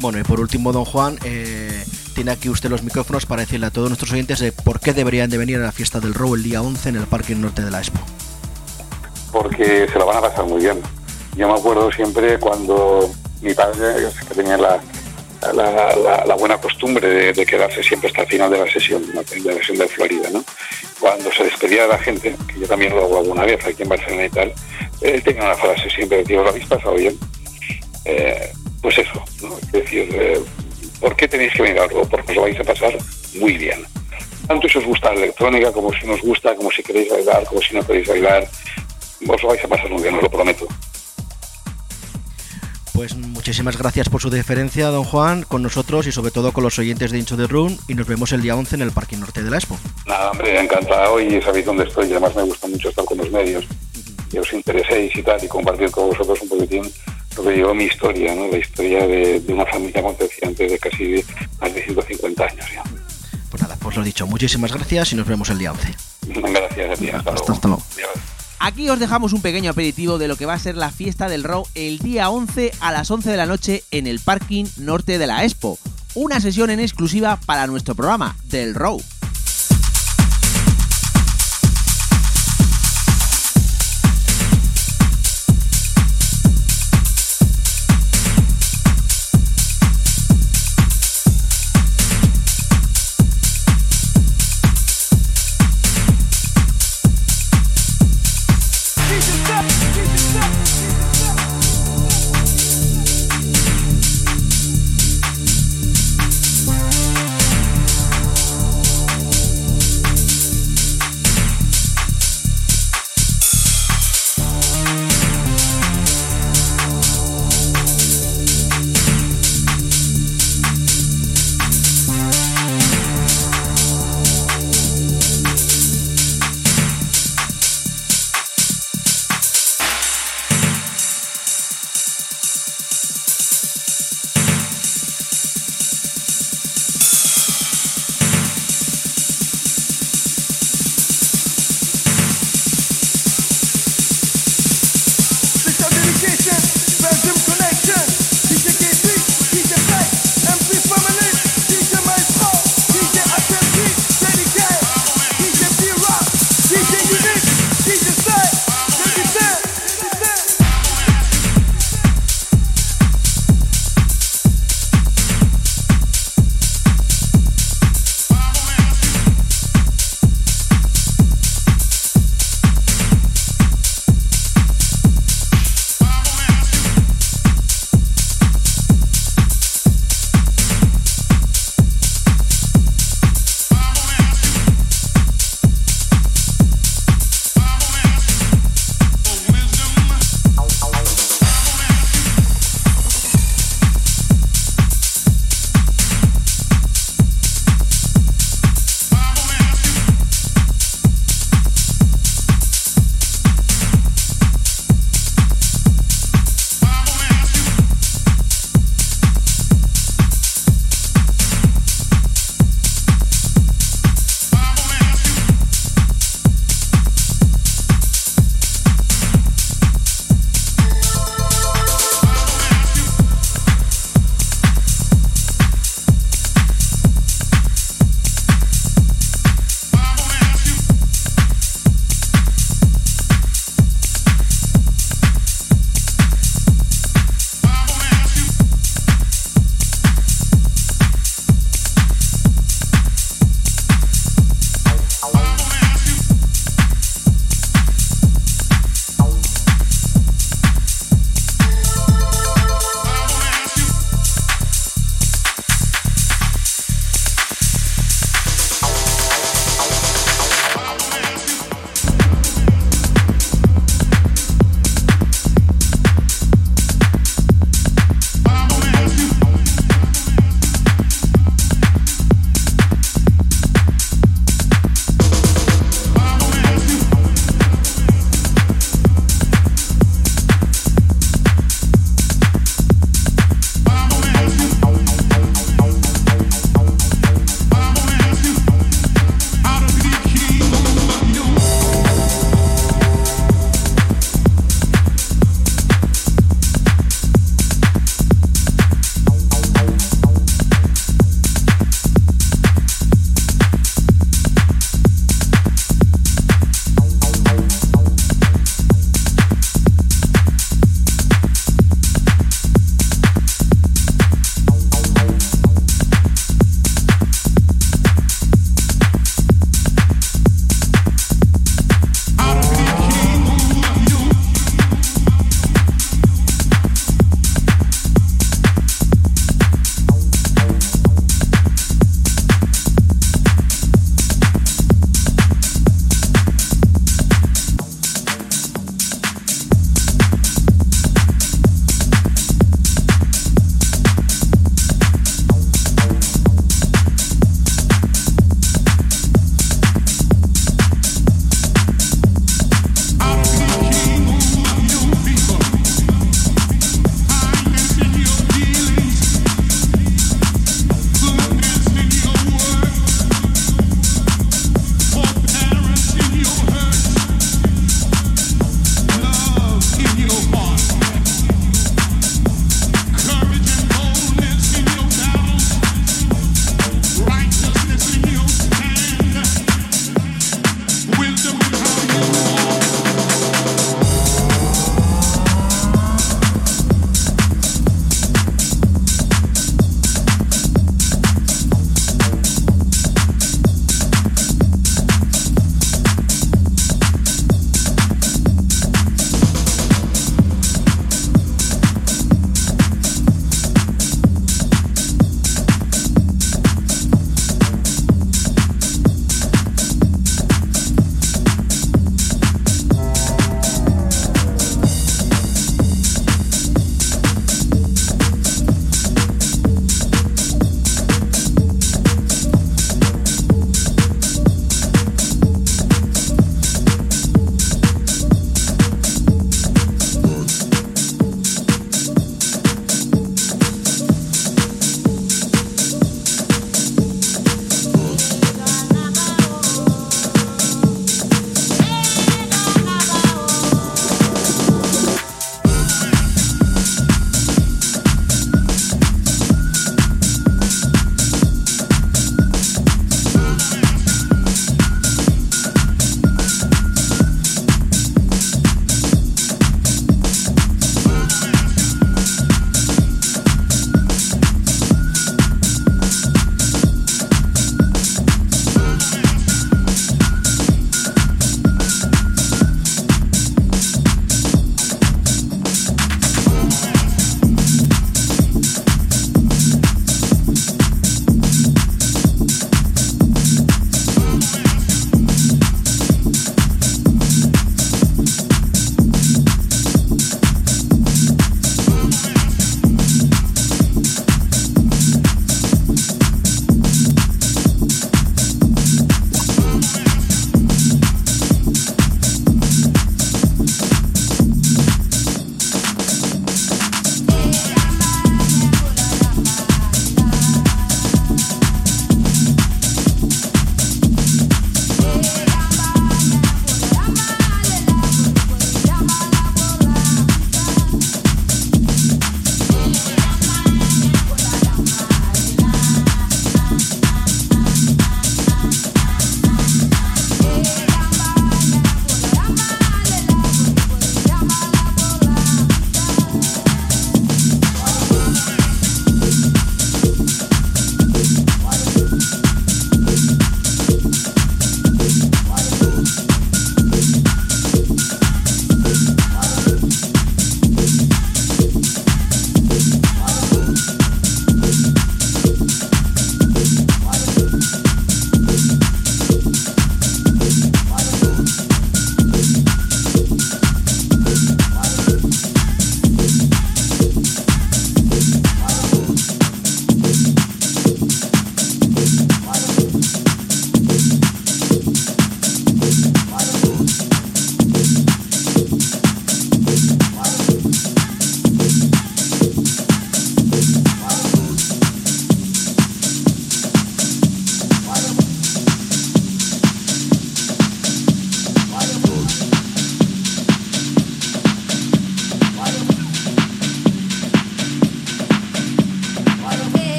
Bueno, 0.00 0.18
y 0.18 0.22
por 0.24 0.40
último, 0.40 0.72
don 0.72 0.84
Juan, 0.84 1.18
eh, 1.24 1.84
tiene 2.14 2.30
aquí 2.30 2.48
usted 2.48 2.70
los 2.70 2.82
micrófonos 2.82 3.26
para 3.26 3.42
decirle 3.42 3.66
a 3.66 3.70
todos 3.70 3.88
nuestros 3.90 4.12
oyentes 4.12 4.38
de 4.38 4.52
por 4.52 4.80
qué 4.80 4.92
deberían 4.94 5.28
de 5.28 5.36
venir 5.38 5.56
a 5.58 5.60
la 5.60 5.72
fiesta 5.72 6.00
del 6.00 6.14
Row 6.14 6.34
el 6.34 6.42
día 6.42 6.62
11 6.62 6.88
en 6.88 6.96
el 6.96 7.06
Parque 7.06 7.34
Norte 7.34 7.62
de 7.62 7.70
la 7.70 7.78
Expo. 7.80 8.00
porque 9.32 9.86
se 9.92 9.98
lo 9.98 10.06
van 10.06 10.18
a 10.18 10.20
pasar 10.20 10.44
muy 10.46 10.60
bien. 10.60 10.80
Yo 11.36 11.48
me 11.48 11.54
acuerdo 11.58 11.90
siempre 11.90 12.38
cuando 12.38 13.10
mi 13.42 13.52
padre, 13.54 14.08
que 14.28 14.34
tenía 14.34 14.56
la, 14.56 14.80
la, 15.52 15.96
la- 15.96 16.24
la 16.24 16.34
buena 16.36 16.58
costumbre 16.58 17.08
de, 17.08 17.32
de 17.32 17.44
quedarse 17.46 17.82
siempre 17.82 18.08
hasta 18.08 18.22
el 18.22 18.28
final 18.28 18.50
de 18.50 18.58
la 18.58 18.72
sesión, 18.72 19.04
de 19.06 19.12
la 19.14 19.22
sesión 19.24 19.78
de 19.78 19.88
Florida, 19.88 20.28
¿no? 20.32 20.44
Cuando 21.00 21.30
se 21.32 21.44
despedía 21.44 21.82
de 21.82 21.88
la 21.88 21.98
gente, 21.98 22.36
que 22.46 22.60
yo 22.60 22.66
también 22.68 22.94
lo 22.94 23.04
hago 23.04 23.18
alguna 23.18 23.44
vez 23.44 23.64
aquí 23.66 23.82
en 23.82 23.88
Barcelona 23.88 24.24
y 24.26 24.30
tal, 24.30 24.52
él 25.00 25.22
tenía 25.22 25.42
una 25.42 25.56
frase 25.56 25.90
siempre, 25.90 26.18
decía, 26.18 26.40
¿lo 26.40 26.48
habéis 26.48 26.66
pasado 26.66 26.94
bien? 26.94 27.18
Eh, 28.04 28.52
pues 28.80 28.96
eso, 28.98 29.22
¿no? 29.42 29.58
Es 29.58 29.72
decir, 29.72 30.08
eh, 30.12 30.40
¿por 31.04 31.14
qué 31.16 31.28
tenéis 31.28 31.52
que 31.52 31.78
algo? 31.78 32.08
Porque 32.08 32.32
os 32.32 32.36
lo 32.36 32.42
vais 32.42 32.58
a 32.58 32.64
pasar 32.64 32.96
muy 33.38 33.58
bien. 33.58 33.84
Tanto 34.48 34.66
si 34.66 34.78
os 34.78 34.86
gusta 34.86 35.12
la 35.12 35.20
electrónica, 35.20 35.70
como 35.70 35.92
si 35.92 36.06
nos 36.06 36.22
gusta, 36.22 36.56
como 36.56 36.70
si 36.70 36.82
queréis 36.82 37.10
bailar, 37.10 37.44
como 37.44 37.60
si 37.60 37.74
no 37.74 37.86
queréis 37.86 38.08
bailar, 38.08 38.48
os 39.28 39.42
lo 39.42 39.48
vais 39.50 39.62
a 39.62 39.68
pasar 39.68 39.90
muy 39.90 40.02
bien, 40.02 40.14
os 40.14 40.22
lo 40.22 40.30
prometo. 40.30 40.66
Pues 42.94 43.14
muchísimas 43.16 43.76
gracias 43.76 44.08
por 44.08 44.22
su 44.22 44.30
deferencia, 44.30 44.86
don 44.86 45.04
Juan, 45.04 45.42
con 45.42 45.62
nosotros 45.62 46.06
y 46.06 46.12
sobre 46.12 46.30
todo 46.30 46.52
con 46.52 46.64
los 46.64 46.78
oyentes 46.78 47.10
de 47.10 47.18
Incho 47.18 47.36
de 47.36 47.48
Room 47.48 47.76
y 47.86 47.94
nos 47.94 48.06
vemos 48.06 48.32
el 48.32 48.40
día 48.40 48.56
11 48.56 48.76
en 48.76 48.82
el 48.82 48.92
Parque 48.92 49.16
Norte 49.16 49.42
de 49.42 49.50
la 49.50 49.58
Expo. 49.58 49.76
Nada, 50.06 50.30
hombre, 50.30 50.58
encantado 50.58 51.20
y 51.20 51.42
sabéis 51.42 51.66
dónde 51.66 51.84
estoy. 51.84 52.08
Y 52.08 52.12
además 52.12 52.34
me 52.34 52.44
gusta 52.44 52.66
mucho 52.66 52.88
estar 52.88 53.04
con 53.04 53.18
los 53.18 53.30
medios, 53.30 53.66
que 54.30 54.40
os 54.40 54.50
intereséis 54.54 55.14
y 55.16 55.22
tal, 55.22 55.44
y 55.44 55.48
compartir 55.48 55.90
con 55.90 56.08
vosotros 56.08 56.40
un 56.40 56.48
poquitín 56.48 56.90
lo 57.36 57.42
que 57.42 57.50
digo, 57.50 57.74
mi 57.74 57.84
historia, 57.84 58.34
¿no? 58.34 58.48
La 58.48 58.58
historia 58.58 59.06
de, 59.06 59.40
de 59.40 59.52
una 59.52 59.66
familia 59.66 60.02
concepciente 60.02 60.68
de 60.68 60.78
casi 60.78 61.24
más 61.60 61.74
de 61.74 61.82
150 61.82 62.44
años 62.44 62.66
ya. 62.72 62.82
Pues 63.50 63.62
nada, 63.62 63.76
pues 63.80 63.96
lo 63.96 64.02
dicho, 64.02 64.26
muchísimas 64.26 64.72
gracias 64.72 65.12
y 65.12 65.16
nos 65.16 65.26
vemos 65.26 65.48
el 65.50 65.58
día 65.58 65.72
11. 65.72 65.94
Gracias 66.26 66.90
a 66.90 67.00
ti. 67.00 67.08
Hasta, 67.10 67.30
luego. 67.30 67.52
hasta 67.52 67.68
luego. 67.68 67.82
Aquí 68.58 68.88
os 68.88 68.98
dejamos 68.98 69.32
un 69.32 69.42
pequeño 69.42 69.70
aperitivo 69.70 70.18
de 70.18 70.26
lo 70.26 70.36
que 70.36 70.46
va 70.46 70.54
a 70.54 70.58
ser 70.58 70.76
la 70.76 70.90
fiesta 70.90 71.28
del 71.28 71.44
Row 71.44 71.66
el 71.74 71.98
día 71.98 72.30
11 72.30 72.72
a 72.80 72.92
las 72.92 73.10
11 73.10 73.30
de 73.30 73.36
la 73.36 73.46
noche 73.46 73.84
en 73.90 74.06
el 74.06 74.20
parking 74.20 74.64
norte 74.78 75.18
de 75.18 75.26
la 75.26 75.44
Expo. 75.44 75.78
Una 76.14 76.40
sesión 76.40 76.70
en 76.70 76.80
exclusiva 76.80 77.38
para 77.44 77.66
nuestro 77.66 77.94
programa 77.94 78.36
del 78.44 78.74
Row. 78.74 79.02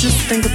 Just 0.00 0.22
think 0.30 0.46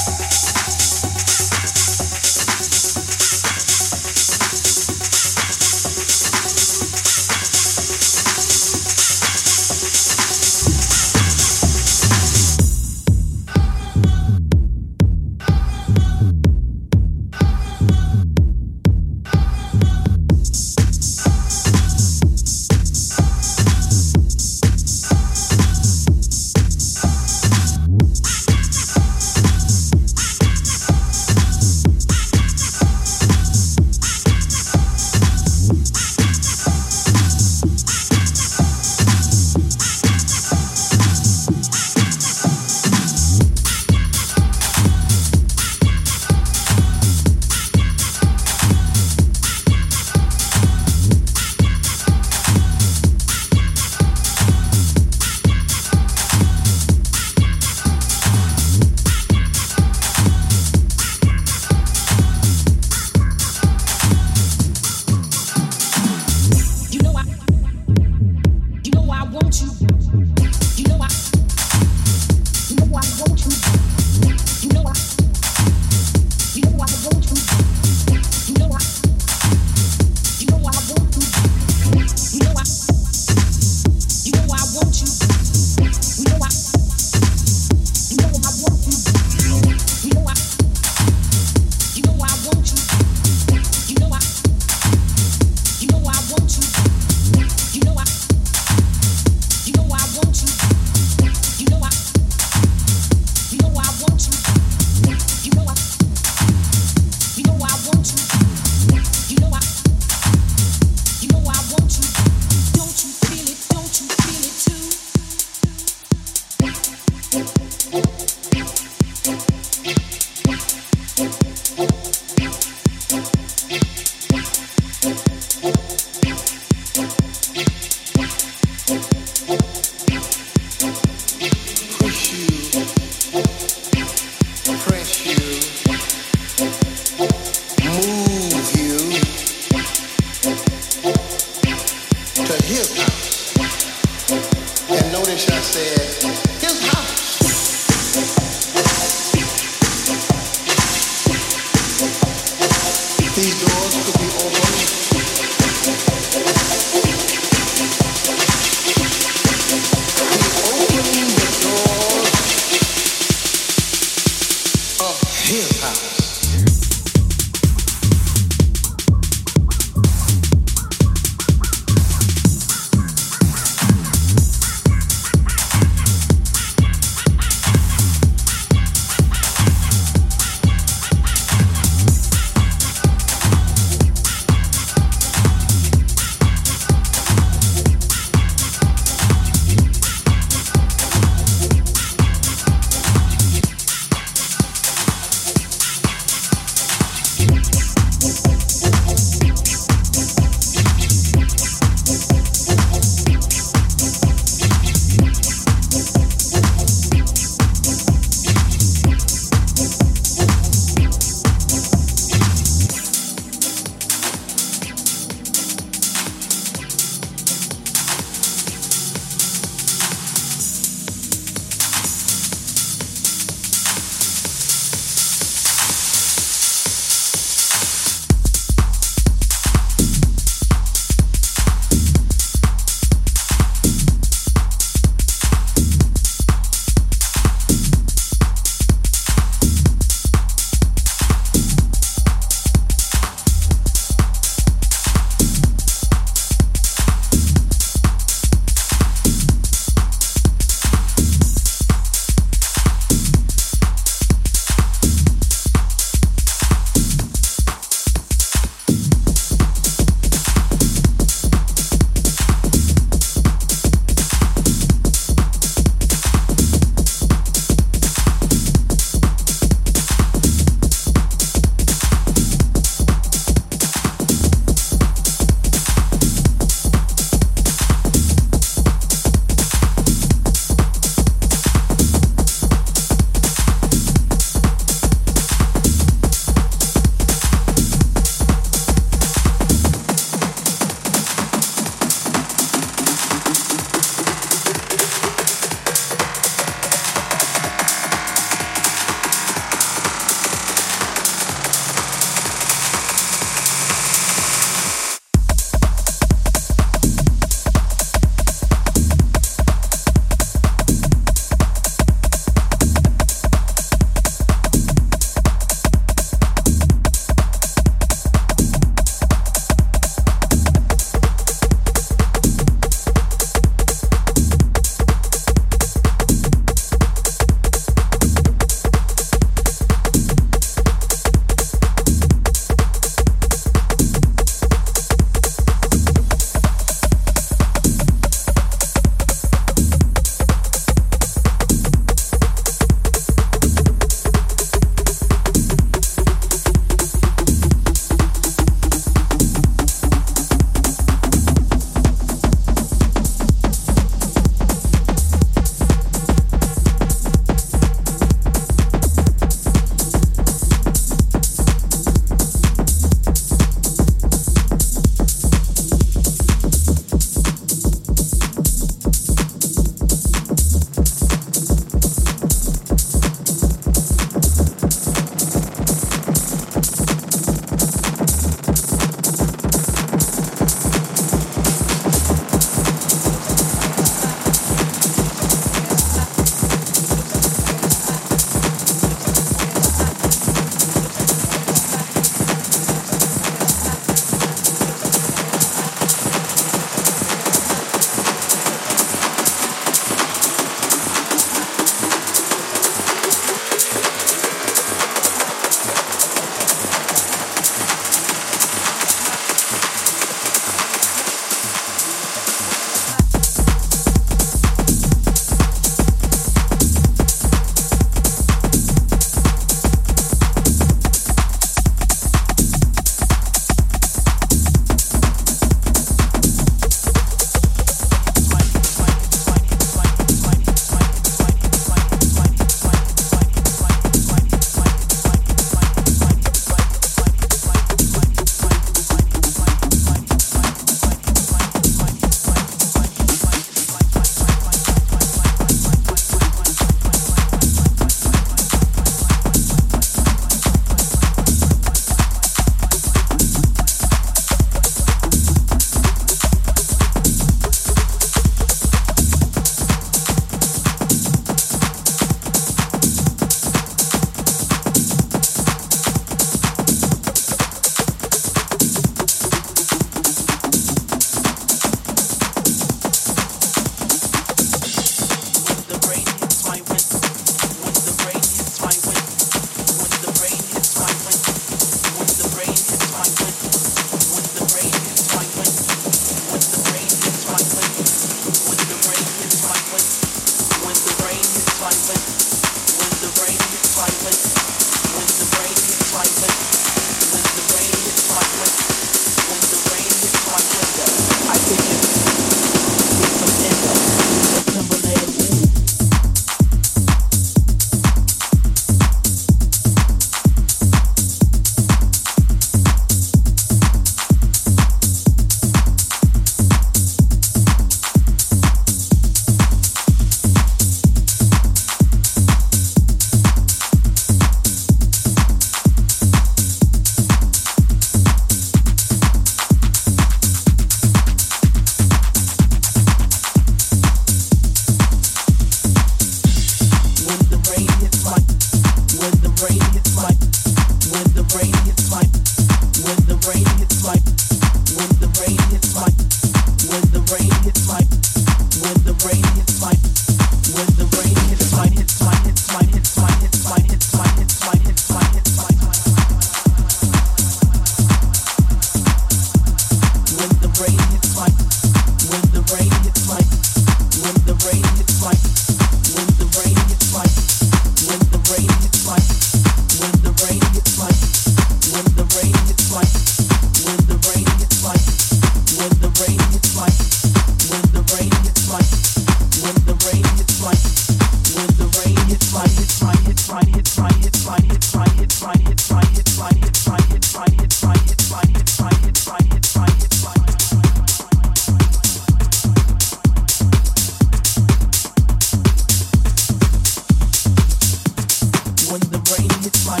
my. 599.86 600.00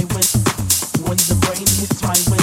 When 1.06 1.16
the 1.16 1.36
brain 1.40 1.66
hits 1.66 2.02
my. 2.02 2.35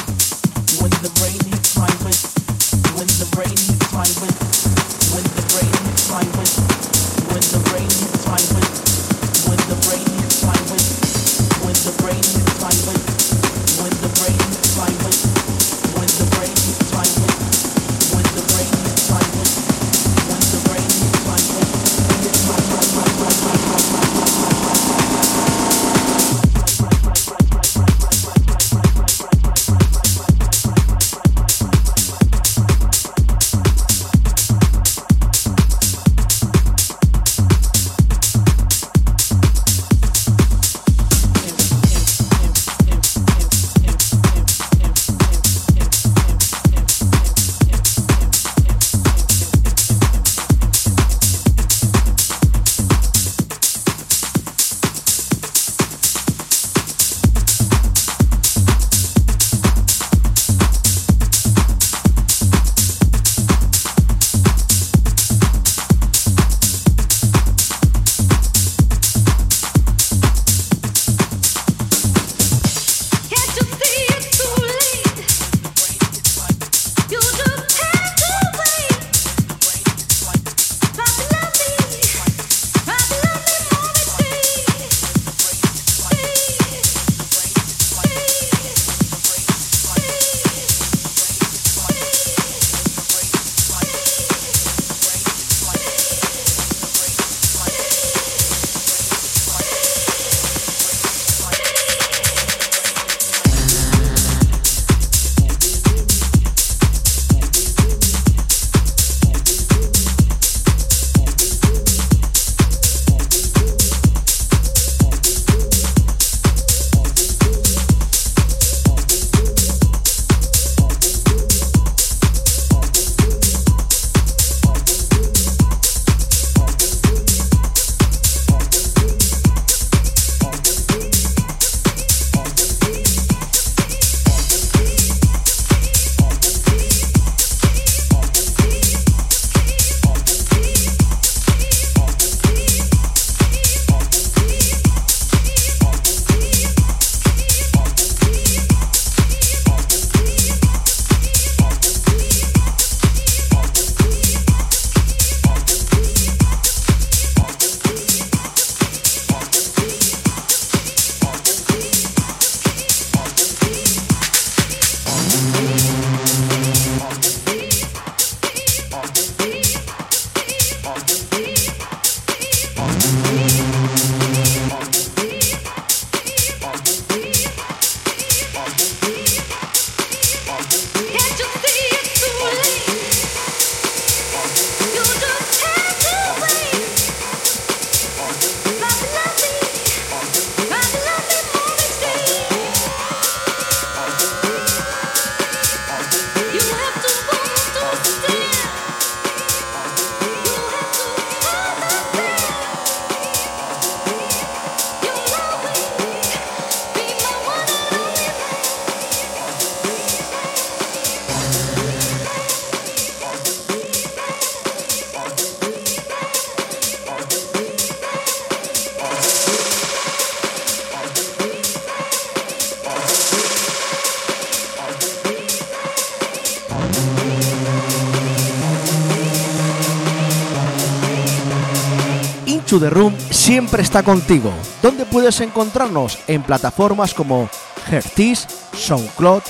Into 232.74 232.88
the 232.88 232.90
Room 232.90 233.16
siempre 233.30 233.84
está 233.84 234.02
contigo. 234.02 234.52
¿Dónde 234.82 235.06
puedes 235.06 235.41
encontrarnos? 235.41 236.18
En 236.26 236.41
plataformas 236.41 237.14
como 237.14 237.48
Hertis, 237.88 238.48
SoundCloud, 238.76 239.44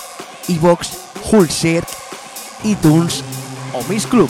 Evox, 0.49 0.89
Hulsir, 1.31 1.85
iTunes 2.65 3.23
o 3.73 3.81
Miss 3.89 4.07
Club. 4.07 4.29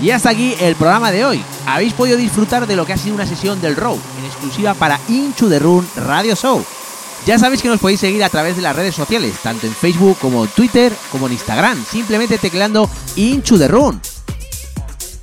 Y 0.00 0.10
hasta 0.10 0.30
aquí 0.30 0.54
el 0.60 0.76
programa 0.76 1.10
de 1.10 1.24
hoy. 1.24 1.42
Habéis 1.66 1.94
podido 1.94 2.16
disfrutar 2.16 2.68
de 2.68 2.76
lo 2.76 2.86
que 2.86 2.92
ha 2.92 2.96
sido 2.96 3.16
una 3.16 3.26
sesión 3.26 3.60
del 3.60 3.74
Row, 3.74 3.98
en 4.20 4.24
exclusiva 4.24 4.74
para 4.74 5.00
Into 5.08 5.48
the 5.48 5.58
Room 5.58 5.84
Radio 5.96 6.36
Show. 6.36 6.64
Ya 7.26 7.40
sabéis 7.40 7.60
que 7.60 7.68
nos 7.68 7.80
podéis 7.80 7.98
seguir 7.98 8.22
a 8.22 8.30
través 8.30 8.54
de 8.54 8.62
las 8.62 8.76
redes 8.76 8.94
sociales, 8.94 9.34
tanto 9.42 9.66
en 9.66 9.74
Facebook 9.74 10.16
como 10.20 10.44
en 10.44 10.50
Twitter, 10.50 10.92
como 11.10 11.26
en 11.26 11.32
Instagram, 11.32 11.84
simplemente 11.84 12.38
tecleando 12.38 12.88
Into 13.16 13.58
the 13.58 13.66
Room. 13.66 14.00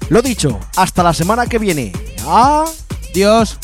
Lo 0.09 0.21
dicho, 0.21 0.59
hasta 0.75 1.01
la 1.01 1.13
semana 1.13 1.47
que 1.47 1.59
viene. 1.59 2.02
Adiós. 2.25 3.57